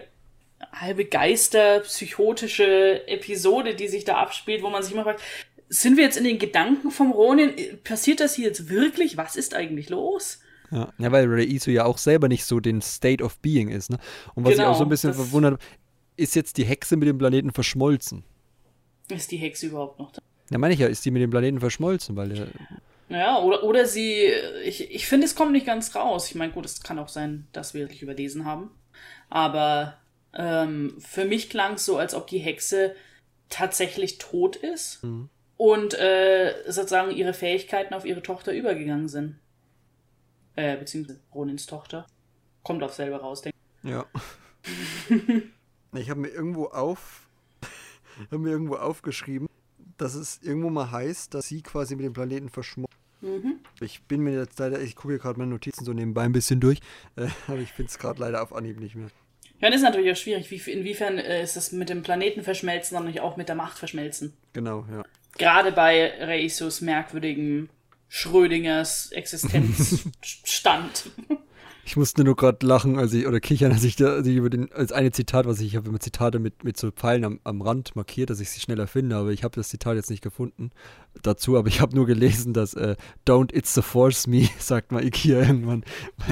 [0.72, 5.22] halbe Geister, psychotische Episode, die sich da abspielt, wo man sich immer fragt,
[5.68, 7.52] sind wir jetzt in den Gedanken vom Ronin?
[7.84, 9.16] Passiert das hier jetzt wirklich?
[9.16, 10.40] Was ist eigentlich los?
[10.70, 13.90] Ja, ja weil Reisu ja auch selber nicht so den State of Being ist.
[13.90, 13.98] Ne?
[14.34, 15.60] Und was genau, ich auch so ein bisschen verwundert
[16.18, 18.24] ist jetzt die Hexe mit dem Planeten verschmolzen?
[19.08, 20.20] Ist die Hexe überhaupt noch da?
[20.50, 22.48] Ja, meine ich ja, ist die mit dem Planeten verschmolzen, weil der.
[23.08, 24.26] Ja, oder, oder sie.
[24.64, 26.28] Ich, ich finde, es kommt nicht ganz raus.
[26.28, 28.70] Ich meine, gut, es kann auch sein, dass wir wirklich überlesen haben.
[29.30, 29.96] Aber
[30.34, 32.94] ähm, für mich klang es so, als ob die Hexe
[33.48, 35.30] tatsächlich tot ist mhm.
[35.56, 39.36] und äh, sozusagen ihre Fähigkeiten auf ihre Tochter übergegangen sind.
[40.58, 42.04] Äh, beziehungsweise Ronins Tochter.
[42.64, 43.90] Kommt auch selber raus, denke ich.
[43.90, 44.06] Ja.
[45.94, 47.28] ich habe mir irgendwo auf.
[48.32, 49.48] habe mir irgendwo aufgeschrieben,
[49.98, 52.98] dass es irgendwo mal heißt, dass sie quasi mit dem Planeten verschmolzen.
[53.20, 53.60] Mhm.
[53.80, 56.80] Ich bin mir jetzt leider, ich gucke gerade meine Notizen so nebenbei ein bisschen durch,
[57.14, 59.10] äh, aber ich finde es gerade leider auf Anhieb nicht mehr.
[59.60, 60.50] Ja, das ist natürlich auch schwierig.
[60.50, 63.78] Wie, inwiefern äh, ist es mit dem Planeten verschmelzen, aber nicht auch mit der Macht
[63.78, 64.32] verschmelzen?
[64.54, 65.04] Genau, ja.
[65.36, 67.68] Gerade bei Reisus merkwürdigem
[68.08, 71.10] Schrödingers Existenzstand.
[71.88, 74.50] Ich musste nur gerade lachen, als ich, oder kichern, als ich, da, als ich über
[74.50, 77.40] den, als eine Zitat, was ich, ich habe immer Zitate mit, mit so Pfeilen am,
[77.44, 80.22] am Rand markiert, dass ich sie schneller finde, aber ich habe das Zitat jetzt nicht
[80.22, 80.70] gefunden
[81.22, 85.04] dazu, aber ich habe nur gelesen, dass äh, Don't It's the Force Me, sagt mal
[85.04, 85.84] Ikea irgendwann,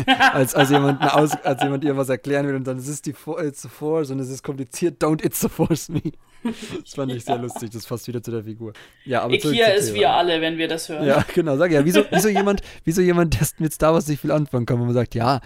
[0.32, 3.14] als, als, jemand Aus, als jemand ihr was erklären will und dann es ist die
[3.42, 6.02] It's the Force und es ist kompliziert, Don't It's the Force Me.
[6.44, 8.72] Das fand ich sehr lustig, das passt wieder zu der Figur.
[9.04, 11.06] Ja, aber Ikea ist wir alle, wenn wir das hören.
[11.06, 14.30] Ja, genau, sag ja, wieso, wieso jemand, wieso jemand, der mit Star Wars nicht viel
[14.30, 15.40] anfangen kann, wo man sagt, ja,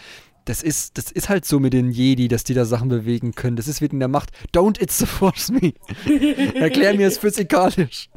[0.46, 3.56] das ist, das ist halt so mit den Jedi, dass die da Sachen bewegen können.
[3.56, 4.30] Das ist wegen der Macht.
[4.52, 5.74] Don't it's the force me.
[6.54, 8.08] Erklär mir es physikalisch.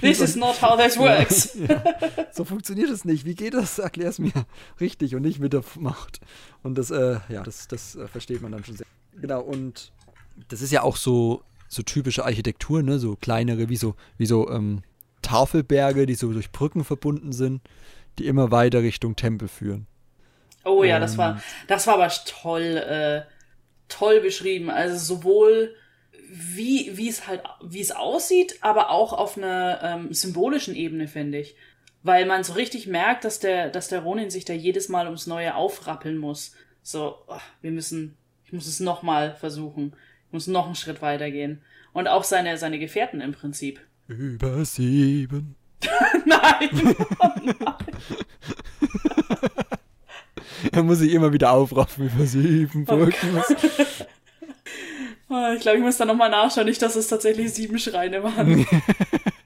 [0.00, 1.54] This is not how this works.
[1.54, 1.66] Ja,
[2.00, 2.26] ja.
[2.32, 3.24] So funktioniert es nicht.
[3.24, 3.78] Wie geht das?
[3.78, 4.32] Erklär es mir
[4.80, 6.20] richtig und nicht mit der Macht.
[6.62, 8.86] Und das, äh, ja, das, das äh, versteht man dann schon sehr.
[9.20, 9.92] Genau, und
[10.48, 12.98] das ist ja auch so, so typische Architektur, ne?
[12.98, 14.82] So kleinere, wie so, wie so ähm,
[15.20, 17.60] Tafelberge, die so durch Brücken verbunden sind,
[18.18, 19.86] die immer weiter Richtung Tempel führen.
[20.64, 23.22] Oh ja, das war, das war aber toll, äh,
[23.88, 24.70] toll beschrieben.
[24.70, 25.74] Also sowohl
[26.32, 31.38] wie, wie es halt, wie es aussieht, aber auch auf einer ähm, symbolischen Ebene, finde
[31.38, 31.54] ich.
[32.02, 35.26] Weil man so richtig merkt, dass der, dass der Ronin sich da jedes Mal ums
[35.26, 36.54] Neue aufrappeln muss.
[36.82, 39.94] So, oh, wir müssen, ich muss es nochmal versuchen.
[40.26, 41.62] Ich muss noch einen Schritt weitergehen.
[41.92, 43.80] Und auch seine, seine Gefährten im Prinzip.
[44.08, 45.54] Über sieben.
[46.24, 46.96] nein!
[47.20, 47.76] Oh nein.
[50.72, 53.42] er muss sich immer wieder aufraffen über sieben oh Brücken.
[55.28, 58.66] Oh, ich glaube, ich muss da nochmal nachschauen, nicht, dass es tatsächlich sieben Schreine waren.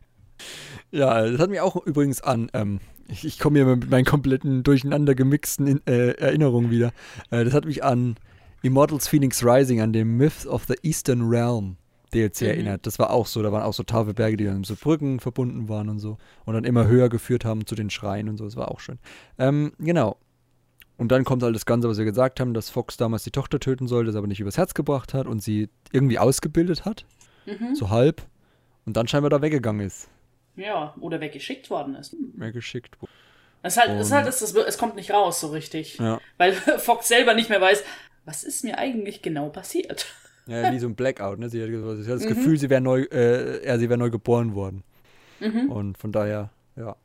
[0.91, 2.51] ja, das hat mich auch übrigens an.
[2.53, 6.93] Ähm, ich, ich komme hier mit meinen kompletten durcheinander gemixten in, äh, Erinnerungen wieder.
[7.31, 8.17] Äh, das hat mich an
[8.63, 11.77] Immortals Phoenix Rising, an den Myth of the Eastern Realm.
[12.13, 12.47] DLC mhm.
[12.47, 12.87] erinnert.
[12.87, 15.89] Das war auch so, da waren auch so Tafelberge, die dann so Brücken verbunden waren
[15.89, 18.45] und so und dann immer höher geführt haben zu den Schreien und so.
[18.45, 18.99] Das war auch schön.
[19.39, 20.17] Ähm, genau.
[20.99, 23.61] Und dann kommt halt das Ganze, was wir gesagt haben, dass Fox damals die Tochter
[23.61, 27.05] töten sollte, das aber nicht übers Herz gebracht hat und sie irgendwie ausgebildet hat.
[27.45, 27.75] Mhm.
[27.75, 28.23] So halb.
[28.87, 30.09] Und dann scheinbar da weggegangen ist.
[30.57, 32.17] Ja, oder weggeschickt worden ist.
[32.35, 33.13] Weggeschickt worden.
[33.63, 35.99] Es ist halt, es, ist halt es, es kommt nicht raus so richtig.
[35.99, 36.21] Ja.
[36.39, 37.83] Weil Fox selber nicht mehr weiß,
[38.25, 40.07] was ist mir eigentlich genau passiert.
[40.47, 41.49] Ja, wie so ein Blackout, ne?
[41.49, 42.29] Sie hat, sie hat das mhm.
[42.29, 44.85] Gefühl, sie wäre neu, äh, ja, sie wäre neu geboren worden.
[45.41, 45.71] Mhm.
[45.71, 46.97] Und von daher, ja.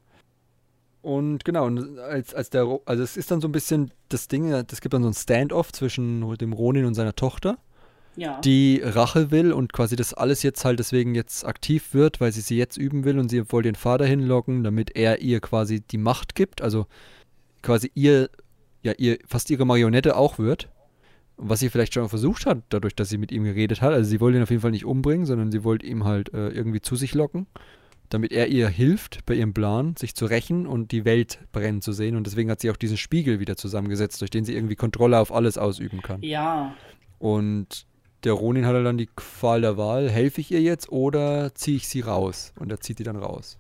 [1.02, 1.68] Und genau,
[2.00, 5.02] als, als der, also es ist dann so ein bisschen das Ding, es gibt dann
[5.02, 7.58] so ein Standoff zwischen dem Ronin und seiner Tochter,
[8.16, 8.40] ja.
[8.42, 12.42] die Rache will und quasi das alles jetzt halt deswegen jetzt aktiv wird, weil sie
[12.42, 15.98] sie jetzt üben will und sie wohl den Vater hinlocken, damit er ihr quasi die
[15.98, 16.86] Macht gibt, also
[17.64, 18.30] quasi ihr,
[18.84, 20.70] ja, ihr, fast ihre Marionette auch wird.
[21.44, 23.94] Was sie vielleicht schon versucht hat, dadurch, dass sie mit ihm geredet hat.
[23.94, 26.50] Also sie wollte ihn auf jeden Fall nicht umbringen, sondern sie wollte ihm halt äh,
[26.50, 27.48] irgendwie zu sich locken
[28.12, 31.94] damit er ihr hilft bei ihrem Plan, sich zu rächen und die Welt brennen zu
[31.94, 32.18] sehen.
[32.18, 35.34] Und deswegen hat sie auch diesen Spiegel wieder zusammengesetzt, durch den sie irgendwie Kontrolle auf
[35.34, 36.22] alles ausüben kann.
[36.22, 36.76] Ja.
[37.20, 37.86] Und
[38.26, 41.88] der Ronin hat dann die Qual der Wahl, helfe ich ihr jetzt oder ziehe ich
[41.88, 42.54] sie raus?
[42.60, 43.58] Und er zieht die dann raus.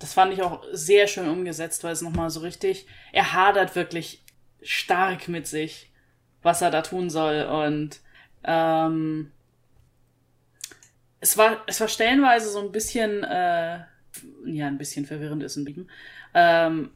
[0.00, 4.24] Das fand ich auch sehr schön umgesetzt, weil es nochmal so richtig, er hadert wirklich
[4.60, 5.92] stark mit sich,
[6.42, 7.44] was er da tun soll.
[7.44, 8.00] Und
[8.42, 9.30] ähm,
[11.22, 13.78] es war, es war stellenweise so ein bisschen, äh,
[14.44, 15.88] ja, ein bisschen verwirrend ist ein Bieben.
[16.34, 16.90] Ähm,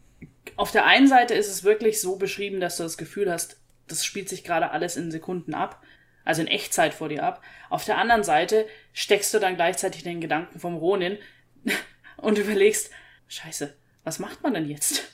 [0.56, 4.04] auf der einen Seite ist es wirklich so beschrieben, dass du das Gefühl hast, das
[4.04, 5.80] spielt sich gerade alles in Sekunden ab,
[6.24, 7.40] also in Echtzeit vor dir ab.
[7.70, 11.18] Auf der anderen Seite steckst du dann gleichzeitig den Gedanken vom Ronin
[12.16, 12.90] und überlegst,
[13.28, 15.04] scheiße, was macht man denn jetzt?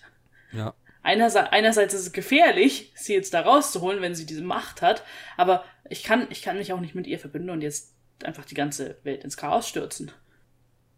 [0.52, 0.74] Ja.
[1.02, 5.04] Einerseits, einerseits ist es gefährlich, sie jetzt da rauszuholen, wenn sie diese Macht hat,
[5.36, 7.92] aber ich kann, ich kann mich auch nicht mit ihr verbünden und jetzt
[8.24, 10.10] einfach die ganze Welt ins Chaos stürzen.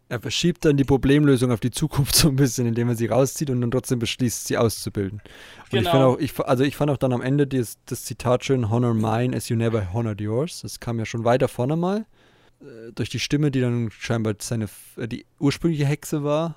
[0.07, 3.49] Er verschiebt dann die Problemlösung auf die Zukunft so ein bisschen, indem er sie rauszieht
[3.49, 5.19] und dann trotzdem beschließt, sie auszubilden.
[5.63, 5.81] Und Genau.
[5.81, 8.69] ich fand auch, ich, also ich fand auch dann am Ende das, das Zitat schön,
[8.69, 10.61] Honor mine as you never honored yours.
[10.61, 12.05] Das kam ja schon weiter vorne mal.
[12.61, 16.53] Äh, durch die Stimme, die dann scheinbar seine, äh, die ursprüngliche Hexe war.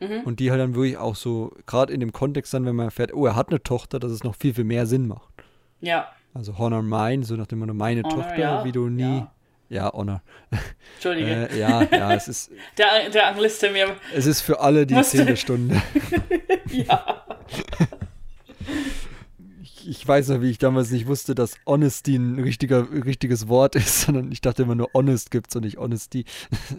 [0.00, 0.22] Mhm.
[0.24, 3.12] Und die halt dann wirklich auch so, gerade in dem Kontext dann, wenn man erfährt,
[3.12, 5.34] oh, er hat eine Tochter, dass es noch viel, viel mehr Sinn macht.
[5.80, 9.02] Ja, Also Honor mine, so nach dem Motto, meine Honor, Tochter, ja, wie du nie.
[9.02, 9.32] ja.
[9.70, 10.22] Ja, Honor.
[10.94, 11.48] Entschuldige.
[11.50, 13.96] Äh, ja, ja, es ist, Der, der Anglist in mir.
[14.14, 15.80] es ist für alle die Musste- zehnte Stunde.
[16.70, 17.24] Ja.
[19.62, 23.74] Ich, ich weiß noch, wie ich damals nicht wusste, dass Honesty ein richtiger, richtiges Wort
[23.74, 26.24] ist, sondern ich dachte immer nur Honest gibt's und nicht Honesty.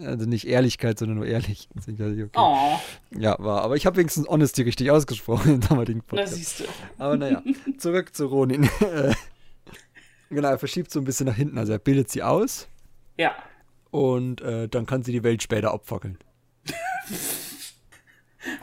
[0.04, 1.68] Also nicht Ehrlichkeit, sondern nur ehrlich.
[1.88, 2.28] Okay.
[2.36, 2.78] Oh,
[3.16, 3.62] Ja, war.
[3.62, 6.34] Aber ich habe wenigstens Honesty richtig ausgesprochen im damaligen da Podcast.
[6.34, 6.64] siehst du.
[6.98, 7.42] Aber naja,
[7.78, 8.64] zurück zu Ronin.
[8.80, 9.14] Äh,
[10.30, 11.58] genau, er verschiebt so ein bisschen nach hinten.
[11.58, 12.68] Also er bildet sie aus
[13.20, 13.34] Ja.
[13.90, 16.18] und äh, dann kann sie die Welt später abfackeln.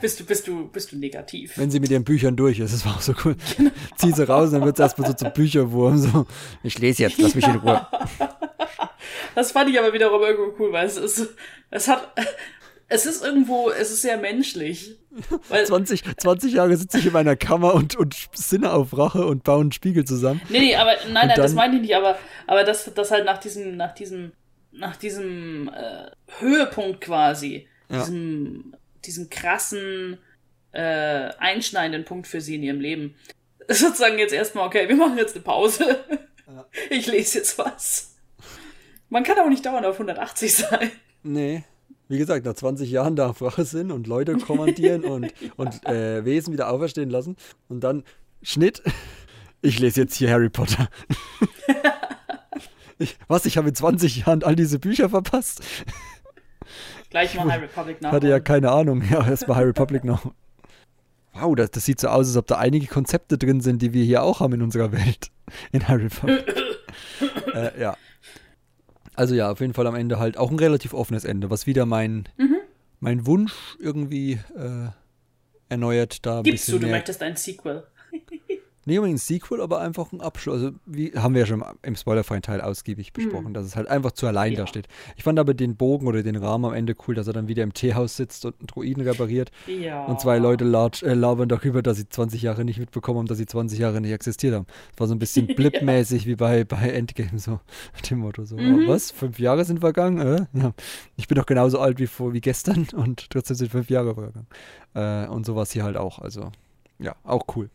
[0.00, 1.56] Bist du, bist du, bist du negativ?
[1.56, 2.74] Wenn sie mit ihren Büchern durch ist.
[2.74, 3.36] Das war auch so cool.
[3.96, 5.98] Zieh sie raus dann wird es erstmal so zum Bücherwurm.
[5.98, 6.26] So,
[6.64, 7.86] ich lese jetzt, lass mich in Ruhe.
[9.34, 11.28] Das fand ich aber wiederum irgendwo cool, weil es ist,
[11.70, 12.12] es hat,
[12.88, 14.96] es ist irgendwo, es ist sehr menschlich.
[15.48, 19.44] Weil, 20, 20 Jahre sitze ich in meiner Kammer und, und sinne auf Rache und
[19.44, 20.40] baue einen Spiegel zusammen.
[20.48, 22.18] nee, nee, aber, nein, nein, das meine ich nicht, aber,
[22.48, 24.32] aber das, das halt nach diesem, nach diesem,
[24.72, 28.00] nach diesem, äh, Höhepunkt quasi, Ja.
[28.00, 28.74] diesem,
[29.04, 30.18] diesem krassen,
[30.72, 33.14] äh, einschneidenden Punkt für sie in ihrem Leben.
[33.68, 35.98] Sozusagen jetzt erstmal, okay, wir machen jetzt eine Pause.
[36.88, 38.14] Ich lese jetzt was.
[39.10, 40.90] Man kann auch nicht dauernd auf 180 sein.
[41.22, 41.62] Nee.
[42.08, 46.54] Wie gesagt, nach 20 Jahren da Rache sind und Leute kommandieren und, und äh, Wesen
[46.54, 47.36] wieder auferstehen lassen.
[47.68, 48.02] Und dann
[48.42, 48.82] Schnitt.
[49.60, 50.88] Ich lese jetzt hier Harry Potter.
[52.98, 53.46] Ich, was?
[53.46, 55.62] Ich habe in 20 Jahren all diese Bücher verpasst?
[57.10, 58.12] Gleich mal High Republic nach.
[58.12, 59.02] Hatte ja keine Ahnung.
[59.10, 60.32] Ja, erst mal High Republic noch.
[61.32, 64.04] Wow, das, das sieht so aus, als ob da einige Konzepte drin sind, die wir
[64.04, 65.30] hier auch haben in unserer Welt.
[65.72, 66.44] In Harry Republic.
[67.54, 67.96] äh, ja.
[69.14, 71.86] Also ja, auf jeden Fall am Ende halt auch ein relativ offenes Ende, was wieder
[71.86, 72.28] mein,
[73.00, 74.88] mein Wunsch irgendwie äh,
[75.68, 77.84] erneuert, da ein Gibst du, du möchtest ein Sequel.
[78.88, 80.54] Nicht unbedingt ein Sequel, aber einfach ein Abschluss.
[80.56, 84.12] Also, wie haben wir ja schon im spoilerfreien Teil ausgiebig besprochen, dass es halt einfach
[84.12, 84.66] zu allein da Ja.
[84.66, 84.88] steht.
[85.16, 87.62] Ich fand aber den Bogen oder den Rahmen am Ende cool, dass er dann wieder
[87.62, 89.50] im Teehaus sitzt und einen Droiden repariert.
[89.66, 90.06] Ja.
[90.06, 93.38] Und zwei Leute latsch, äh, labern darüber, dass sie 20 Jahre nicht mitbekommen haben, dass
[93.38, 94.66] sie 20 Jahre nicht existiert haben.
[94.92, 97.60] Das war so ein bisschen blipmäßig wie bei, bei Endgame, so
[97.94, 98.44] mit dem Motto.
[98.44, 98.84] So, Mhm.
[98.86, 99.10] oh, was?
[99.10, 100.18] Fünf Jahre sind vergangen?
[100.20, 100.46] Äh?
[100.58, 100.72] Ja.
[101.16, 104.46] Ich bin doch genauso alt wie, vor, wie gestern und trotzdem sind fünf Jahre vergangen.
[104.94, 106.18] Äh, und sowas hier halt auch.
[106.18, 106.50] Also,
[106.98, 107.68] ja, auch cool.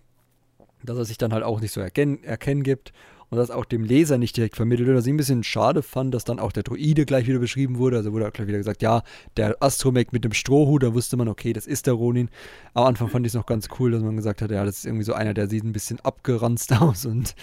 [0.84, 2.92] Dass er sich dann halt auch nicht so erkennen, erkennen gibt
[3.30, 4.98] und das auch dem Leser nicht direkt vermittelt wird.
[4.98, 7.98] Was ich ein bisschen schade fand, dass dann auch der Droide gleich wieder beschrieben wurde.
[7.98, 9.02] Also wurde auch gleich wieder gesagt, ja,
[9.38, 12.30] der Astromech mit dem Strohhut, da wusste man, okay, das ist der Ronin.
[12.74, 14.86] Am Anfang fand ich es noch ganz cool, dass man gesagt hat, ja, das ist
[14.86, 17.36] irgendwie so einer, der sieht ein bisschen abgeranzt aus und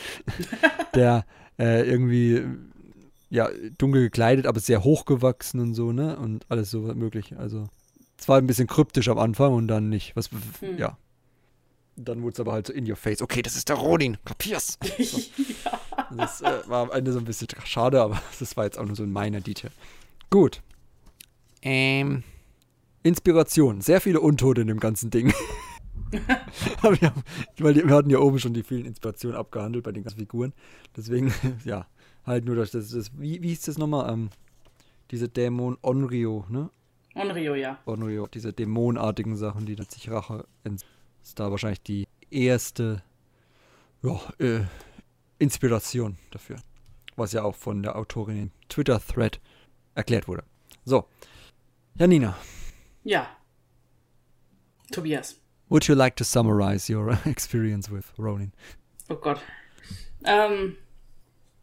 [0.94, 1.24] der
[1.58, 2.44] äh, irgendwie
[3.30, 3.48] ja,
[3.78, 6.16] dunkel gekleidet, aber sehr hochgewachsen und so, ne?
[6.18, 7.34] Und alles so möglich.
[7.38, 7.68] Also,
[8.18, 10.14] es war ein bisschen kryptisch am Anfang und dann nicht.
[10.16, 10.30] Was,
[10.60, 10.78] Hm.
[10.78, 10.98] ja.
[12.02, 13.20] Dann wurde es aber halt so in your face.
[13.20, 14.16] Okay, das ist der Ronin.
[14.24, 14.78] Kapier's?
[16.10, 16.16] So.
[16.16, 18.96] Das äh, war am Ende so ein bisschen schade, aber das war jetzt auch nur
[18.96, 19.70] so ein meiner Detail.
[20.28, 20.60] Gut.
[21.62, 22.24] Ähm.
[23.04, 23.80] Inspiration.
[23.80, 25.32] Sehr viele Untote in dem ganzen Ding.
[26.82, 27.22] Aber wir, haben,
[27.58, 30.52] weil wir hatten ja oben schon die vielen Inspirationen abgehandelt bei den ganzen Figuren.
[30.96, 31.32] Deswegen,
[31.64, 31.86] ja,
[32.26, 34.12] halt nur das, das, das wie, wie hieß das nochmal?
[34.12, 34.30] Ähm,
[35.12, 36.68] diese Dämon Onryo, ne?
[37.14, 37.78] Onryo, ja.
[37.86, 40.84] Onryo, diese dämonartigen Sachen, die dann sich Rache ent-
[41.22, 43.02] ist da wahrscheinlich die erste
[44.02, 44.62] ja, äh,
[45.38, 46.56] Inspiration dafür.
[47.16, 49.40] Was ja auch von der Autorin in Twitter-Thread
[49.94, 50.44] erklärt wurde.
[50.84, 51.06] So.
[51.94, 52.36] Janina.
[53.04, 53.28] Ja.
[54.92, 55.40] Tobias.
[55.68, 58.52] Would you like to summarize your experience with Ronin?
[59.08, 59.40] Oh Gott.
[60.24, 60.76] Ähm,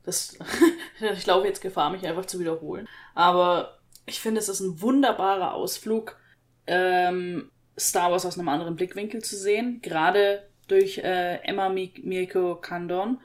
[0.04, 0.38] das,
[1.14, 2.88] ich laufe jetzt Gefahr, mich einfach zu wiederholen.
[3.16, 6.18] Aber ich finde, es ist ein wunderbarer Ausflug,
[6.66, 9.82] ähm, Star Wars aus einem anderen Blickwinkel zu sehen.
[9.82, 13.20] Gerade durch äh, Emma Mirko Kandon,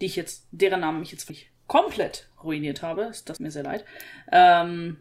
[0.00, 1.30] die ich jetzt, deren Namen ich jetzt
[1.66, 3.04] komplett ruiniert habe.
[3.04, 3.84] Ist das mir sehr leid.
[4.30, 4.98] Ähm,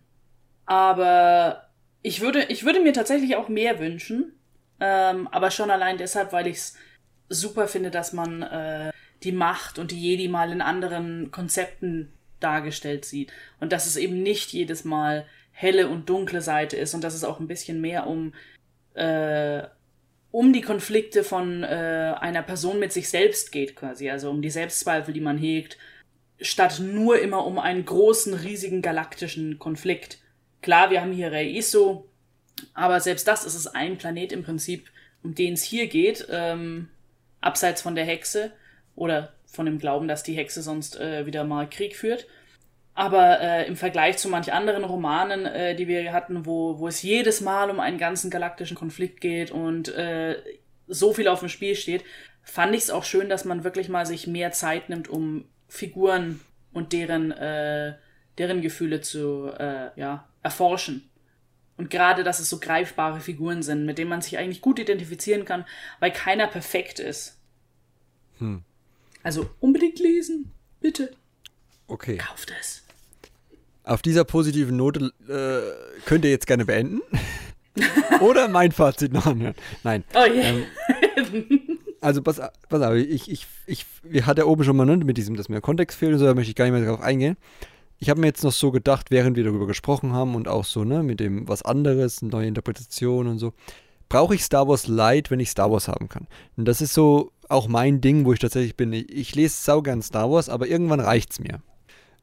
[0.66, 1.70] aber
[2.02, 4.34] ich würde, ich würde mir tatsächlich auch mehr wünschen.
[4.80, 6.78] Ähm, aber schon allein deshalb, weil ich es
[7.30, 8.92] super finde, dass man äh,
[9.24, 13.32] die Macht und die Jedi mal in anderen Konzepten dargestellt sieht.
[13.60, 17.24] Und dass es eben nicht jedes Mal helle und dunkle Seite ist und dass es
[17.24, 18.34] auch ein bisschen mehr um,
[18.94, 19.64] äh,
[20.32, 24.10] um die Konflikte von äh, einer Person mit sich selbst geht, quasi.
[24.10, 25.78] Also um die Selbstzweifel, die man hegt,
[26.42, 30.18] statt nur immer um einen großen, riesigen galaktischen Konflikt.
[30.62, 32.10] Klar, wir haben hier Rei Iso,
[32.74, 34.90] aber selbst das ist es ein Planet im Prinzip,
[35.22, 36.90] um den es hier geht, ähm,
[37.42, 38.52] abseits von der Hexe
[38.96, 42.28] oder von dem Glauben, dass die Hexe sonst äh, wieder mal Krieg führt.
[42.96, 47.02] Aber äh, im Vergleich zu manch anderen Romanen, äh, die wir hatten, wo, wo es
[47.02, 50.36] jedes Mal um einen ganzen galaktischen Konflikt geht und äh,
[50.88, 52.04] so viel auf dem Spiel steht,
[52.44, 56.42] fand ich es auch schön, dass man wirklich mal sich mehr Zeit nimmt, um Figuren
[56.72, 57.96] und deren, äh,
[58.38, 61.10] deren Gefühle zu äh, ja, erforschen.
[61.78, 65.46] Und gerade, dass es so greifbare Figuren sind, mit denen man sich eigentlich gut identifizieren
[65.46, 65.66] kann,
[66.00, 67.40] weil keiner perfekt ist.
[68.38, 68.64] Hm.
[69.24, 71.16] Also unbedingt lesen, bitte.
[71.88, 72.18] Okay.
[72.18, 72.83] Kauft es.
[73.84, 77.02] Auf dieser positiven Note äh, könnt ihr jetzt gerne beenden.
[78.22, 79.56] Oder mein Fazit noch anhören.
[79.84, 80.04] Nein.
[80.14, 80.54] Oh yeah.
[81.16, 81.70] Ähm,
[82.02, 85.18] also pass, pass auf, ich, ich, ich, wir hatten ja oben schon mal ne, mit
[85.18, 87.38] diesem, dass mir Kontext fehlt und so, da möchte ich gar nicht mehr darauf eingehen.
[88.00, 90.84] Ich habe mir jetzt noch so gedacht, während wir darüber gesprochen haben und auch so,
[90.84, 93.54] ne, mit dem was anderes, neue Interpretation und so,
[94.10, 96.28] brauche ich Star Wars Light, wenn ich Star Wars haben kann.
[96.58, 98.92] Und das ist so auch mein Ding, wo ich tatsächlich bin.
[98.92, 101.62] Ich, ich lese saugern Star Wars, aber irgendwann reicht's mir.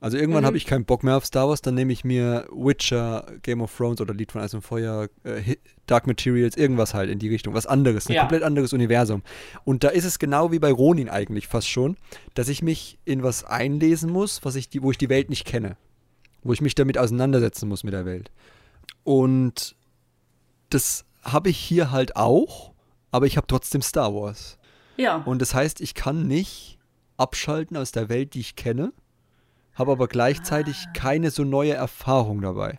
[0.00, 0.46] Also irgendwann mhm.
[0.46, 3.76] habe ich keinen Bock mehr auf Star Wars, dann nehme ich mir Witcher, Game of
[3.76, 5.56] Thrones oder Lied von Eis und Feuer, äh,
[5.86, 8.22] Dark Materials, irgendwas halt in die Richtung, was anderes, ein ja.
[8.22, 9.22] komplett anderes Universum.
[9.64, 11.98] Und da ist es genau wie bei Ronin eigentlich fast schon,
[12.32, 15.44] dass ich mich in was einlesen muss, was ich die, wo ich die Welt nicht
[15.44, 15.76] kenne,
[16.42, 18.30] wo ich mich damit auseinandersetzen muss mit der Welt.
[19.04, 19.76] Und
[20.70, 22.72] das habe ich hier halt auch,
[23.10, 24.56] aber ich habe trotzdem Star Wars.
[24.96, 25.16] Ja.
[25.16, 26.78] Und das heißt, ich kann nicht
[27.18, 28.94] abschalten aus der Welt, die ich kenne
[29.74, 30.92] habe aber gleichzeitig ah.
[30.94, 32.78] keine so neue Erfahrung dabei.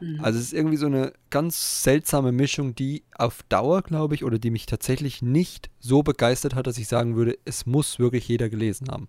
[0.00, 0.20] Mhm.
[0.22, 4.38] Also es ist irgendwie so eine ganz seltsame Mischung, die auf Dauer, glaube ich, oder
[4.38, 8.48] die mich tatsächlich nicht so begeistert hat, dass ich sagen würde, es muss wirklich jeder
[8.48, 9.08] gelesen haben.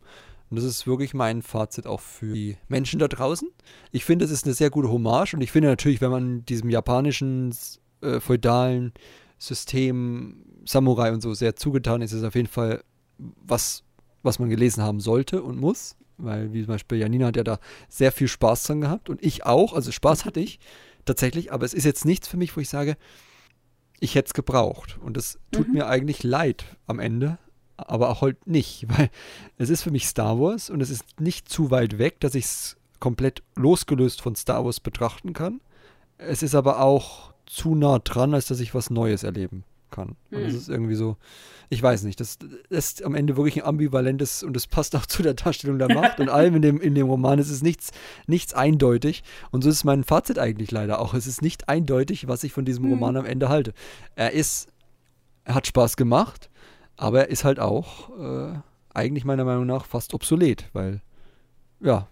[0.50, 3.50] Und das ist wirklich mein Fazit auch für die Menschen da draußen.
[3.92, 6.70] Ich finde, es ist eine sehr gute Hommage und ich finde natürlich, wenn man diesem
[6.70, 7.56] japanischen
[8.02, 8.92] äh, feudalen
[9.38, 12.84] System Samurai und so sehr zugetan ist, ist es auf jeden Fall
[13.18, 13.84] was,
[14.24, 17.60] was man gelesen haben sollte und muss weil wie zum Beispiel Janina hat ja da
[17.90, 20.60] sehr viel Spaß dran gehabt und ich auch, also Spaß hatte ich
[21.06, 22.98] tatsächlich, aber es ist jetzt nichts für mich, wo ich sage,
[24.00, 25.76] ich hätte es gebraucht und das tut mhm.
[25.76, 27.38] mir eigentlich leid am Ende,
[27.78, 29.10] aber auch heute nicht, weil
[29.58, 32.46] es ist für mich Star Wars und es ist nicht zu weit weg, dass ich
[32.46, 35.62] es komplett losgelöst von Star Wars betrachten kann.
[36.18, 40.16] Es ist aber auch zu nah dran, als dass ich was Neues erleben kann.
[40.32, 40.46] Und mhm.
[40.46, 41.18] das ist irgendwie so,
[41.70, 45.06] ich weiß nicht, das, das ist am Ende wirklich ein ambivalentes und das passt auch
[45.08, 47.40] zu der Darstellung der Macht und allem in dem, in dem Roman.
[47.40, 47.92] Es ist nichts,
[48.28, 51.14] nichts eindeutig und so ist mein Fazit eigentlich leider auch.
[51.14, 52.94] Es ist nicht eindeutig, was ich von diesem mhm.
[52.94, 53.74] Roman am Ende halte.
[54.16, 54.68] Er ist,
[55.46, 56.50] er hat Spaß gemacht,
[56.98, 58.60] aber er ist halt auch äh,
[58.94, 61.02] eigentlich meiner Meinung nach fast obsolet, weil
[61.80, 62.08] ja,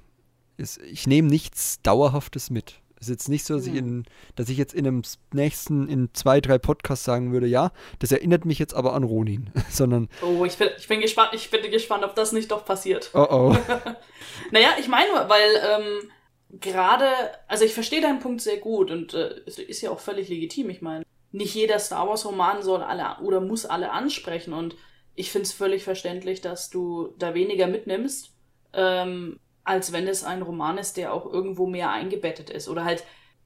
[0.58, 2.82] ist, ich nehme nichts Dauerhaftes mit.
[3.00, 4.04] Es ist jetzt nicht so, dass ich, in,
[4.36, 5.02] dass ich jetzt in einem
[5.34, 9.52] nächsten, in zwei, drei Podcasts sagen würde, ja, das erinnert mich jetzt aber an Ronin,
[9.70, 10.10] sondern.
[10.22, 13.12] Oh, ich bin, ich bin gespannt, ich bin gespannt, ob das nicht doch passiert.
[13.14, 13.58] Oh oh.
[14.52, 16.12] naja, ich meine, weil ähm,
[16.60, 17.06] gerade,
[17.48, 20.70] also ich verstehe deinen Punkt sehr gut und äh, ist ja auch völlig legitim.
[20.70, 24.76] Ich meine, nicht jeder Star Wars-Roman soll alle oder muss alle ansprechen und
[25.16, 28.32] ich finde es völlig verständlich, dass du da weniger mitnimmst.
[28.74, 29.40] Ähm,
[29.70, 33.04] als wenn es ein Roman ist, der auch irgendwo mehr eingebettet ist oder halt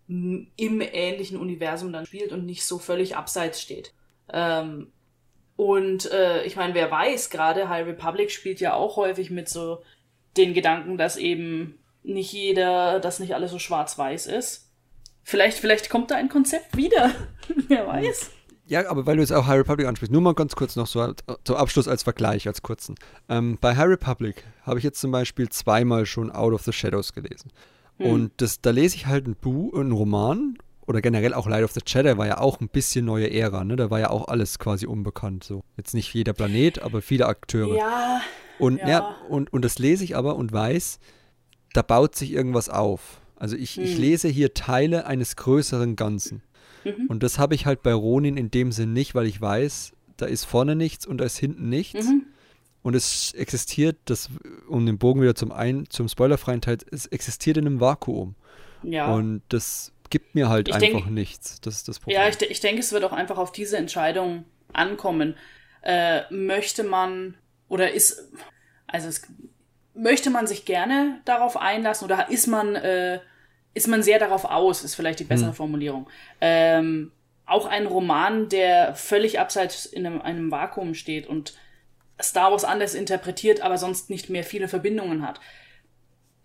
[0.07, 3.93] im ähnlichen Universum dann spielt und nicht so völlig abseits steht.
[4.31, 4.93] Ähm,
[5.57, 9.83] und äh, ich meine, wer weiß, gerade High Republic spielt ja auch häufig mit so
[10.37, 14.71] den Gedanken, dass eben nicht jeder, dass nicht alles so schwarz-weiß ist.
[15.23, 17.13] Vielleicht, vielleicht kommt da ein Konzept wieder.
[17.67, 18.31] wer weiß.
[18.73, 21.13] Ja, aber weil du jetzt auch High Republic ansprichst, nur mal ganz kurz noch so
[21.43, 22.95] zum Abschluss als Vergleich, als kurzen.
[23.29, 27.13] Ähm, bei High Republic habe ich jetzt zum Beispiel zweimal schon Out of the Shadows
[27.13, 27.51] gelesen.
[27.97, 28.11] Hm.
[28.11, 31.71] Und das, da lese ich halt ein Buch, einen Roman oder generell auch Light of
[31.71, 33.75] the Jedi war ja auch ein bisschen neue Ära, ne?
[33.75, 35.43] Da war ja auch alles quasi unbekannt.
[35.43, 35.63] So.
[35.77, 37.77] Jetzt nicht jeder Planet, aber viele Akteure.
[37.77, 38.21] Ja.
[38.57, 38.87] Und, ja.
[38.87, 39.15] ja.
[39.29, 40.97] und, und das lese ich aber und weiß,
[41.73, 43.21] da baut sich irgendwas auf.
[43.35, 44.01] Also ich, ich Hm.
[44.01, 46.41] lese hier Teile eines größeren Ganzen.
[46.85, 47.07] Mhm.
[47.07, 50.26] Und das habe ich halt bei Ronin in dem Sinn nicht, weil ich weiß, da
[50.26, 52.05] ist vorne nichts und da ist hinten nichts.
[52.07, 52.26] Mhm.
[52.81, 54.30] Und es existiert, das,
[54.68, 58.35] um den Bogen wieder zum, ein, zum spoilerfreien Teil, es existiert in einem Vakuum.
[58.84, 59.14] Ja.
[59.14, 61.61] Und das gibt mir halt Ich einfach denk- nichts.
[61.61, 62.19] Das ist das Problem.
[62.19, 64.43] Ja, ich, ich denke, es wird auch einfach auf diese Entscheidung
[64.73, 65.35] ankommen.
[65.81, 67.35] Äh, möchte man
[67.69, 68.30] oder ist,
[68.88, 69.27] also es,
[69.95, 73.19] möchte man sich gerne darauf einlassen oder ist man, äh,
[73.73, 75.55] ist man sehr darauf aus, ist vielleicht die bessere Hm.
[75.55, 76.09] Formulierung.
[76.41, 77.11] Ähm,
[77.45, 81.53] auch ein Roman, der völlig abseits in einem, einem Vakuum steht und
[82.21, 85.39] Star Wars anders interpretiert, aber sonst nicht mehr viele Verbindungen hat.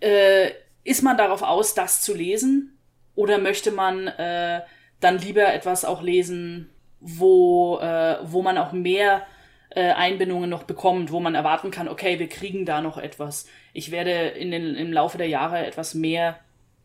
[0.00, 0.50] Äh,
[0.84, 2.78] ist man darauf aus, das zu lesen?
[3.14, 4.62] Oder möchte man äh,
[5.00, 9.26] dann lieber etwas auch lesen, wo, äh, wo man auch mehr
[9.70, 13.46] äh, Einbindungen noch bekommt, wo man erwarten kann, okay, wir kriegen da noch etwas.
[13.72, 16.38] Ich werde in den, im Laufe der Jahre etwas mehr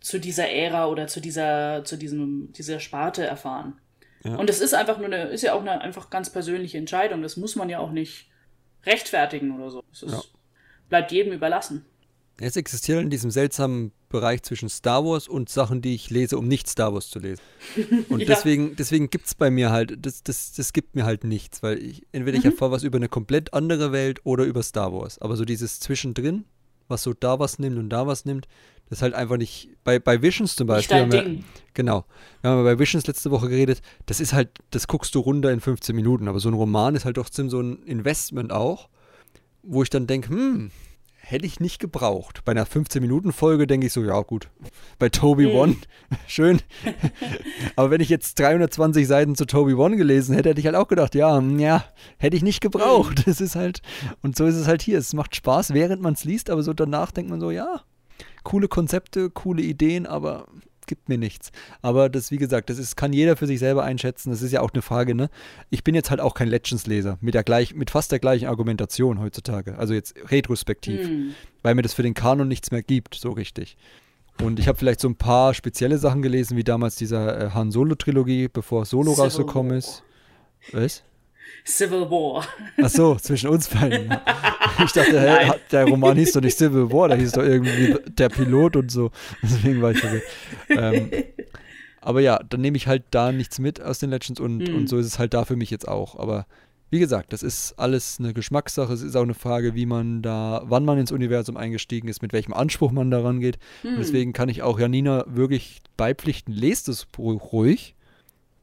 [0.03, 3.79] zu dieser Ära oder zu dieser, zu diesem, dieser Sparte erfahren.
[4.23, 4.35] Ja.
[4.35, 7.21] Und es ist einfach nur eine, ist ja auch eine einfach ganz persönliche Entscheidung.
[7.21, 8.29] Das muss man ja auch nicht
[8.85, 9.83] rechtfertigen oder so.
[9.91, 10.21] Es ist, Ja.
[10.89, 11.85] bleibt jedem überlassen.
[12.37, 16.47] Es existiert in diesem seltsamen Bereich zwischen Star Wars und Sachen, die ich lese, um
[16.47, 17.41] nicht Star Wars zu lesen.
[18.09, 18.25] Und Ja.
[18.27, 21.77] deswegen, deswegen gibt es bei mir halt, das, das, das gibt mir halt nichts, weil
[21.81, 22.41] ich, entweder Mhm.
[22.41, 25.19] ich erfahre was über eine komplett andere Welt oder über Star Wars.
[25.19, 26.45] Aber so dieses Zwischendrin,
[26.87, 28.47] was so da was nimmt und da was nimmt,
[28.89, 29.69] das ist halt einfach nicht.
[29.83, 30.97] Bei, bei Visions zum Nicht Beispiel.
[30.97, 31.43] dein haben wir- Ding.
[31.73, 32.05] Genau.
[32.41, 33.81] Wir haben bei Visions letzte Woche geredet.
[34.05, 36.27] Das ist halt, das guckst du runter in 15 Minuten.
[36.27, 38.89] Aber so ein Roman ist halt trotzdem so ein Investment auch,
[39.63, 40.71] wo ich dann denke, hm,
[41.25, 42.41] hätte ich nicht gebraucht.
[42.43, 44.49] Bei einer 15-Minuten-Folge denke ich so, ja gut.
[44.99, 45.55] Bei Toby Hm.
[45.55, 45.75] One,
[46.27, 46.59] schön.
[47.75, 50.89] Aber wenn ich jetzt 320 Seiten zu Toby One gelesen hätte, hätte ich halt auch
[50.89, 51.85] gedacht, ja, hm, ja,
[52.17, 53.23] hätte ich nicht gebraucht.
[53.33, 53.81] Das ist halt,
[54.21, 54.97] und so ist es halt hier.
[54.97, 57.81] Es macht Spaß, während man es liest, aber so danach denkt man so, ja,
[58.43, 60.47] coole Konzepte, coole Ideen, aber
[60.87, 61.51] gibt mir nichts.
[61.81, 64.29] Aber das, wie gesagt, das ist, kann jeder für sich selber einschätzen.
[64.29, 65.29] Das ist ja auch eine Frage, ne?
[65.69, 69.19] Ich bin jetzt halt auch kein Legends-Leser mit, der gleich, mit fast der gleichen Argumentation
[69.19, 69.77] heutzutage.
[69.77, 71.33] Also jetzt retrospektiv, Hm.
[71.61, 73.77] weil mir das für den Kanon nichts mehr gibt, so richtig.
[74.41, 77.71] Und ich habe vielleicht so ein paar spezielle Sachen gelesen, wie damals dieser äh, Han
[77.71, 80.03] Solo-Trilogie, bevor Solo Civil rausgekommen ist.
[80.71, 81.03] Was?
[81.65, 82.45] Civil War.
[82.81, 84.13] Ach so, zwischen uns beiden.
[84.85, 88.29] Ich dachte, hat- der Roman hieß doch nicht Civil War, da hieß doch irgendwie der
[88.29, 89.11] Pilot und so.
[89.41, 90.23] Deswegen war ich verwirrt.
[90.69, 91.09] Ähm,
[92.01, 94.75] aber ja, dann nehme ich halt da nichts mit aus den Legends und, Hm.
[94.75, 96.17] und so ist es halt da für mich jetzt auch.
[96.19, 96.45] Aber
[96.89, 98.91] wie gesagt, das ist alles eine Geschmackssache.
[98.93, 102.33] Es ist auch eine Frage, wie man da, wann man ins Universum eingestiegen ist, mit
[102.33, 103.57] welchem Anspruch man daran geht.
[103.83, 103.91] Hm.
[103.93, 107.95] Und deswegen kann ich auch Janina wirklich beipflichten, lest es ru- ruhig.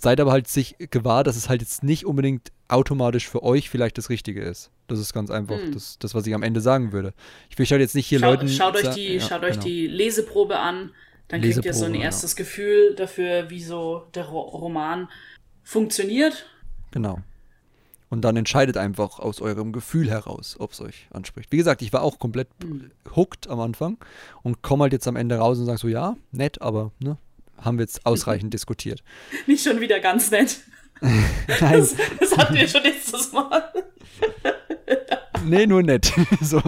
[0.03, 3.99] Seid aber halt sich gewahr, dass es halt jetzt nicht unbedingt automatisch für euch vielleicht
[3.99, 4.71] das Richtige ist.
[4.89, 5.73] Das ist ganz einfach Hm.
[5.73, 7.13] das, das, was ich am Ende sagen würde.
[7.51, 8.49] Ich will halt jetzt nicht hier Schau, Leuten.
[8.49, 9.65] schaut euch die, ja, schaut euch genau.
[9.65, 10.93] die Leseprobe an,
[11.29, 15.09] dann kriegt ihr so ein Leseprobe, erstes Gefühl dafür, wie so der Ro Roman
[15.63, 16.47] funktioniert.
[16.93, 17.19] Genau.
[18.09, 21.53] Und dann entscheidet einfach aus eurem Gefühl heraus, ob es euch anspricht.
[21.53, 22.91] Wie gesagt, ich war auch komplett Hm.
[23.15, 23.99] hooked am Anfang
[24.43, 27.19] und komme halt jetzt am Ende raus und sage so, ja, nett, aber ne,
[27.61, 29.03] haben wir jetzt ausreichend diskutiert.
[29.47, 30.59] Nicht schon wieder ganz nett.
[31.01, 31.24] Nein,
[31.61, 33.73] Das, das hatten wir schon letztes Mal.
[35.45, 36.12] nee, nur nett.
[36.41, 36.61] so.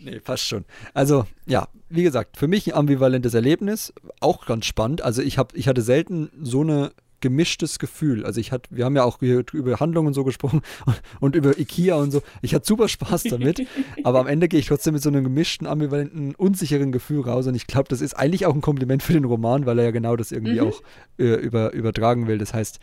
[0.00, 0.64] nee, passt schon.
[0.94, 5.02] Also, ja, wie gesagt, für mich ein ambivalentes Erlebnis, auch ganz spannend.
[5.02, 6.92] Also ich habe, ich hatte selten so eine
[7.22, 8.26] gemischtes Gefühl.
[8.26, 11.58] Also ich hatte, wir haben ja auch über Handlungen und so gesprochen und, und über
[11.58, 12.20] Ikea und so.
[12.42, 13.66] Ich hatte super Spaß damit,
[14.04, 17.54] aber am Ende gehe ich trotzdem mit so einem gemischten, ambivalenten, unsicheren Gefühl raus und
[17.54, 20.16] ich glaube, das ist eigentlich auch ein Kompliment für den Roman, weil er ja genau
[20.16, 20.66] das irgendwie Mhm.
[20.68, 20.82] auch
[21.18, 22.36] äh, über, übertragen will.
[22.36, 22.78] Das heißt,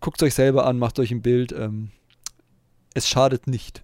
[0.00, 1.52] guckt euch selber an, macht euch ein Bild.
[1.52, 1.90] Ähm,
[2.94, 3.82] es schadet nicht,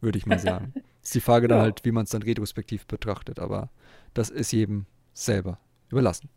[0.00, 0.72] würde ich mal sagen.
[1.02, 1.64] ist die Frage dann Ja.
[1.64, 3.68] halt, wie man es dann retrospektiv betrachtet, aber
[4.14, 5.58] das ist jedem selber
[5.90, 6.30] überlassen.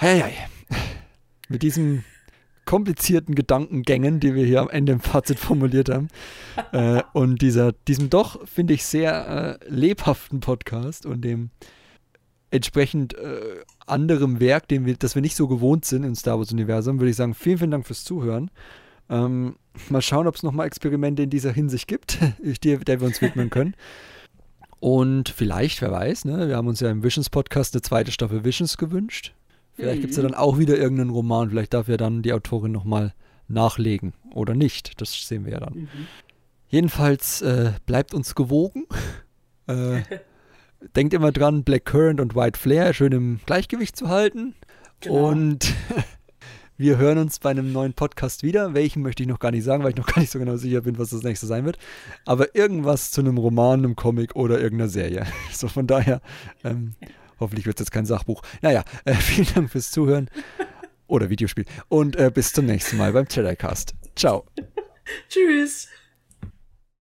[0.00, 0.34] Hei, hei.
[1.50, 2.04] Mit diesen
[2.64, 6.06] komplizierten Gedankengängen, die wir hier am Ende im Fazit formuliert haben,
[6.72, 11.50] äh, und dieser, diesem doch, finde ich, sehr äh, lebhaften Podcast und dem
[12.52, 17.00] entsprechend äh, anderem Werk, dem wir, das wir nicht so gewohnt sind im Star Wars-Universum,
[17.00, 18.52] würde ich sagen, vielen, vielen Dank fürs Zuhören.
[19.08, 19.56] Ähm,
[19.88, 22.18] mal schauen, ob es nochmal Experimente in dieser Hinsicht gibt,
[22.64, 23.74] der, der wir uns widmen können.
[24.78, 28.78] Und vielleicht, wer weiß, ne, wir haben uns ja im Visions-Podcast eine zweite Staffel Visions
[28.78, 29.34] gewünscht.
[29.74, 31.50] Vielleicht gibt es ja dann auch wieder irgendeinen Roman.
[31.50, 33.14] Vielleicht darf ja dann die Autorin nochmal
[33.48, 35.00] nachlegen oder nicht.
[35.00, 35.74] Das sehen wir ja dann.
[35.74, 35.88] Mhm.
[36.68, 38.86] Jedenfalls äh, bleibt uns gewogen.
[39.66, 40.02] Äh,
[40.96, 44.54] denkt immer dran, Black Currant und White Flare schön im Gleichgewicht zu halten.
[45.00, 45.30] Genau.
[45.30, 45.74] Und
[46.76, 48.72] wir hören uns bei einem neuen Podcast wieder.
[48.74, 50.82] Welchen möchte ich noch gar nicht sagen, weil ich noch gar nicht so genau sicher
[50.82, 51.78] bin, was das nächste sein wird.
[52.24, 55.26] Aber irgendwas zu einem Roman, einem Comic oder irgendeiner Serie.
[55.52, 56.22] So von daher,
[56.64, 56.94] ähm,
[57.40, 58.42] hoffentlich wird es jetzt kein Sachbuch.
[58.62, 60.28] Naja, äh, vielen Dank fürs Zuhören.
[61.06, 61.64] Oder Videospiel.
[61.88, 63.56] Und äh, bis zum nächsten Mal beim Jedi
[64.14, 64.46] Ciao.
[65.28, 65.88] Tschüss.